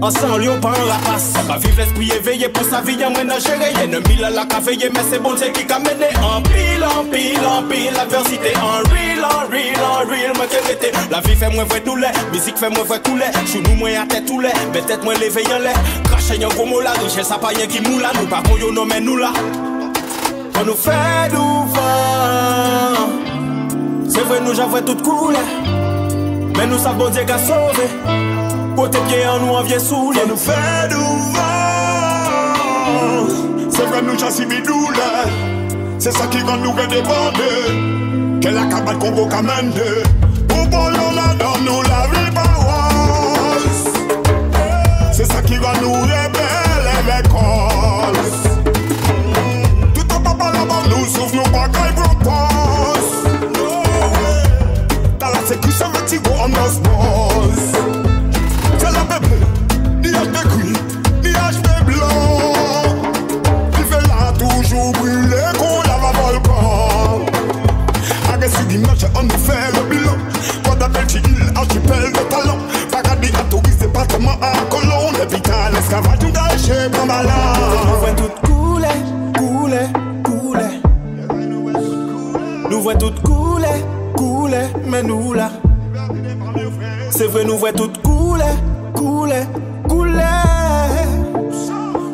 En 0.00 0.10
sang 0.12 0.38
lion, 0.38 0.60
pas 0.60 0.68
un 0.68 0.84
rapace. 0.84 1.32
On 1.40 1.52
va 1.52 1.58
vivre 1.58 1.78
l'esprit 1.78 2.12
éveillé 2.12 2.48
pour 2.48 2.64
sa 2.64 2.80
vie, 2.82 2.94
y'a 2.94 3.10
moins 3.10 3.28
à 3.28 3.38
gérer. 3.40 3.72
Ennemi 3.82 4.16
là, 4.16 4.30
la 4.30 4.44
veillé, 4.60 4.90
mais 4.94 5.00
c'est 5.10 5.20
bon 5.20 5.34
Dieu 5.34 5.48
qui 5.52 5.66
qu'a 5.66 5.80
mené. 5.80 6.06
En 6.22 6.40
pile, 6.40 6.84
en 6.84 7.04
pile, 7.04 7.44
en 7.44 7.62
pile, 7.64 7.92
l'adversité 7.94 8.52
en 8.56 8.88
real, 8.88 9.24
en 9.24 9.50
real, 9.50 9.80
en 9.82 10.08
real, 10.08 10.32
moi 10.36 10.46
que 10.46 10.68
l'été. 10.68 10.92
La 11.10 11.20
vie 11.20 11.34
fait 11.34 11.50
moins 11.50 11.64
vrai 11.64 11.82
les, 11.84 12.32
musique 12.32 12.58
fait 12.58 12.70
moins 12.70 12.84
vrai 12.84 13.00
les. 13.06 13.48
Sous 13.48 13.60
nous, 13.60 13.74
moi 13.74 13.88
à 14.00 14.06
tête 14.06 14.26
tout 14.26 14.40
les, 14.40 14.50
mais 14.72 14.82
tête 14.82 15.02
moins 15.02 15.14
levé 15.14 15.42
en 15.52 15.58
les. 15.58 16.04
Cracher 16.04 16.44
un 16.44 16.48
gros 16.48 16.66
mot 16.66 16.80
la 16.80 16.92
richesse, 16.92 17.26
ça 17.26 17.38
pas 17.38 17.52
qui 17.52 17.80
moula. 17.80 18.12
Nous 18.20 18.28
pas 18.28 18.42
qu'on 18.42 18.56
yo 18.56 18.70
non, 18.70 18.86
mais 18.86 19.00
nous 19.00 19.16
là. 19.16 19.32
On 20.60 20.64
nous 20.64 20.76
fait 20.76 21.30
du 21.30 21.36
vent. 21.36 23.08
C'est 24.08 24.22
vrai, 24.22 24.40
nous 24.44 24.54
j'avais 24.54 24.82
tout 24.82 24.96
coulé. 25.02 25.38
Mais 26.56 26.66
nous 26.66 26.78
savons 26.78 27.06
bon 27.06 27.10
Dieu 27.10 27.24
qu'a 27.26 27.38
sauvé. 27.38 28.37
Côté 28.78 28.98
pied 29.08 29.26
en 29.26 29.40
nous, 29.40 29.48
on 29.48 29.62
vient 29.64 29.80
saouler. 29.80 30.20
On 30.24 30.28
nous 30.28 30.36
fait 30.36 30.88
du 30.88 30.94
vent. 30.94 31.42
C'est 33.70 33.82
vrai, 33.86 34.02
nous 34.02 34.16
j'en 34.16 34.30
suis 34.30 34.46
douleur. 34.46 35.26
C'est 35.98 36.12
ça 36.12 36.28
qui 36.28 36.40
rend 36.42 36.58
nous 36.58 36.70
redéborder. 36.70 38.40
Quelle 38.40 38.56
acabade 38.56 38.98
qu'on 39.00 39.10
va 39.10 39.36
commander. 39.36 40.04
Pour 40.46 40.64
bon, 40.68 40.90
là 40.90 41.34
dans 41.40 41.58
nous 41.64 41.82
la. 41.82 42.06
C'est 45.12 45.26
ça 45.26 45.42
qui 45.42 45.56
rend 45.56 45.72
nous 45.82 45.94
rebelles 45.94 46.88
et 46.94 47.02
l'école. 47.10 48.22
Tout 49.92 50.06
la 56.52 56.68
Nous 77.08 77.14
voyons 78.00 78.16
tout 78.16 78.46
couler, 78.46 78.88
couler, 79.34 79.86
couler. 80.24 80.80
Nous 82.70 82.82
voyons 82.82 82.98
tout 82.98 83.14
couler, 83.24 83.82
couler, 84.14 84.66
mais 84.84 85.02
nous 85.02 85.32
là. 85.32 85.50
C'est 87.10 87.26
vrai, 87.26 87.44
nous 87.44 87.56
voyons 87.56 87.76
tout 87.76 87.90
couler, 88.04 88.44
couler, 88.94 89.42
couler. 89.88 90.22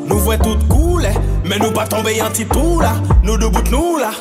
Nous 0.07 0.19
voyons 0.21 0.43
tout 0.45 0.59
couler, 0.69 1.13
mais 1.45 1.59
nous 1.59 1.73
pas 1.73 1.89
tomber 1.89 2.23
en 2.23 2.31
petit 2.31 2.47
tout 2.47 2.79
là. 2.79 2.93
Nous 3.25 3.37
debout 3.37 3.63
de 3.63 3.71
nous 3.71 3.97
là. 3.99 4.13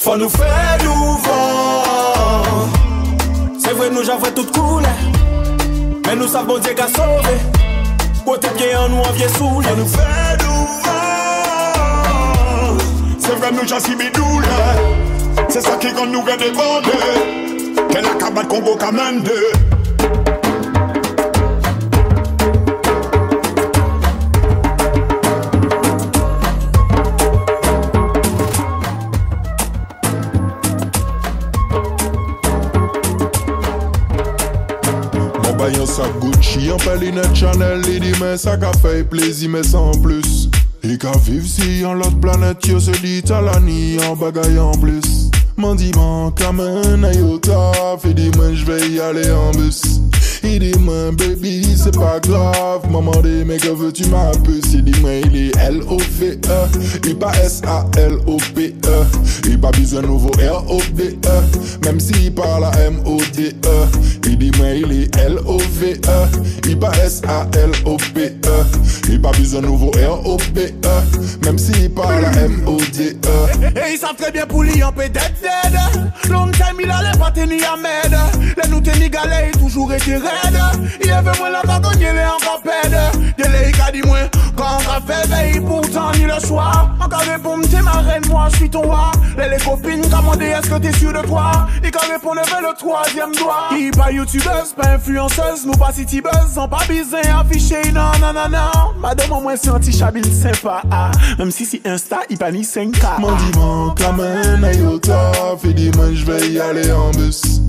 Faut 0.00 0.16
nous 0.16 0.28
faire 0.28 0.78
vent. 0.82 2.68
C'est 3.60 3.74
vrai, 3.74 3.90
nous 3.90 4.02
j'avais 4.02 4.32
tout 4.32 4.46
couler. 4.46 4.88
Mais 6.04 6.16
nous 6.16 6.26
savons 6.26 6.58
Dieu 6.58 6.74
qu'a 6.74 6.88
sauvé. 6.88 7.67
Côté 8.28 8.48
pied 8.58 8.76
en 8.76 8.90
nous, 8.90 8.98
on 8.98 9.12
vient 9.12 9.28
saouler. 9.28 9.68
nous 9.78 9.86
fait 9.86 10.36
du 10.36 10.44
vent. 10.44 10.92
C'est 13.18 13.34
vrai, 13.36 13.50
nous 13.52 13.66
j'en 13.66 13.80
suis 13.80 13.96
douleur. 13.96 14.74
C'est 15.48 15.62
ça 15.62 15.78
qui 15.80 15.88
rend 15.88 16.04
nous 16.04 16.20
redéborder. 16.20 16.90
Quelle 17.88 18.04
acabade 18.04 18.48
qu'on 18.48 18.60
va 18.60 18.76
sa 35.98 36.08
Gucci, 36.20 36.70
en 36.70 36.76
palinette 36.76 37.34
Chanel, 37.34 37.80
li 37.82 37.98
di 37.98 38.12
men 38.20 38.36
sa 38.38 38.54
ka 38.60 38.70
fey 38.78 39.02
plezi 39.02 39.48
men 39.50 39.64
sans 39.66 39.98
plus. 39.98 40.46
E 40.86 40.94
ka 41.02 41.10
viv 41.26 41.42
si 41.42 41.82
an 41.82 41.98
lot 41.98 42.20
planet 42.22 42.68
yo 42.70 42.78
se 42.78 42.94
di 43.02 43.18
talani 43.26 43.98
an 44.06 44.14
bagay 44.20 44.60
en 44.62 44.78
plus. 44.78 45.26
Man 45.58 45.74
di 45.76 45.90
man 45.96 46.30
kamen 46.38 47.02
ayota, 47.08 47.98
fe 47.98 48.14
di 48.14 48.30
men 48.38 48.54
jve 48.54 48.78
y 48.92 49.00
ale 49.02 49.26
en 49.34 49.50
bus. 49.58 49.82
Il 50.44 50.60
dit 50.60 50.78
moi 50.78 51.10
baby 51.18 51.66
c'est 51.76 51.96
pas 51.96 52.20
grave 52.20 52.88
Maman 52.90 53.20
dit 53.22 53.44
mais 53.44 53.58
que 53.58 53.68
veux-tu 53.68 54.06
ma 54.06 54.30
puce? 54.44 54.72
Il 54.72 54.84
dit 54.84 55.00
moi 55.00 55.10
il 55.24 55.36
est 55.36 55.58
L-O-V-E 56.20 56.68
Il 57.06 57.16
pas 57.16 57.32
S-A-L-O-P-E 57.44 59.06
Il 59.44 59.60
pas 59.60 59.70
besoin 59.70 60.02
de 60.02 60.06
nouveau 60.06 60.30
R-O-D-E 60.30 61.84
Même 61.84 62.00
s'il 62.00 62.34
parle 62.34 62.64
à 62.64 62.72
M-O-D-E 62.86 63.86
Il 64.24 64.38
dit 64.38 64.50
moi 64.58 64.68
il 64.70 65.02
est 65.02 65.16
L-O-V-E 65.16 65.98
Il 66.66 66.78
pas 66.78 66.92
S-A-L-O-P-E 67.04 68.48
besoin 69.38 69.60
de 69.60 69.66
nouveau 69.66 69.90
R-O-D-E 69.90 71.44
Même 71.44 71.58
s'il 71.58 71.90
parle 71.90 72.24
à 72.24 72.32
M-O-D-E 72.32 73.66
Et 73.76 73.92
ils 73.92 73.98
savent 73.98 74.16
très 74.16 74.32
bien 74.32 74.46
pour 74.46 74.62
lui 74.62 74.82
en 74.82 74.92
peut 74.92 75.08
dead. 75.08 75.32
Dead 75.40 76.30
Long 76.30 76.50
time 76.50 76.80
il 76.82 76.90
allait 76.90 77.16
pas 77.18 77.30
tenir 77.30 77.72
à 77.72 77.76
med 77.76 78.18
Les 78.62 78.68
nous 78.68 78.80
tenir 78.80 79.08
galère 79.10 79.48
il 79.52 79.60
toujours 79.60 79.92
été 79.92 80.16
raide. 80.16 80.58
Il 81.02 81.10
avait 81.10 81.38
moins 81.38 81.50
la 81.50 81.62
bagonne 81.62 82.00
il 82.00 82.06
est 82.06 82.26
encore 82.26 82.60
pède 82.62 82.98
Il 83.38 83.44
est 83.44 83.72
qu'a 83.72 83.90
dit 83.92 84.02
moins 84.02 84.28
quand 84.56 84.78
on 84.78 84.90
a 84.90 85.00
fait 85.00 85.28
veille 85.28 85.60
pourtant 85.60 86.07
ni 86.12 86.24
le 86.24 86.38
soir. 86.46 86.90
Encore 87.00 87.20
répondre 87.20 87.66
t'es 87.68 87.82
ma 87.82 87.92
reine 87.92 88.22
moi 88.28 88.48
je 88.50 88.56
suis 88.56 88.70
ton 88.70 88.82
roi. 88.82 89.10
Les, 89.36 89.48
les 89.48 89.58
copines 89.64 90.08
commandé 90.10 90.46
est-ce 90.46 90.68
que 90.70 90.78
t'es 90.78 90.92
sûr 90.92 91.12
de 91.12 91.26
toi? 91.26 91.66
Il 91.82 91.90
quand 91.90 92.06
répond 92.10 92.34
lever 92.34 92.60
le 92.62 92.76
troisième 92.76 93.34
doigt. 93.34 93.68
Il 93.72 93.90
pas 93.90 94.10
youtubeuse 94.10 94.72
pas 94.76 94.88
influenceuse 94.90 95.66
Nous 95.66 95.72
pas 95.72 95.92
city 95.92 96.20
buzz 96.20 96.52
sans 96.54 96.68
pas 96.68 96.84
biser 96.88 97.28
affiché 97.28 97.92
non 97.92 98.10
non 98.20 98.32
non 98.32 98.48
non. 98.50 98.92
Madame 99.00 99.42
moi 99.42 99.56
c'est 99.56 99.70
anti-chabine 99.70 100.24
sympa 100.24 100.82
ah. 100.90 101.10
Même 101.38 101.50
si 101.50 101.64
c'est 101.64 101.86
Insta 101.86 102.18
il 102.30 102.38
pas 102.38 102.50
ni 102.50 102.62
5K 102.62 103.20
Mon 103.20 103.32
diman 103.36 103.94
kamen 103.94 104.64
ayota 104.64 105.32
Fi 105.62 105.74
di 105.74 105.90
man 105.96 106.14
j'vais 106.14 106.48
y 106.48 106.60
aller 106.60 106.90
en 106.92 107.10
bus 107.10 107.60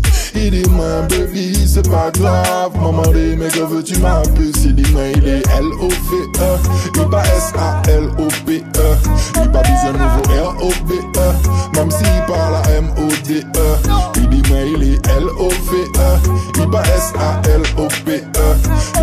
Il 0.42 0.52
dit 0.52 0.70
moi 0.70 1.02
baby 1.10 1.54
c'est 1.68 1.88
pas 1.90 2.10
grave. 2.12 2.72
Maman 2.76 3.02
dit 3.14 3.36
mais 3.38 3.50
que 3.50 3.60
veux-tu 3.60 3.98
ma 4.00 4.22
puce 4.36 4.64
Il 4.66 4.76
dit 4.76 4.92
moi 4.94 5.02
il 5.16 5.28
est 5.28 5.44
L-O-V-E 5.58 6.58
Il 6.96 7.10
pas 7.10 7.24
S-A-L-O-P-E 7.38 8.62
Il 9.36 9.52
pas 9.52 9.62
besoin 9.62 9.92
nouveau 9.94 10.24
R-O-B-E 10.58 11.76
Même 11.76 11.92
s'il 11.92 12.26
parle 12.28 12.56
à 12.56 12.70
M-O-D-E 12.72 13.78
Il 14.16 14.30
dit 14.30 14.42
moi 14.50 14.60
il 14.62 14.84
est 14.94 15.08
L-O-V-E 15.08 16.20
Il 16.58 16.70
pas 16.70 16.84
S-A-L-O-P-E 16.98 18.22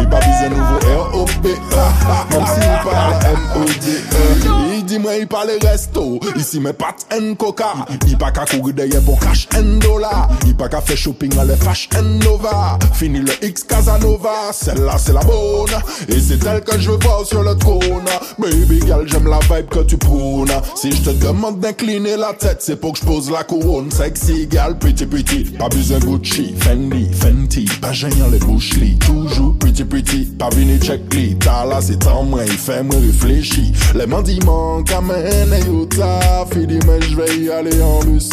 Il 0.01 0.09
pas 0.09 0.19
besoin 0.19 0.49
nouveau 0.49 0.79
R-O-B-E 1.13 2.33
Même 2.33 2.47
s'il 2.47 2.91
parle 2.91 3.15
à 3.15 3.31
M-O-D-E 3.31 4.77
Il 4.77 4.85
dit 4.85 4.99
moi 4.99 5.17
il 5.17 5.27
parle 5.27 5.51
resto 5.63 6.19
Ici 6.37 6.61
mes 6.61 6.73
pattes 6.73 7.07
en 7.13 7.35
coca. 7.35 7.73
Il 8.07 8.17
pas 8.19 8.31
qu'à 8.31 8.45
courir 8.45 8.75
derrière 8.75 9.03
pour 9.03 9.19
cash 9.21 9.49
en 9.57 9.79
dollar 9.79 10.29
Il 10.47 10.55
pas 10.57 10.69
qu'à 10.69 10.81
faire 10.81 10.97
shopping 11.31 12.19
Nova. 12.25 12.79
Fini 12.95 13.21
le 13.21 13.33
X 13.45 13.65
Casanova 13.65 14.53
Celle-là 14.53 14.97
c'est 14.99 15.13
la 15.13 15.21
bonne. 15.21 15.71
Et 16.09 16.21
c'est 16.21 16.45
elle 16.47 16.63
que 16.63 16.79
je 16.79 16.91
veux 16.91 16.99
voir 16.99 17.25
sur 17.25 17.43
le 17.43 17.55
trône. 17.57 18.05
Baby 18.39 18.81
girl 18.87 19.07
j'aime 19.07 19.29
la 19.29 19.39
vibe 19.41 19.69
que 19.69 19.81
tu 19.81 19.97
prônes. 19.97 20.53
Si 20.75 20.93
je 20.93 21.03
te 21.03 21.11
demande 21.11 21.61
d'incliner 21.61 22.17
la 22.17 22.33
tête 22.33 22.59
C'est 22.61 22.77
pour 22.77 22.93
que 22.93 23.01
je 23.01 23.05
pose 23.05 23.31
la 23.31 23.45
couronne. 23.45 23.91
Sexy 23.91 24.49
girl 24.51 24.79
pretty 24.79 25.07
pretty 25.07 25.45
Pas 25.59 25.69
besoin 25.69 25.99
Gucci, 25.99 26.55
Fendi, 26.59 27.09
Fenty 27.13 27.67
Pas 27.81 27.93
gênant 27.93 28.29
les 28.31 28.39
boucheries 28.39 28.99
Toujours 28.99 29.57
pretty 29.59 29.85
pretty 29.85 30.25
Pas 30.39 30.51
venu 30.51 30.79
check 30.81 31.03
T'as 31.41 31.65
là 31.65 31.81
c'est 31.81 32.07
en 32.07 32.25
moi 32.25 32.45
Il 32.45 32.53
fait 32.53 32.83
me 32.83 32.95
réfléchir. 32.95 33.65
Les 33.95 34.07
mandiments 34.07 34.83
Kamen 34.83 35.53
et 35.53 35.71
Utah 35.71 36.47
Il 36.55 36.67
dit 36.67 36.79
mais 36.87 37.01
je 37.03 37.17
vais 37.17 37.37
y 37.39 37.51
aller 37.51 37.81
en 37.83 38.01
bus 38.01 38.29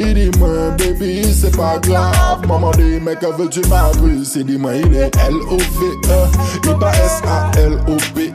Il 0.00 0.14
dit 0.14 0.30
moi 0.38 0.70
baby 0.78 1.24
c'est 1.34 1.56
pas 1.56 1.78
grave. 1.80 2.46
Maman 2.46 2.70
dit 2.72 3.00
mais 3.04 3.16
que 3.16 3.26
veux-tu 3.36 3.60
ma 3.68 3.90
puce 4.00 4.36
Il 4.36 4.44
dit 4.46 4.56
moi 4.56 4.74
il 4.74 4.94
est 4.94 5.10
L-O-V-E 5.16 6.28
Il 6.64 6.78
pas 6.78 6.92
S-A-L-O-P-E 7.04 8.30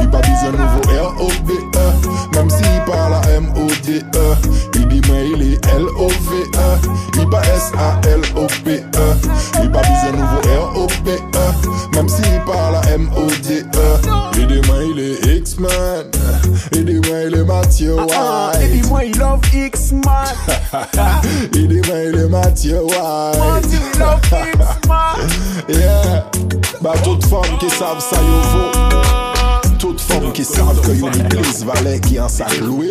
Il 0.00 0.10
pas 0.10 0.20
besoin 0.20 0.52
nouveau 0.52 0.80
R-O-B-E 0.88 2.36
Même 2.36 2.50
s'il 2.50 2.80
parle 2.86 3.14
à 3.14 3.20
M-O-D-E 3.36 4.36
Il 4.74 4.88
dit 4.88 5.00
moi 5.08 5.16
il 5.36 5.52
est 5.52 5.66
L-O-V-E 5.66 6.88
Il 7.18 7.28
pas 7.28 7.42
S-A-L-O-P-E 7.54 8.82
Il 9.62 9.70
pas 9.70 9.80
besoin 9.82 10.12
nouveau 10.12 10.40
R-O-B-E 10.72 11.96
Même 11.96 12.08
s'il 12.08 12.40
parle 12.46 12.76
à 12.76 12.82
M-O-D-E 12.90 14.00
Il 14.38 14.46
dit 14.46 14.60
moi 14.66 14.76
il 14.82 14.98
est 15.00 15.36
X-Men 15.38 16.10
Il 16.72 16.84
dit 16.86 17.00
moi 17.08 17.20
il 17.26 17.34
est 17.34 17.44
Mathieu 17.44 17.96
Ah, 18.16 18.52
White 18.54 18.62
Et 18.62 18.68
dis 18.80 18.88
moi 18.88 19.04
il 19.04 19.18
love 19.18 19.40
X-Man 19.52 20.02
Il 21.54 21.68
dit 21.68 21.80
moi 21.88 21.98
il 21.98 22.18
est 22.18 22.28
Mathieu 22.28 22.80
White 22.82 23.66
Yeah. 25.68 26.24
Bah 26.80 26.94
toutes 27.02 27.24
femmes 27.26 27.58
qui 27.58 27.68
savent 27.68 28.00
ça 28.00 28.16
yo 28.16 28.40
vaut 28.50 29.27
Toute 29.78 30.00
forme 30.00 30.32
qui 30.32 30.42
que 30.42 30.90
une 30.90 31.26
église 31.26 31.64
valet 31.64 32.00
qui 32.00 32.18
en 32.18 32.28
sac 32.28 32.58
loué 32.58 32.90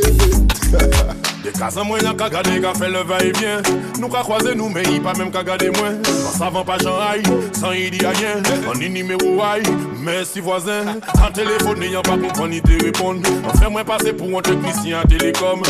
Des 1.44 1.52
cas 1.52 1.70
en 1.78 1.84
moyen 1.84 2.14
qu'à 2.14 2.30
garder, 2.30 2.62
qu'à 2.62 2.74
faire 2.74 2.90
le 2.90 3.04
va-et-vient. 3.04 3.62
Nous 4.00 4.08
qu'à 4.08 4.22
croiser 4.22 4.56
nous, 4.56 4.70
mais 4.70 4.84
il 4.90 5.02
pas 5.02 5.14
même 5.14 5.30
qu'à 5.30 5.44
garder 5.44 5.70
moins. 5.70 5.96
En 6.28 6.38
savant 6.38 6.64
pas 6.64 6.78
Jean 6.78 6.98
Aïe, 6.98 7.24
sans 7.52 7.74
il 7.74 7.92
dit 7.92 8.06
rien. 8.06 8.42
On 8.74 8.80
est 8.80 8.90
numéro 8.90 9.42
aïe, 9.44 9.64
merci 10.02 10.40
voisin. 10.40 10.86
En 11.22 11.32
téléphone, 11.32 11.80
n'ayant 11.80 12.02
pas 12.02 12.18
comprendre 12.18 12.50
ni 12.50 12.62
te 12.62 12.84
répondre. 12.84 13.20
On 13.46 13.58
fait 13.58 13.70
moins 13.70 13.84
passer 13.84 14.14
pour 14.14 14.28
un 14.38 14.42
technicien 14.42 15.00
à 15.00 15.08
télécom. 15.08 15.62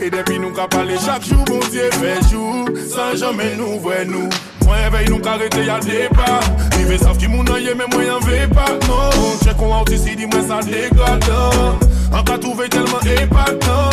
Et 0.00 0.10
depuis 0.10 0.40
nous 0.40 0.52
qu'à 0.52 0.66
parler 0.66 0.96
chaque 1.04 1.24
jour, 1.24 1.44
bon 1.44 1.60
Dieu 1.70 1.88
fait 1.92 2.28
jour. 2.30 2.68
Sans 2.88 3.16
jamais 3.16 3.54
nous 3.56 3.78
voir 3.78 4.04
nous. 4.06 4.28
Moi 4.64 4.76
veille 4.90 5.08
nous 5.08 5.18
qu'arrêter 5.18 5.64
y'a 5.64 5.80
départ. 5.80 6.40
Ils 6.78 6.86
veulent 6.86 6.98
savoir 6.98 7.18
qui 7.18 7.28
moun 7.28 7.48
en 7.50 7.56
yé, 7.56 7.74
mais 7.74 7.86
moi 7.92 8.04
y'en 8.04 8.20
veux 8.20 8.48
pas. 8.48 8.72
Non, 8.88 9.10
check 9.44 9.60
on 9.60 9.80
out 9.80 9.90
ici, 9.90 10.16
dis-moi 10.16 10.40
ça 10.46 10.60
dégage. 10.60 11.30
En 12.12 12.22
cas 12.22 12.38
trouvé 12.38 12.68
tellement 12.68 13.00
épatant. 13.00 13.90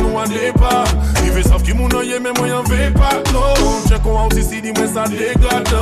Nous 0.00 0.16
en 0.16 0.24
départ. 0.26 0.84
Ils 1.24 1.30
veulent 1.30 1.42
savoir 1.42 1.62
qui 1.62 1.72
moun 1.72 1.94
en 1.94 2.02
yé, 2.02 2.18
mais 2.20 2.32
moi 2.38 2.48
y'en 2.48 2.62
veux 2.62 2.92
pas. 2.92 3.22
Non, 3.32 3.54
check 3.88 4.04
on 4.04 4.26
out 4.26 4.34
ici, 4.34 4.60
dis-moi 4.60 4.86
ça 4.92 5.04
dégage. 5.08 5.74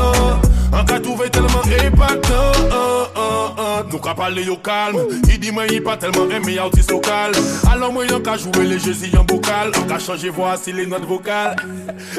En 0.73 0.85
cas 0.85 1.01
trouvé 1.01 1.31
tellement 1.31 1.62
Nous 3.91 3.99
qu'à 3.99 4.14
parler 4.14 4.49
au 4.49 4.57
calme. 4.57 4.99
Il 5.29 5.39
dit 5.39 5.51
moi 5.51 5.66
il 5.66 5.83
pas 5.83 5.97
tellement 5.97 6.29
aimé 6.31 6.59
artiste 6.59 6.91
local. 6.91 7.33
Alors 7.70 7.93
moi 7.93 8.07
y'en 8.07 8.20
qu'à 8.20 8.37
jouer 8.37 8.64
les 8.64 8.79
jeux 8.79 8.95
en 9.18 9.24
bocal. 9.24 9.70
En 9.77 9.83
qu'à 9.87 9.99
changer 9.99 10.31
voix 10.31 10.57
si 10.57 10.72
les 10.72 10.87
notes 10.87 11.05
vocales. 11.05 11.57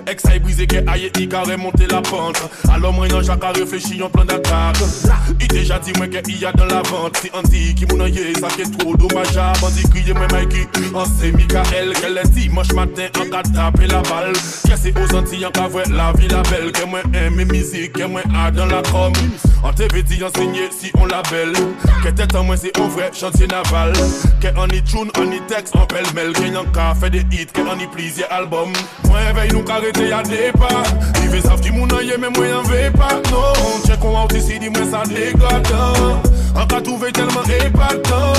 Ex 0.05 0.25
aïe 0.25 0.39
brisé 0.39 0.67
que 0.67 0.77
aïe 0.87 1.11
il 1.19 1.33
a 1.33 1.41
remonté 1.41 1.87
la 1.87 2.01
pente. 2.01 2.41
Alors 2.71 2.93
moi 2.93 3.07
y'en 3.07 3.21
Jacques 3.21 3.43
a 3.43 3.51
réfléchi 3.51 4.01
en 4.01 4.09
plan 4.09 4.25
d'attaque. 4.25 4.77
Il 5.41 5.47
déjà 5.47 5.79
dit 5.79 5.93
moi 5.97 6.07
qu'il 6.07 6.39
y 6.39 6.45
a 6.45 6.51
dans 6.51 6.65
la 6.65 6.81
vente. 6.83 7.17
On 7.33 7.41
dit 7.41 7.73
qui 7.75 7.85
moun 7.85 8.07
yé, 8.07 8.33
ça 8.39 8.47
qui 8.47 8.61
est 8.61 8.77
trop 8.77 8.95
dommageable. 8.95 9.59
On 9.63 9.69
dit 9.69 9.83
crier 9.89 10.13
moi 10.13 10.27
Mikey. 10.31 10.67
On 10.93 11.05
sait 11.05 11.31
Michael 11.31 11.93
qu'elle 11.93 12.17
est 12.17 12.29
dimanche 12.29 12.71
matin 12.73 13.07
en 13.19 13.29
qu'à 13.29 13.43
taper 13.43 13.87
la 13.87 14.01
balle. 14.01 14.33
Qu'est-ce 14.67 14.83
c'est 14.83 14.99
aux 14.99 15.15
Antilles 15.15 15.45
en 15.45 15.51
qu'à 15.51 15.67
voir 15.67 15.85
la 15.89 16.11
vie 16.13 16.27
la 16.27 16.43
belle. 16.43 16.71
Que 16.71 16.85
moi 16.85 16.99
aime 17.13 17.43
musique, 17.45 17.93
que 17.93 18.03
moi 18.03 18.21
a 18.35 18.51
dans 18.51 18.65
la 18.67 18.81
com. 18.83 19.11
On 19.63 19.73
TV 19.73 20.03
dit 20.03 20.23
enseigner 20.23 20.69
si 20.71 20.91
on 20.95 21.05
la 21.05 21.21
belle. 21.23 21.46
bel 21.53 21.73
Ke 22.03 22.11
tet 22.15 22.35
an 22.35 22.45
mwen 22.47 22.59
se 22.59 22.71
ou 22.79 22.89
vre 22.93 23.09
chanti 23.15 23.47
naval. 23.47 23.93
Ke 24.41 24.51
an 24.55 24.69
ni 24.71 24.81
choun, 24.85 25.11
an 25.19 25.29
ni 25.31 25.39
teks, 25.49 25.73
an 25.75 25.87
pel 25.91 26.07
mel 26.15 26.33
Ke 26.37 26.49
nyan 26.51 26.71
ka 26.75 26.93
fe 26.99 27.09
de 27.13 27.23
hit, 27.31 27.53
ke 27.53 27.65
an 27.65 27.77
ni 27.77 27.87
plizye 27.93 28.27
album 28.31 28.73
Mwen 29.07 29.33
vey 29.37 29.51
nou 29.53 29.63
karete 29.67 30.09
ya 30.09 30.23
depa 30.27 30.71
Ive 31.23 31.41
saf 31.45 31.61
di 31.61 31.71
moun 31.75 31.91
an 31.95 32.05
ye 32.05 32.17
men 32.17 32.33
mwen 32.37 32.59
an 32.59 32.67
vey 32.71 32.89
pa 32.95 33.15
Non, 33.31 33.85
chek 33.85 34.01
kon 34.03 34.17
an 34.17 34.31
te 34.31 34.43
si 34.43 34.59
di 34.59 34.71
mwen 34.73 34.91
sa 34.91 35.03
deglata 35.09 36.36
cas 36.65 36.81
trouvé 36.81 37.11
tellement 37.11 37.43
épatant. 37.43 38.33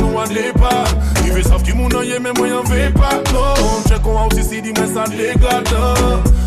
Nous 0.00 0.16
en 0.18 0.26
départ. 0.26 0.86
Ils 1.24 1.32
veulent 1.32 1.42
savoir 1.42 1.62
qui 1.62 1.72
moun 1.72 1.94
en 1.94 2.02
yé, 2.02 2.18
mais 2.20 2.32
moi 2.36 2.48
y'en 2.48 2.62
veux 2.62 2.92
pas. 2.92 3.22
Non, 3.32 3.54
check 3.88 4.06
on 4.06 4.26
out 4.26 4.34
ici, 4.34 4.62
dis-moi 4.62 4.86
ça 4.92 5.04
dégage. 5.10 5.74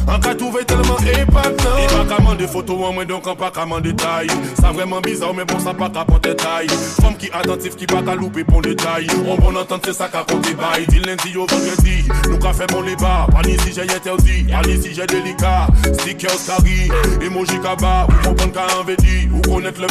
En 0.07 0.19
cas 0.19 0.35
trouvé 0.35 0.65
tellement 0.65 0.97
épatant. 0.97 1.77
Et 1.77 1.87
pas 1.87 2.15
qu'à 2.15 2.35
des 2.35 2.47
photos 2.47 2.77
en 2.85 2.93
moins, 2.93 3.05
donc 3.05 3.27
on 3.27 3.35
pas 3.35 3.51
qu'à 3.51 3.65
détail. 3.81 4.27
Ça 4.59 4.71
vraiment 4.71 4.99
bizarre, 4.99 5.33
mais 5.33 5.45
bon, 5.45 5.59
ça 5.59 5.73
pas 5.73 5.89
qu'à 5.89 6.03
porter 6.03 6.35
taille. 6.35 6.67
Femme 7.01 7.15
qui 7.17 7.29
attentif, 7.31 7.75
qui 7.75 7.85
pas 7.85 8.01
qu'à 8.01 8.15
louper 8.15 8.43
bon 8.43 8.59
détail. 8.61 9.07
On 9.27 9.35
bon 9.35 9.55
entendre, 9.55 9.81
c'est 9.85 9.93
ça 9.93 10.09
qu'à 10.09 10.23
compter 10.23 10.53
bail. 10.53 10.85
Dit 10.87 10.99
lundi 10.99 11.37
au 11.37 11.45
vendredi, 11.45 12.03
nous 12.29 12.39
qu'à 12.39 12.51
fait 12.51 12.69
mon 12.73 12.81
débat. 12.81 13.27
Pas 13.31 13.47
ni 13.47 13.57
si 13.59 13.73
j'ai 13.73 13.83
interdit, 13.83 14.43
pas 14.43 14.67
ni 14.67 14.81
si 14.81 14.93
j'ai 14.93 15.05
délicat. 15.05 15.67
Stickers 15.93 16.45
carry, 16.45 16.91
emoji 17.25 17.59
kaba, 17.61 18.07
ou 18.29 18.33
qu'à 18.33 18.65
en 18.79 18.83
dit, 18.83 19.29
ou 19.33 19.41
connaître 19.41 19.79
le 19.79 19.87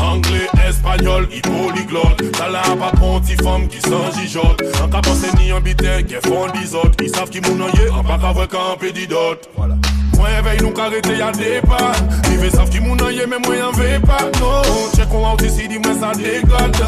Anglais, 0.00 0.48
espagnol, 0.68 1.28
polyglotte. 1.42 2.22
T'as 2.32 2.48
là 2.48 2.62
pas 2.78 2.96
ponti 2.96 3.34
femme 3.36 3.68
qui 3.68 3.80
s'en 3.80 4.10
gijote. 4.18 4.62
En 4.82 4.88
cas 4.88 5.00
pensé 5.00 5.28
ni 5.38 5.52
en 5.52 5.60
bité, 5.60 6.04
qui 6.06 6.14
font 6.14 6.46
des 6.54 6.74
autres. 6.74 6.96
Ils 7.02 7.10
savent 7.10 7.30
qui 7.30 7.40
moun 7.40 7.60
en 7.62 8.04
pas 8.04 8.18
qu'à 8.18 8.32
voir 8.32 8.48
qu'un 8.48 8.76
pédidote. 8.78 9.48
Voilà. 9.56 9.76
Moi 10.16 10.28
veille 10.42 10.62
nous 10.62 10.70
qu'arrêter 10.70 11.18
y'a 11.18 11.30
départ 11.30 11.94
Ils 12.30 12.38
veulent 12.38 12.50
savoir 12.50 12.70
qui 12.70 12.80
moun 12.80 13.00
en 13.02 13.10
yé 13.10 13.26
mais 13.26 13.38
moi 13.38 13.56
y'en 13.56 13.70
veux 13.72 14.00
pas 14.00 14.24
Non, 14.40 14.62
check 14.96 15.08
on 15.12 15.30
out 15.30 15.42
ici 15.42 15.68
dis-moi 15.68 15.92
ça 16.00 16.12
dégage 16.12 16.82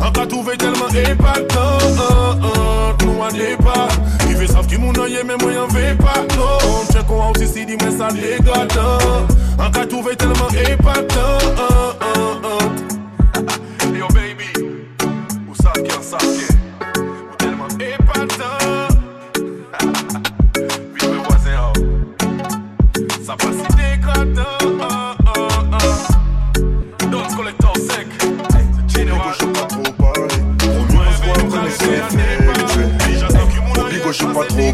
En 0.00 0.12
cas 0.12 0.26
trouvé 0.26 0.56
tellement 0.56 0.88
épatant 0.88 1.78
Nous 3.04 3.20
en 3.20 3.32
départ 3.32 3.88
Ils 4.20 4.21
veulent 4.42 4.48
savoir 4.48 4.66
qui 4.66 4.78
moun 4.78 4.98
en 4.98 5.06
yé 5.06 5.22
mais 5.24 5.36
moi 5.36 5.52
y'en 5.52 5.66
veux 5.68 5.96
pas. 5.96 6.22
Non, 6.36 6.84
check 6.92 7.10
on 7.10 7.30
out 7.30 7.38
ici 7.40 7.64
dis-moi 7.66 7.90
ça 7.96 8.08
dégage 8.12 8.78
En 9.58 9.70
cas 9.70 9.86
trouvé 9.86 10.16
tellement 10.16 10.48
épatant 10.50 11.38
Yo 13.94 14.08
baby 14.08 14.52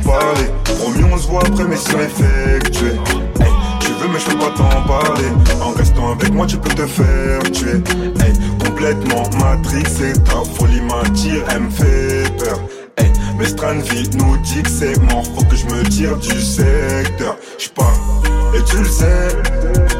Promis, 0.03 1.05
on 1.13 1.19
se 1.19 1.29
voit 1.29 1.43
après, 1.47 1.65
mais 1.65 1.77
c'est 1.77 1.97
effectué. 1.97 2.93
Hey, 3.41 3.53
tu 3.81 3.91
veux, 3.93 4.09
mais 4.13 4.19
je 4.19 4.27
peux 4.27 4.39
pas 4.39 4.51
t'en 4.57 4.83
parler. 4.87 5.29
En 5.61 5.71
restant 5.73 6.13
avec 6.13 6.33
moi, 6.33 6.47
tu 6.47 6.57
peux 6.57 6.75
te 6.75 6.87
faire 6.87 7.43
tuer. 7.53 7.83
Hey, 8.21 8.33
complètement 8.65 9.29
matrixé, 9.39 10.13
ta 10.25 10.43
folie 10.57 10.81
m'attire, 10.83 11.45
elle 11.51 11.61
me 11.61 11.71
fait 11.71 12.37
peur. 12.39 12.59
Hey, 12.97 13.13
mais 13.39 13.47
Stranville 13.47 14.11
nous 14.17 14.37
dit 14.39 14.63
que 14.63 14.71
c'est 14.71 14.99
mort, 15.03 15.25
faut 15.25 15.45
que 15.45 15.57
je 15.57 15.67
me 15.67 15.83
tire 15.89 16.17
du 16.17 16.41
secteur. 16.41 17.37
J'pars, 17.59 18.23
et 18.55 18.63
tu 18.65 18.79
le 18.79 18.85
sais, 18.89 19.29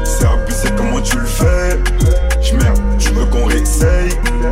c'est 0.03 0.25
abusé 0.25 0.69
comment 0.75 1.01
tu 1.01 1.17
le 1.17 1.25
fais? 1.25 1.79
J'merde, 2.41 2.79
tu 2.97 3.09
veux 3.09 3.25
qu'on 3.25 3.45
réessaye? 3.45 4.11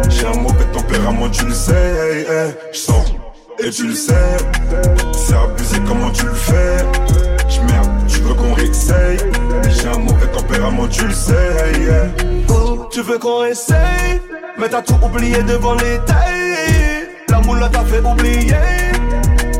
J'ai 0.10 0.28
un 0.28 0.38
mauvais 0.40 0.66
tempérament, 0.74 1.30
tu 1.30 1.46
le 1.46 1.54
sais. 1.54 2.28
J'sors, 2.72 3.06
et 3.60 3.70
tu 3.70 3.88
le 3.88 3.96
sais, 3.96 4.14
c'est 5.14 5.36
abusé 5.36 5.78
comment 5.88 6.10
tu 6.12 6.26
le 6.26 6.34
fais? 6.34 6.78
J'merde, 7.50 7.90
tu 8.08 8.20
veux 8.20 8.34
qu'on 8.34 8.54
réessaye? 8.54 9.18
J'ai 9.70 9.88
un 9.88 10.00
mauvais 10.00 10.28
tempérament, 10.28 10.88
tu 10.88 11.06
le 11.08 11.14
sais. 11.14 11.34
Oh, 12.50 12.88
tu 12.92 13.02
veux 13.02 13.18
qu'on 13.18 13.46
essaye, 13.46 14.22
mais 14.58 14.70
t'as 14.70 14.82
tout 14.82 14.98
oublié 15.04 15.42
devant 15.44 15.74
les 15.74 16.00
tailles. 16.06 17.10
La 17.30 17.40
moule 17.42 17.68
t'a 17.72 17.84
fait 17.84 18.06
oublier. 18.06 18.56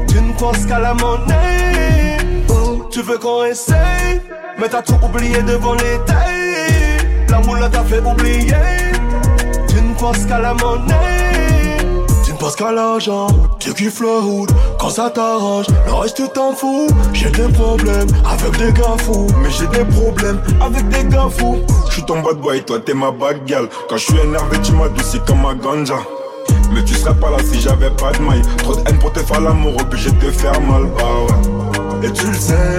Tu 0.08 0.22
ne 0.22 0.34
penses 0.34 0.66
qu'à 0.66 0.80
la 0.80 0.94
monnaie. 0.94 2.18
Oh, 2.50 2.88
tu 2.92 3.02
veux 3.02 3.18
qu'on 3.18 3.46
essaye, 3.46 4.22
mais 4.60 4.70
t'as 4.70 4.82
tout 4.82 5.00
oublié 5.04 5.42
devant 5.42 5.74
les 5.74 5.98
tailles. 6.06 6.98
La 7.30 7.40
moule 7.40 7.68
t'a 7.72 7.84
fait 7.84 8.00
oublier. 8.00 8.54
Tu 9.68 9.82
ne 9.82 9.94
penses 9.96 10.26
qu'à 10.26 10.40
la 10.40 10.54
monnaie. 10.54 11.17
Penses 12.48 12.56
qu'à 12.56 12.72
l'argent, 12.72 13.28
tu 13.60 13.74
kiffes 13.74 14.00
le 14.00 14.22
hood 14.22 14.50
quand 14.80 14.90
ça 14.90 15.10
t'arrange. 15.10 15.66
Le 15.86 15.94
reste 15.96 16.32
t'en 16.32 16.54
fous. 16.54 16.88
J'ai 17.12 17.30
des 17.30 17.50
problèmes 17.50 18.08
avec 18.26 18.58
des 18.58 18.72
gars 18.72 18.96
fous, 19.00 19.28
mais 19.44 19.50
j'ai 19.52 19.68
des 19.68 19.84
problèmes 19.84 20.40
avec 20.62 20.88
des 20.88 21.04
gars 21.14 21.28
fous. 21.30 21.58
J'suis 21.90 22.06
ton 22.06 22.22
bad 22.22 22.38
boy, 22.38 22.64
toi 22.64 22.80
t'es 22.80 22.94
ma 22.94 23.12
bad 23.12 23.42
girl. 23.46 23.68
Quand 23.90 23.98
j'suis 23.98 24.18
énervé, 24.24 24.62
tu 24.64 24.72
m'adoucis 24.72 25.20
comme 25.28 25.42
ma 25.42 25.56
ganja. 25.56 25.98
Mais 26.72 26.86
tu 26.86 26.94
serais 26.94 27.16
pas 27.16 27.32
là 27.32 27.38
si 27.52 27.60
j'avais 27.60 27.90
pas 27.90 28.14
de 28.14 28.20
maille. 28.20 28.42
Trop 28.60 28.78
de 28.78 28.80
haine 28.88 29.00
pour 29.00 29.12
te 29.12 29.20
faire 29.20 29.42
l'amour, 29.42 29.74
obligé 29.82 30.10
de 30.12 30.18
te 30.18 30.32
faire 30.32 30.62
mal, 30.62 30.86
bah 30.98 31.04
ouais. 31.28 32.08
Et 32.08 32.14
tu 32.14 32.28
le 32.28 32.34
sais, 32.34 32.78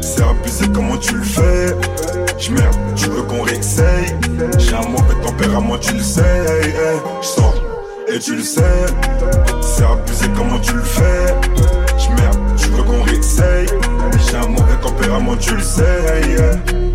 c'est 0.00 0.22
abusé 0.22 0.68
comment 0.74 0.96
tu 0.96 1.16
le 1.16 1.22
fais. 1.22 1.76
J'merde, 2.38 2.74
tu 2.94 3.10
veux 3.10 3.24
qu'on 3.24 3.42
réessaye. 3.42 4.16
J'ai 4.56 4.74
un 4.74 4.88
mauvais 4.88 5.20
tempérament, 5.22 5.76
tu 5.76 5.92
le 5.92 6.02
sais. 6.02 6.22
Hey. 6.22 6.96
J'sors, 7.20 7.52
et 8.08 8.18
tu 8.18 8.36
le 8.36 8.42
sais, 8.42 8.62
c'est 9.60 9.84
abusé 9.84 10.26
comment 10.36 10.58
tu 10.58 10.74
le 10.74 10.82
fais. 10.82 11.34
J'merde, 11.98 12.38
tu 12.56 12.68
veux 12.68 12.82
qu'on 12.82 13.02
réessaye. 13.02 13.66
J'ai 14.28 14.36
un 14.36 14.48
mauvais 14.48 14.76
tempérament, 14.80 15.36
tu 15.36 15.54
le 15.54 15.62
sais. 15.62 15.82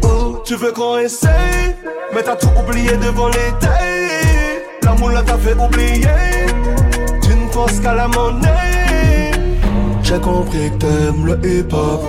Oh, 0.03 0.41
tu 0.45 0.55
veux 0.55 0.71
qu'on 0.71 0.99
essaye, 0.99 1.75
mais 2.13 2.23
t'as 2.23 2.35
tout 2.35 2.49
oublié 2.57 2.91
devant 2.97 3.27
les 3.27 3.51
tailles. 3.59 4.63
La 4.83 4.93
moule 4.93 5.21
t'a 5.25 5.37
fait 5.37 5.53
oublier. 5.53 6.07
Tu 7.21 7.35
ne 7.35 7.47
penses 7.51 7.79
qu'à 7.79 7.93
la 7.93 8.07
monnaie. 8.07 9.31
J'ai 10.03 10.19
compris 10.19 10.71
que 10.71 10.77
t'aimes 10.77 11.25
le 11.25 11.39
hip-hop. 11.45 12.01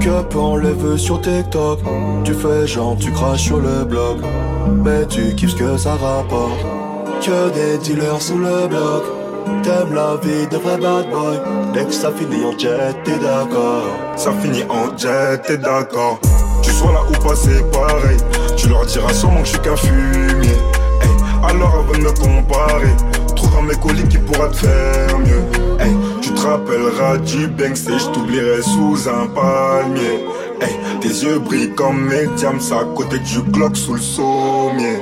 Que 0.00 0.22
peu 0.22 0.38
on 0.38 0.56
le 0.56 0.70
veut 0.70 0.96
sur 0.96 1.20
TikTok. 1.20 1.80
Tu 2.24 2.34
fais 2.34 2.66
genre, 2.66 2.96
tu 2.98 3.10
craches 3.12 3.42
sur 3.42 3.58
le 3.58 3.84
blog. 3.84 4.18
Mais 4.84 5.06
tu 5.06 5.34
kiffes 5.34 5.50
ce 5.50 5.56
que 5.56 5.76
ça 5.76 5.92
rapporte. 5.92 6.81
Que 7.24 7.50
des 7.50 7.78
dealers 7.78 8.20
sous 8.20 8.36
le 8.36 8.66
bloc. 8.66 9.04
T'aimes 9.62 9.94
la 9.94 10.16
vie 10.16 10.44
de 10.48 10.56
vrai 10.56 10.76
bad 10.76 11.08
boy. 11.08 11.38
Dès 11.72 11.84
que 11.84 11.92
ça 11.92 12.10
finit 12.10 12.44
en 12.44 12.58
jet, 12.58 12.96
t'es 13.04 13.16
d'accord. 13.16 13.84
Ça 14.16 14.32
finit 14.42 14.64
en 14.68 14.96
jet, 14.98 15.40
t'es 15.46 15.56
d'accord. 15.56 16.18
Tu 16.62 16.72
sois 16.72 16.90
là 16.90 16.98
ou 17.08 17.12
pas, 17.22 17.36
c'est 17.36 17.62
pareil. 17.70 18.16
Tu 18.56 18.68
leur 18.68 18.84
diras 18.86 19.12
sûrement 19.12 19.40
que 19.42 19.46
je 19.46 19.52
suis 19.52 19.60
qu'un 19.60 19.76
fumier. 19.76 20.56
Alors 21.48 21.76
avant 21.76 21.92
de 21.92 21.98
me 21.98 22.10
comparer, 22.10 22.90
trouve 23.36 23.56
un 23.56 23.62
mes 23.62 23.76
colis 23.76 24.08
qui 24.08 24.18
pourra 24.18 24.48
te 24.48 24.56
faire 24.56 25.18
mieux. 25.20 25.44
Tu 26.20 26.30
te 26.32 26.40
rappelleras 26.40 27.18
du 27.18 27.46
Banks 27.46 27.88
et 27.88 27.98
je 28.00 28.10
t'oublierai 28.10 28.62
sous 28.62 29.08
un 29.08 29.28
palmier. 29.28 30.24
Tes 31.00 31.08
yeux 31.08 31.38
brillent 31.38 31.74
comme 31.76 32.08
mes 32.08 32.26
diams 32.36 32.58
à 32.72 32.84
côté 32.96 33.20
du 33.20 33.42
Glock 33.42 33.76
sous 33.76 33.94
le 33.94 34.00
sommier. 34.00 34.98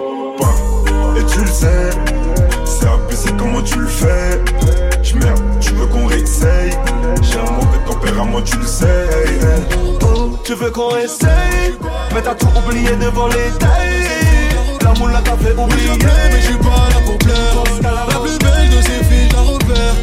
Tu 1.40 1.46
le 1.46 1.52
sais, 1.52 1.90
c'est 2.66 2.86
abusé 2.86 3.30
comment 3.38 3.62
tu 3.62 3.78
le 3.78 3.86
fais. 3.86 4.42
J'merde, 5.02 5.40
tu 5.60 5.72
veux 5.72 5.86
qu'on 5.86 6.06
réessaye. 6.06 6.72
J'ai 7.22 7.38
un 7.38 7.50
mauvais 7.52 7.78
tempérament, 7.86 8.42
tu 8.42 8.58
le 8.58 8.66
sais. 8.66 9.06
Oh, 10.02 10.36
tu 10.44 10.54
veux 10.54 10.70
qu'on 10.70 10.96
essaye? 10.96 11.74
Mais 12.14 12.20
t'as 12.20 12.34
tout 12.34 12.48
oublié 12.58 12.90
devant 12.96 13.28
les 13.28 13.50
tailles 13.58 14.50
La 14.82 14.92
moule 14.98 15.12
t'a 15.24 15.36
fait 15.36 15.52
oublier. 15.52 15.90
Mais 16.32 16.40
j'suis 16.42 16.56
pas 16.56 16.88
là 16.90 17.00
pour 17.06 17.16
plaire. 17.18 17.64
La 17.82 18.18
plus 18.18 18.38
belle 18.38 18.68
de 18.68 18.82
ces 18.82 19.04
filles, 19.04 19.28
la 19.32 19.40
repère. 19.40 19.94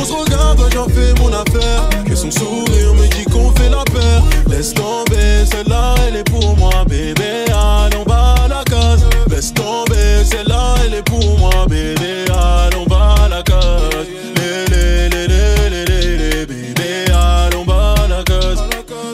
On 0.00 0.04
se 0.04 0.12
regarde, 0.12 0.60
j'en 0.72 0.86
fais 0.86 1.14
mon 1.20 1.32
affaire. 1.32 1.88
Que 2.06 2.14
son 2.14 2.30
sourire 2.30 2.94
me 2.94 3.08
dit 3.08 3.24
qu'on 3.24 3.50
fait 3.52 3.70
la 3.70 3.82
paire. 3.84 4.22
Laisse 4.48 4.72
tomber, 4.72 5.44
celle-là 5.50 5.96
elle 6.06 6.16
est 6.16 6.30
pour 6.30 6.56
moi 6.56 6.70
Bébé, 6.88 7.44
allons 7.50 8.04
bas 8.04 8.36
la 8.48 8.62
case. 8.64 9.04
Laisse 9.28 9.52
tomber, 9.52 9.85
celle-là 10.26 10.74
elle 10.84 10.94
est 10.94 11.02
pour 11.02 11.38
moi 11.38 11.66
Bébé, 11.68 12.24
allons 12.30 12.84
bas 12.84 13.28
la 13.30 13.42
case 13.42 14.06
Lé, 14.36 14.66
lé, 14.70 15.08
lé, 15.08 15.26
lé, 15.28 15.70
lé, 15.70 15.84
lé, 15.86 16.16
lé, 16.16 16.46
Bébé, 16.46 17.12
allons 17.12 17.64
bas 17.64 17.94
la 18.08 18.22
case 18.22 18.62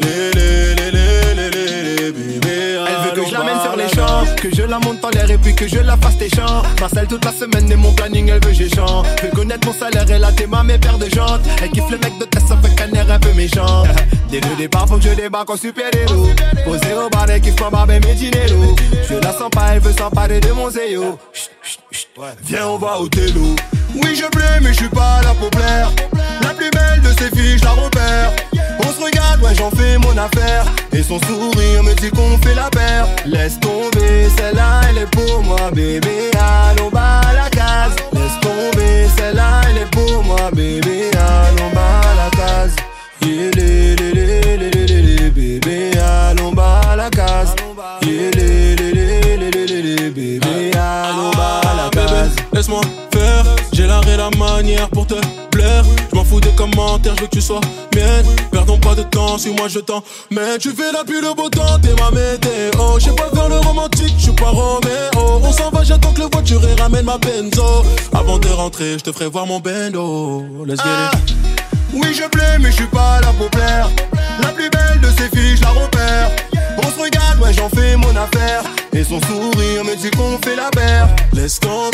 Lé, 0.01 0.31
lé, 0.35 0.75
lé, 0.75 0.91
lé, 0.91 1.35
lé, 1.35 1.51
lé, 1.51 1.97
lé, 1.97 2.13
Bébé, 2.13 2.79
Elle 2.89 2.99
veut 3.05 3.23
que 3.23 3.29
je 3.29 3.33
l'amène 3.35 3.61
sur 3.61 3.77
les 3.77 3.89
champs, 3.89 4.25
que 4.37 4.49
je 4.55 4.63
la 4.63 4.79
monte 4.79 5.05
en 5.05 5.11
l'air 5.11 5.22
et 5.31 5.39
puis 5.39 5.55
que 5.55 5.69
je 5.69 5.79
la 5.79 5.97
fasse 5.97 6.19
tes 6.19 6.29
chants. 6.29 6.63
Marcel 6.81 7.07
toute 7.07 7.25
la 7.25 7.33
semaine 7.33 7.71
et 7.71 7.77
mon 7.77 7.93
planning, 7.93 8.29
elle 8.29 8.45
veut 8.45 8.53
j'échange. 8.53 9.07
Veut 9.23 9.31
connaître 9.31 9.67
mon 9.67 9.75
salaire 9.75 10.11
et 10.11 10.19
la 10.19 10.33
théma, 10.33 10.63
mes 10.63 10.79
paires 10.79 10.99
de 10.99 11.09
jantes. 11.09 11.43
Elle 11.63 11.71
kiffe 11.71 11.91
le 11.91 11.99
mec 11.99 12.19
de 12.19 12.25
test 12.25 12.51
avec 12.51 12.81
un 12.81 12.93
air 12.93 13.11
un 13.11 13.19
peu 13.19 13.33
méchant. 13.35 13.85
Dès 14.31 14.41
le 14.41 14.57
départ, 14.57 14.87
faut 14.89 14.97
que 14.97 15.05
je 15.05 15.15
débarque 15.15 15.51
en 15.51 15.57
super-héros. 15.57 16.29
Posé 16.65 16.95
au 16.95 17.09
bar, 17.11 17.29
elle 17.29 17.41
kiffe 17.41 17.61
ma 17.61 17.71
barbe 17.71 17.91
et 17.91 18.01
mes 18.01 18.15
dinero. 18.15 18.75
Je 19.09 19.15
la 19.15 19.33
sens 19.33 19.51
pas, 19.51 19.75
elle 19.75 19.81
veut 19.81 19.93
s'emparer 19.93 20.41
de 20.41 20.53
mon 20.53 20.71
zéo. 20.71 21.19
Viens, 22.45 22.67
on 22.67 22.79
va 22.79 22.99
au 22.99 23.09
télo. 23.09 23.57
Oui, 23.95 24.17
je 24.17 24.27
plais, 24.27 24.61
mais 24.63 24.73
je 24.73 24.79
suis 24.79 24.89
pas 24.89 25.21
là 25.23 25.35
pour 25.39 25.51
plaire. 25.51 25.91
La 26.43 26.51
plus 26.51 26.71
belle 26.71 27.01
de 27.03 27.09
ces 27.19 27.31
filles, 27.37 27.59
je 27.59 27.65
la 27.65 27.71
repère. 27.73 28.33
On 28.79 28.91
se 28.91 29.05
regarde, 29.05 29.43
ouais, 29.43 29.55
j'en 29.55 29.71
fais 29.71 29.99
mon 29.99 30.17
affaire. 30.17 30.65
Et 30.93 31.03
son 31.03 31.21
sourire 31.21 31.83
me 31.83 31.95
dit 31.95 32.11
qu'on 32.11 32.39
fait 32.39 32.55
la 32.55 32.71
paire. 32.71 33.07
Laisse 33.27 33.61
tomber, 33.61 34.29
celle-là, 34.37 34.81
elle 34.89 34.99
est 34.99 35.11
pour 35.13 35.43
moi, 35.43 35.71
bébé. 35.73 36.31
Allons 36.39 36.91
bas 36.91 37.21
la 37.35 37.49
case. 37.51 37.97
Laisse 38.13 38.39
tomber, 38.41 39.07
celle-là, 39.17 39.61
elle 39.71 39.79
est 39.83 39.91
pour 39.91 40.25
moi, 40.25 40.51
bébé. 40.53 41.11
Allons 41.15 41.71
bas 41.75 42.01
la 42.17 42.31
case. 42.31 42.77
Yeah, 43.23 43.51
lé, 43.55 43.95
lé, 43.97 44.13
lé, 44.13 44.25
lé, 44.57 44.71
lé, 44.71 44.87
lé, 44.87 45.03
lé, 45.03 45.31
bébé. 45.31 45.99
Allons 45.99 46.53
bas 46.53 46.97
la 46.97 47.09
case. 47.11 47.55
Yeah, 48.03 48.31
lé, 48.37 48.77
lé, 48.77 48.93
lé, 48.93 49.37
lé, 49.37 49.51
lé, 49.51 49.67
lé, 49.67 49.83
lé, 49.83 50.11
bébé. 50.11 50.71
Allons 50.77 51.31
bas 51.31 51.61
la 51.77 51.89
case. 51.91 52.37
Laisse-moi 52.53 52.81
faire, 53.13 53.45
j'ai 53.73 53.87
l'art 53.87 54.07
et 54.09 54.17
la 54.17 54.31
manière 54.31 54.89
pour 54.89 55.07
te 55.07 55.15
plaire. 55.73 55.85
Je 56.11 56.17
m'en 56.17 56.25
fous 56.25 56.41
des 56.41 56.51
commentaires, 56.51 57.15
je 57.17 57.23
veux 57.23 57.27
que 57.27 57.37
tu 57.37 57.43
sois 57.43 57.61
mienne. 57.95 58.27
Perdons 58.51 58.79
pas 58.79 58.95
de 58.95 59.03
temps 59.03 59.39
si 59.39 59.51
moi 59.51 59.69
je 59.69 59.79
t'en 59.79 60.03
mais 60.31 60.59
tu 60.59 60.71
fais 60.71 60.93
la 60.93 61.05
pluie, 61.05 61.21
le 61.21 61.35
beau 61.35 61.49
temps, 61.49 61.79
t'es 61.81 61.95
ma 62.01 62.11
météo. 62.11 62.99
Je 62.99 63.05
sais 63.05 63.13
pas 63.13 63.29
faire 63.35 63.49
le 63.49 63.59
romantique, 63.59 64.15
je 64.17 64.23
suis 64.23 64.33
pas 64.33 64.51
Roméo. 64.51 65.41
On 65.43 65.53
s'en 65.53 65.71
va, 65.71 65.83
j'attends 65.83 66.13
que 66.13 66.21
le 66.21 66.29
voiture 66.33 66.61
et 66.67 66.81
ramène 66.81 67.05
ma 67.05 67.19
benzo. 67.19 67.85
Avant 68.13 68.39
de 68.39 68.49
rentrer, 68.49 68.99
je 68.99 69.05
te 69.05 69.13
ferai 69.13 69.27
voir 69.27 69.47
mon 69.47 69.61
bendo. 69.61 70.45
Let's 70.67 70.83
get 70.83 71.19
it. 71.29 71.35
Oui, 71.95 72.15
je 72.15 72.27
plais, 72.29 72.59
mais 72.59 72.71
je 72.71 72.77
suis 72.77 72.87
pas 72.87 73.21
là 73.21 73.33
pour 73.37 73.51
plaire. 73.51 73.91
La 74.43 74.49
plus 74.49 74.71
belle 74.71 75.01
de 75.01 75.09
ces 75.09 75.29
filles, 75.37 75.57
je 75.57 75.63
la 75.63 75.71
repère. 75.71 76.31
On 76.79 76.91
se 76.91 76.99
regarde, 76.99 77.41
ouais, 77.41 77.53
j'en 77.53 77.69
fais 77.69 77.97
mon 77.97 78.17
affaire. 78.17 78.63
Et 78.95 79.05
son 79.05 79.21
sourire 79.23 79.85
me 79.85 79.95
dit 79.95 80.11
qu'on 80.11 80.39
fait 80.39 80.57
la 80.57 80.71
paire. 80.71 81.09
Laisse 81.35 81.61
tomber, 81.61 81.92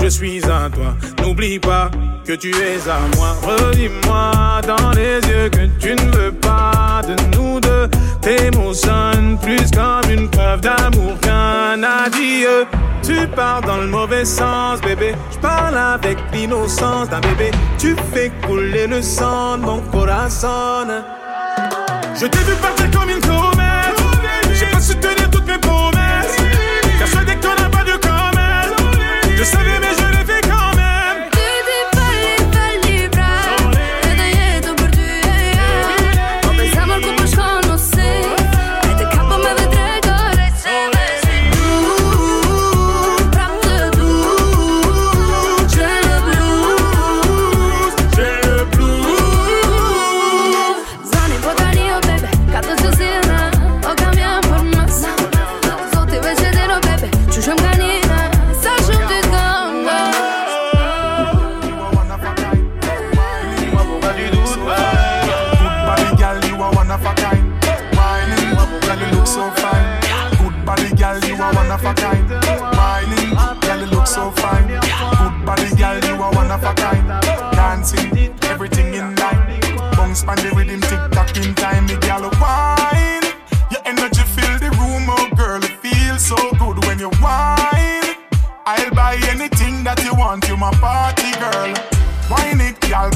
je 0.00 0.08
suis 0.08 0.42
à 0.44 0.68
toi. 0.68 0.94
N'oublie 1.20 1.58
pas 1.58 1.90
que 2.24 2.32
tu 2.32 2.50
es 2.50 2.88
à 2.88 3.00
moi. 3.16 3.36
Redis-moi 3.42 4.60
dans 4.66 4.90
les 4.90 5.20
yeux 5.28 5.48
que 5.48 5.66
tu 5.78 5.94
ne 5.94 6.16
veux 6.16 6.32
pas 6.32 7.02
de 7.06 7.36
nous 7.36 7.60
deux. 7.60 7.88
Tes 8.20 8.50
mots 8.56 8.74
sonnent 8.74 9.38
plus 9.38 9.70
comme 9.70 10.10
une 10.10 10.28
preuve 10.28 10.60
d'amour 10.60 11.18
qu'un 11.20 11.82
adieu. 11.82 12.66
Tu 13.02 13.26
pars 13.34 13.60
dans 13.62 13.78
le 13.78 13.88
mauvais 13.88 14.24
sens, 14.24 14.80
bébé. 14.80 15.14
Je 15.32 15.38
parle 15.38 15.76
avec 15.76 16.18
l'innocence 16.32 17.08
d'un 17.08 17.20
bébé. 17.20 17.50
Tu 17.78 17.96
fais 18.12 18.30
couler 18.46 18.86
le 18.86 19.02
sang 19.02 19.58
de 19.58 19.62
mon 19.62 19.80
corazon. 19.90 20.86
Je 22.14 22.26
t'ai 22.26 22.38
vu 22.38 22.54
partir 22.60 22.90
comme 22.92 23.10
une 23.10 23.20
comète. 23.20 24.52
J'ai 24.54 24.66
pas 24.66 24.80
su 24.80 24.94
tenir 24.96 25.28
toutes 25.30 25.46
mes 25.46 25.58
promesses. 25.58 25.81
Persuadé 29.42 29.70
qu'on 29.72 29.80
n'a 29.80 29.91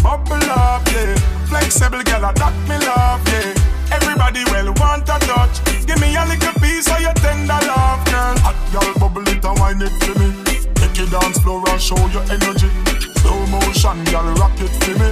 bubble 0.07 0.51
up, 0.55 0.87
yeah. 0.95 1.15
Flexible, 1.51 2.03
gal, 2.07 2.23
that 2.23 2.55
me 2.71 2.79
love, 2.87 3.27
yeah. 3.35 3.97
Everybody 3.97 4.43
well 4.53 4.71
want 4.79 5.09
a 5.11 5.19
touch. 5.27 5.57
Give 5.87 5.99
me 6.01 6.15
a 6.15 6.23
little 6.31 6.55
piece 6.63 6.87
of 6.87 7.01
your 7.01 7.17
tender 7.25 7.59
love, 7.67 8.03
girl. 8.07 8.37
Hot 8.47 8.59
gal, 8.71 8.87
bubble 9.03 9.27
it 9.27 9.43
and 9.43 9.59
wine 9.59 9.83
it 9.83 9.95
for 10.03 10.15
me. 10.21 10.31
Take 10.79 10.97
your 10.99 11.11
dance 11.11 11.39
floor 11.43 11.63
and 11.71 11.83
show 11.83 11.99
your 12.15 12.23
energy. 12.31 12.71
Slow 13.19 13.41
motion, 13.51 13.99
gal, 14.13 14.29
rock 14.39 14.55
it 14.63 14.75
for 14.83 14.95
me. 14.95 15.11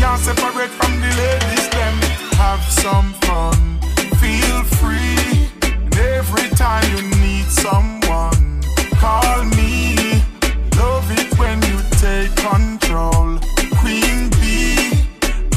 Can't 0.00 0.18
separate 0.18 0.74
from 0.78 0.92
the 1.02 1.10
ladies, 1.22 1.66
them. 1.76 1.96
Have 2.42 2.64
some 2.82 3.14
fun, 3.26 3.78
feel 4.18 4.58
free. 4.82 5.46
And 5.70 5.94
every 6.18 6.48
time 6.58 6.82
you 6.94 7.02
need 7.22 7.46
someone, 7.46 8.62
call 8.98 9.44
me. 9.54 10.18
Love 10.74 11.06
it 11.20 11.30
when 11.38 11.62
you 11.70 11.78
take 12.02 12.34
control. 12.42 13.38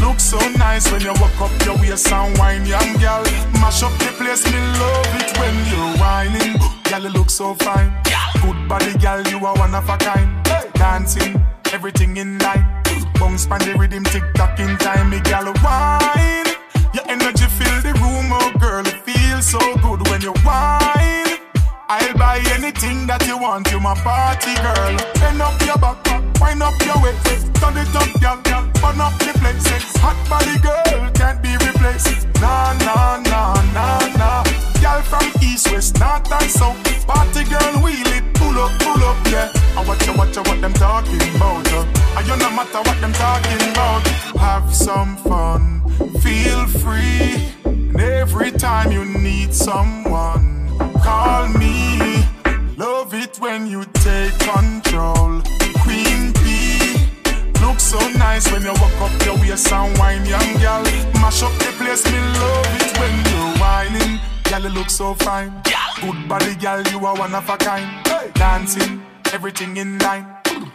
Look 0.01 0.19
so 0.19 0.39
nice 0.57 0.91
when 0.91 1.01
you 1.01 1.13
walk 1.19 1.39
up 1.41 1.65
your 1.65 1.77
waist 1.77 2.11
and 2.11 2.37
wine, 2.37 2.65
young 2.65 2.93
girl. 2.97 3.23
Mash 3.59 3.83
up 3.83 3.91
the 3.99 4.11
place, 4.17 4.45
me 4.45 4.59
love 4.79 5.07
it 5.19 5.37
when 5.39 5.55
you're 5.71 5.97
whining. 5.99 6.57
Girl, 6.89 7.03
you 7.03 7.09
look 7.09 7.29
so 7.29 7.53
fine. 7.55 7.91
Good 8.41 8.67
body, 8.67 8.93
girl, 8.99 9.21
you 9.27 9.45
are 9.45 9.55
one 9.55 9.73
of 9.73 9.89
a 9.89 9.97
kind. 9.97 10.29
Dancing, 10.73 11.43
everything 11.73 12.17
in 12.17 12.37
line. 12.39 12.65
Bounce 13.15 13.45
pan 13.47 13.59
the 13.59 13.75
rhythm, 13.77 14.03
tick 14.03 14.23
tock 14.35 14.59
in 14.59 14.77
time, 14.77 15.09
me 15.09 15.19
gal 15.21 15.45
wine. 15.63 16.45
Your 16.93 17.05
energy 17.07 17.45
fill 17.45 17.81
the 17.81 17.93
room, 17.99 18.29
oh 18.31 18.51
girl, 18.59 18.85
it 18.85 19.01
feels 19.03 19.45
so 19.45 19.59
good 19.77 20.07
when 20.09 20.21
you 20.21 20.33
wine. 20.45 20.74
I'll 21.87 22.17
buy 22.17 22.41
anything 22.57 23.05
that 23.05 23.27
you 23.27 23.37
want, 23.37 23.69
you 23.71 23.79
my 23.79 23.93
party 24.01 24.57
girl. 24.57 24.97
Bend 25.21 25.41
up 25.41 25.53
your 25.61 25.77
back, 25.77 26.01
wind 26.41 26.63
up 26.63 26.73
your 26.81 26.97
waist, 26.97 27.45
turn 27.61 27.77
it 27.77 27.93
up, 27.93 28.09
girl, 28.17 28.41
girl, 28.41 28.65
burn 28.81 28.97
up 28.97 29.13
the 29.21 29.29
place. 29.37 29.69
Hot 30.01 30.17
body 30.25 30.57
girl 30.65 31.11
can't 31.13 31.37
be 31.45 31.53
replaced. 31.61 32.25
Nah, 32.41 32.73
nah, 32.81 33.21
nah, 33.29 33.53
nah, 33.77 34.01
nah. 34.17 34.41
Girl 34.81 35.01
from 35.05 35.29
east, 35.45 35.69
west, 35.71 35.99
north 35.99 36.25
and 36.33 36.49
south. 36.49 36.81
Party 37.05 37.45
girl, 37.45 37.77
wheel 37.85 38.09
it, 38.17 38.25
pull 38.33 38.57
up, 38.57 38.73
pull 38.81 39.03
up, 39.05 39.21
yeah. 39.29 39.53
I 39.77 39.85
watch 39.85 40.07
you, 40.07 40.13
watch 40.17 40.35
you, 40.35 40.41
what 40.41 40.59
them 40.61 40.73
talking 40.73 41.21
about. 41.37 41.69
Uh. 41.69 41.85
And 42.17 42.25
you 42.25 42.35
no 42.37 42.49
matter 42.49 42.81
what 42.81 42.97
them 42.97 43.13
talking 43.13 43.61
about. 43.69 44.01
Have 44.41 44.73
some 44.73 45.17
fun, 45.17 45.85
feel 46.17 46.65
free. 46.81 47.53
And 47.63 48.01
every 48.01 48.51
time 48.51 48.91
you 48.91 49.05
need 49.05 49.53
someone, 49.53 50.54
call 51.05 51.47
me. 51.61 52.25
Love 52.77 53.13
it 53.13 53.37
when 53.39 53.67
you 53.67 53.85
take 54.05 54.35
control. 54.51 55.41
Queen 55.83 56.33
bee, 56.41 56.97
look 57.61 57.79
so 57.79 57.99
nice 58.17 58.51
when 58.51 58.63
you 58.63 58.73
walk 58.81 58.97
up 59.05 59.13
your 59.25 59.37
waist 59.37 59.71
and 59.71 59.97
wine, 59.99 60.25
young 60.25 60.51
girl. 60.63 60.83
Mash 61.21 61.43
up 61.43 61.53
the 61.63 61.71
place, 61.79 62.03
me 62.11 62.19
love 62.41 62.71
it 62.81 62.91
when 62.99 63.15
you're 63.29 63.53
whining. 63.61 64.19
Girl, 64.49 64.63
you 64.65 64.73
look 64.77 64.89
so 64.89 65.13
fine. 65.25 65.51
Good 66.01 66.27
body, 66.27 66.55
girl, 66.55 66.81
you 66.91 67.05
are 67.05 67.15
one 67.15 67.33
of 67.35 67.47
a 67.49 67.57
kind. 67.57 67.87
Dancing, 68.33 69.01
everything 69.31 69.77
in 69.77 69.99
line. 69.99 70.25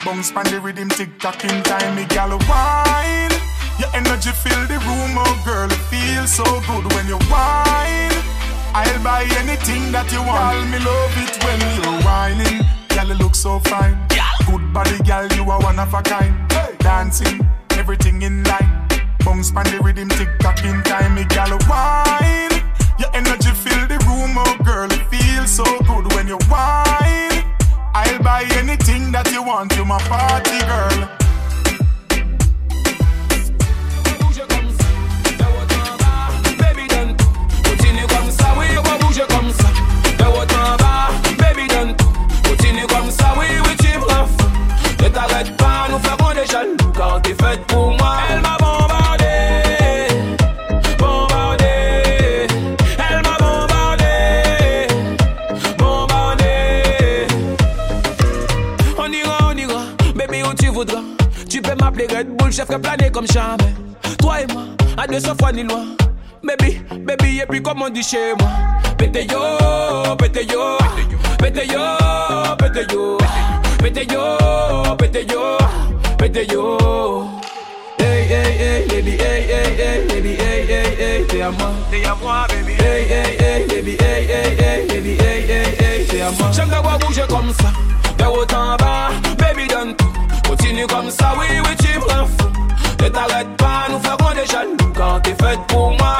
Bounce 0.04 0.30
pan 0.32 0.44
the 0.44 0.60
rhythm, 0.60 0.88
tick 0.88 1.18
tock 1.18 1.44
in 1.44 1.62
time, 1.62 1.94
me 1.96 2.06
gal 2.06 2.30
wine. 2.48 3.34
Your 3.80 3.90
energy 3.94 4.30
fill 4.42 4.62
the 4.72 4.78
room, 4.86 5.12
oh 5.24 5.42
girl, 5.44 5.70
it 5.70 5.82
feels 5.90 6.32
so 6.32 6.44
good 6.68 6.84
when 6.94 7.06
you 7.08 7.18
wine. 7.30 8.39
I'll 8.72 9.02
buy 9.02 9.24
anything 9.38 9.90
that 9.92 10.12
you 10.12 10.22
want. 10.22 10.54
Girl, 10.54 10.64
me 10.70 10.78
love 10.78 11.16
it 11.18 11.34
when 11.44 11.60
you're 11.76 12.02
whining. 12.06 12.66
Girl, 12.88 13.08
you 13.08 13.14
look 13.14 13.34
so 13.34 13.58
fine. 13.60 13.98
Good 14.46 14.72
body, 14.72 14.98
girl, 15.02 15.26
you 15.34 15.50
are 15.50 15.60
one 15.60 15.78
of 15.78 15.92
a 15.92 16.02
kind. 16.02 16.34
Dancing, 16.78 17.46
everything 17.72 18.22
in 18.22 18.44
line. 18.44 18.88
Bounce 19.24 19.50
pan 19.50 19.64
the 19.64 19.80
rhythm, 19.82 20.08
tick 20.10 20.28
tock 20.38 20.64
in 20.64 20.82
time, 20.82 21.14
me 21.14 21.24
gal 21.24 21.50
wine. 21.68 22.50
Your 22.98 23.10
energy 23.14 23.50
fill 23.50 23.86
the 23.86 23.98
room, 24.06 24.34
oh 24.38 24.56
girl, 24.64 24.90
it 24.90 25.04
feels 25.10 25.50
so 25.50 25.64
good 25.80 26.12
when 26.14 26.28
you 26.28 26.38
wine. 26.50 27.44
I'll 27.92 28.22
buy 28.22 28.46
anything 28.52 29.12
that 29.12 29.30
you 29.32 29.42
want, 29.42 29.76
you 29.76 29.84
my 29.84 29.98
party 30.00 30.58
girl. 30.60 31.19
Ça, 43.10 43.34
oui, 43.38 43.46
oui, 43.64 43.76
tu 43.78 43.98
me. 43.98 45.02
Ne 45.02 45.08
t'arrête 45.08 45.56
pas, 45.56 45.88
nous 45.90 45.98
ferons 45.98 46.32
des 46.34 46.46
jaloux. 46.46 46.76
Quand 46.94 47.20
t'es 47.20 47.34
faite 47.34 47.64
pour 47.66 47.90
moi, 47.96 48.16
elle 48.30 48.40
m'a 48.40 48.56
bombardé. 48.58 49.26
Bombardé. 50.98 52.46
Elle 52.98 53.22
m'a 53.22 53.36
bombardé. 53.38 54.86
Bombardé. 55.78 57.26
On 58.98 59.10
ira, 59.12 59.38
on 59.44 59.56
ira, 59.56 59.82
baby, 60.14 60.42
où 60.42 60.54
tu 60.54 60.68
voudras? 60.68 61.02
Tu 61.48 61.62
peux 61.62 61.74
m'appeler 61.74 62.06
Red 62.06 62.36
Bull, 62.36 62.52
je 62.52 62.62
ferai 62.62 62.78
planer 62.78 63.10
comme 63.10 63.26
jamais. 63.26 63.74
Toi 64.18 64.42
et 64.42 64.46
moi, 64.52 64.62
à 64.96 65.06
200 65.06 65.34
fois 65.40 65.52
ni 65.52 65.62
loin. 65.62 65.84
Baby, 66.42 66.80
baby, 67.04 67.40
et 67.40 67.46
puis 67.46 67.62
comme 67.62 67.82
on 67.82 67.90
dit 67.90 68.02
chez 68.02 68.34
moi. 68.38 68.48
Pété 68.96 69.26
yo, 69.26 70.16
pété 70.16 70.46
yo, 70.46 70.78
pété 71.38 71.66
yo, 71.66 71.80
pété 72.58 72.86
yo, 72.86 73.18
pété 73.78 74.06
yo, 74.10 74.96
pété 74.96 75.26
yo, 75.30 75.58
pété 76.18 76.46
yo. 76.50 77.28
Hey, 77.98 78.24
hey, 78.26 78.56
hey, 78.58 78.86
baby, 78.88 79.10
hey, 79.10 79.42
hey, 79.48 79.76
hey, 79.76 80.06
baby, 80.08 80.30
hey, 80.30 80.66
hey, 80.66 80.96
hey, 80.98 81.26
t'es 81.26 81.42
à 81.42 81.50
moi. 81.50 81.70
T'es 81.90 82.04
à 82.06 82.14
moi, 82.14 82.46
baby. 82.48 82.72
Hey, 82.72 83.04
hey, 83.04 83.36
hey, 83.38 83.66
baby, 83.66 83.96
hey, 84.00 84.26
hey, 84.26 84.56
hey, 84.58 84.86
baby, 84.86 85.16
hey, 85.20 85.44
hey, 85.46 85.76
hey, 85.78 86.06
t'es 86.06 86.22
à 86.22 86.30
moi. 86.30 86.50
J'aime 86.52 86.70
te 86.70 86.82
voir 86.82 86.98
bouger 86.98 87.24
comme 87.28 87.52
ça, 87.52 87.70
de 88.18 88.24
haut 88.24 88.46
en 88.54 88.76
bas, 88.76 89.10
baby, 89.38 89.68
donne 89.68 89.94
tout. 89.94 90.12
Continue 90.48 90.86
comme 90.86 91.10
ça, 91.10 91.34
oui, 91.38 91.46
oui, 91.62 91.76
tu 91.76 91.98
me 91.98 92.04
rends 92.04 92.26
fou. 92.26 92.48
Ne 93.02 93.08
t'arrête 93.08 93.56
pas, 93.56 93.86
nous 93.90 93.98
ferons 93.98 94.34
des 94.34 94.46
jaloux. 94.46 94.92
Quand 94.94 95.20
t'es 95.20 95.30
faite 95.30 95.60
pour 95.68 95.90
moi. 95.92 96.16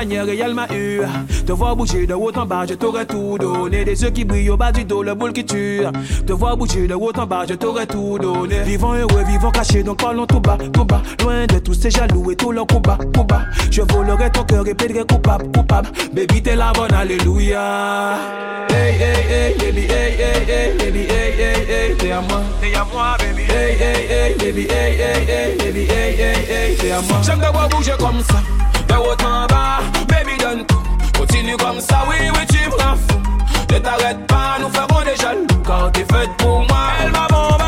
Manière 0.00 0.28
et 0.30 0.38
elle 0.38 0.54
m'a 0.54 0.66
eu. 0.72 1.02
Te 1.46 1.52
voir 1.52 1.76
bouger 1.76 2.06
de 2.06 2.14
haut 2.14 2.32
en 2.34 2.46
bas, 2.46 2.64
je 2.66 2.74
t'aurais 2.74 3.04
tout 3.04 3.36
donné. 3.38 3.84
Des 3.84 4.02
yeux 4.02 4.10
qui 4.10 4.24
brillent 4.24 4.48
au 4.48 4.56
bas 4.56 4.72
du 4.72 4.84
dos, 4.84 5.02
le 5.02 5.14
boule 5.14 5.32
qui 5.32 5.44
tue. 5.44 5.82
Te 6.26 6.32
voir 6.32 6.56
bouger 6.56 6.86
de 6.86 6.94
haut 6.94 7.12
en 7.14 7.26
bas, 7.26 7.44
je 7.46 7.54
t'aurais 7.54 7.86
tout 7.86 8.18
donné. 8.18 8.60
Vivant 8.60 8.94
heureux, 8.94 9.24
vivant 9.28 9.50
caché, 9.50 9.82
donc 9.82 10.00
parlons 10.00 10.26
tout 10.26 10.40
bas, 10.40 10.56
tout 10.72 10.86
bas. 10.86 11.02
Loin 11.22 11.46
de 11.46 11.58
tous 11.58 11.74
ces 11.74 11.90
jaloux 11.90 12.30
et 12.30 12.36
coups 12.36 12.56
bas, 12.82 12.98
coups 13.14 13.26
bas. 13.26 13.42
Je 13.70 13.82
volerai 13.82 14.30
ton 14.30 14.44
cœur 14.44 14.66
et 14.66 14.74
plaiderai 14.74 15.04
coupable, 15.04 15.50
coupable. 15.54 15.90
Baby, 16.14 16.42
t'es 16.42 16.56
la 16.56 16.72
bonne, 16.72 16.94
alléluia. 16.94 18.16
Hey, 18.70 18.94
hey, 18.94 19.24
hey, 19.28 19.54
baby, 19.58 19.80
hey, 19.80 20.12
hey, 20.16 20.44
hey, 20.48 20.78
baby, 20.78 21.00
hey, 21.00 21.32
hey, 21.36 21.90
hey, 21.90 21.96
t'es 21.98 22.12
à 22.12 22.22
moi. 22.22 22.40
T'es 22.62 22.74
à 22.74 22.86
moi, 22.90 23.16
baby. 23.18 23.42
Hey, 23.42 23.76
hey, 23.78 24.06
hey, 24.08 24.34
baby, 24.38 24.62
hey, 24.62 24.96
hey, 24.96 25.26
hey, 25.28 25.56
baby, 25.58 25.80
hey, 25.80 26.14
hey, 26.14 26.36
hey, 26.48 26.76
t'es 26.76 26.90
à 26.90 27.02
moi. 27.02 27.20
J'aime 27.22 27.40
te 27.40 27.52
voir 27.52 27.68
bouger 27.68 27.92
comme 27.98 28.22
ça, 28.30 28.40
de 28.90 28.96
haut 28.96 29.24
en 29.24 29.46
bas, 29.46 29.80
baby, 30.08 30.36
donne 30.38 30.64
tout. 30.66 30.82
Continue 31.18 31.56
comme 31.56 31.80
ça, 31.80 32.04
oui, 32.08 32.16
oui, 32.34 32.46
tu 32.48 32.68
me 32.68 32.74
rends 32.82 32.96
fou. 32.96 33.18
Ne 33.72 33.78
t'arrête 33.78 34.26
pas, 34.26 34.58
nous 34.60 34.68
ferons 34.68 35.02
des 35.04 35.16
jaloux. 35.16 35.46
Quand 35.64 35.90
t'es 35.92 36.00
faite 36.00 36.30
pour 36.38 36.60
moi, 36.68 36.84
elle 37.02 37.12
m'a 37.12 37.26
bombardé. 37.28 37.59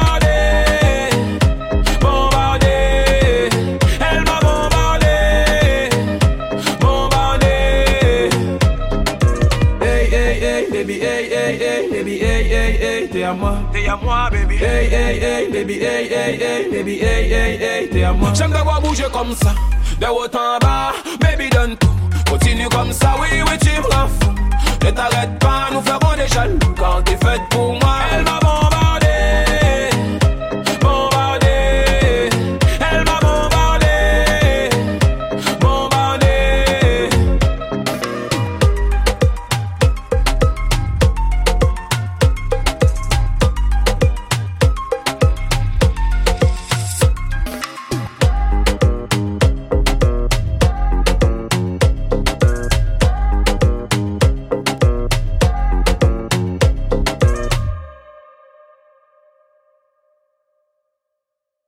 Baby. 14.30 14.56
Hey, 14.56 14.88
hey, 14.88 15.18
hey, 15.20 15.50
baby, 15.50 15.74
hey, 15.80 16.08
hey, 16.08 16.36
hey, 16.36 16.70
baby, 16.70 16.98
hey, 16.98 17.28
hey, 17.28 17.56
hey, 17.56 17.88
t'es 17.90 18.04
à 18.04 18.12
moi. 18.12 18.30
J'aime 18.34 18.52
te 18.52 18.58
voir 18.58 18.80
bouger 18.80 19.04
comme 19.12 19.34
ça, 19.34 19.52
de 20.00 20.06
haut 20.06 20.24
en 20.24 20.58
bas, 20.58 20.92
baby, 21.20 21.50
donne 21.50 21.76
tout. 21.76 21.90
Continue 22.30 22.68
comme 22.68 22.92
ça, 22.92 23.14
oui, 23.20 23.28
oui, 23.46 23.58
tu 23.58 23.70
me 23.70 23.94
rends 23.94 24.08
fou. 24.08 24.32
Ne 24.84 24.90
t'arrête 24.90 25.38
pas, 25.38 25.68
nous 25.72 25.82
ferons 25.82 26.16
des 26.16 26.28
jaloux. 26.28 26.58
Quand 26.78 27.02
t'es 27.02 27.16
faite 27.16 27.42
pour 27.50 27.72
moi, 27.72 27.98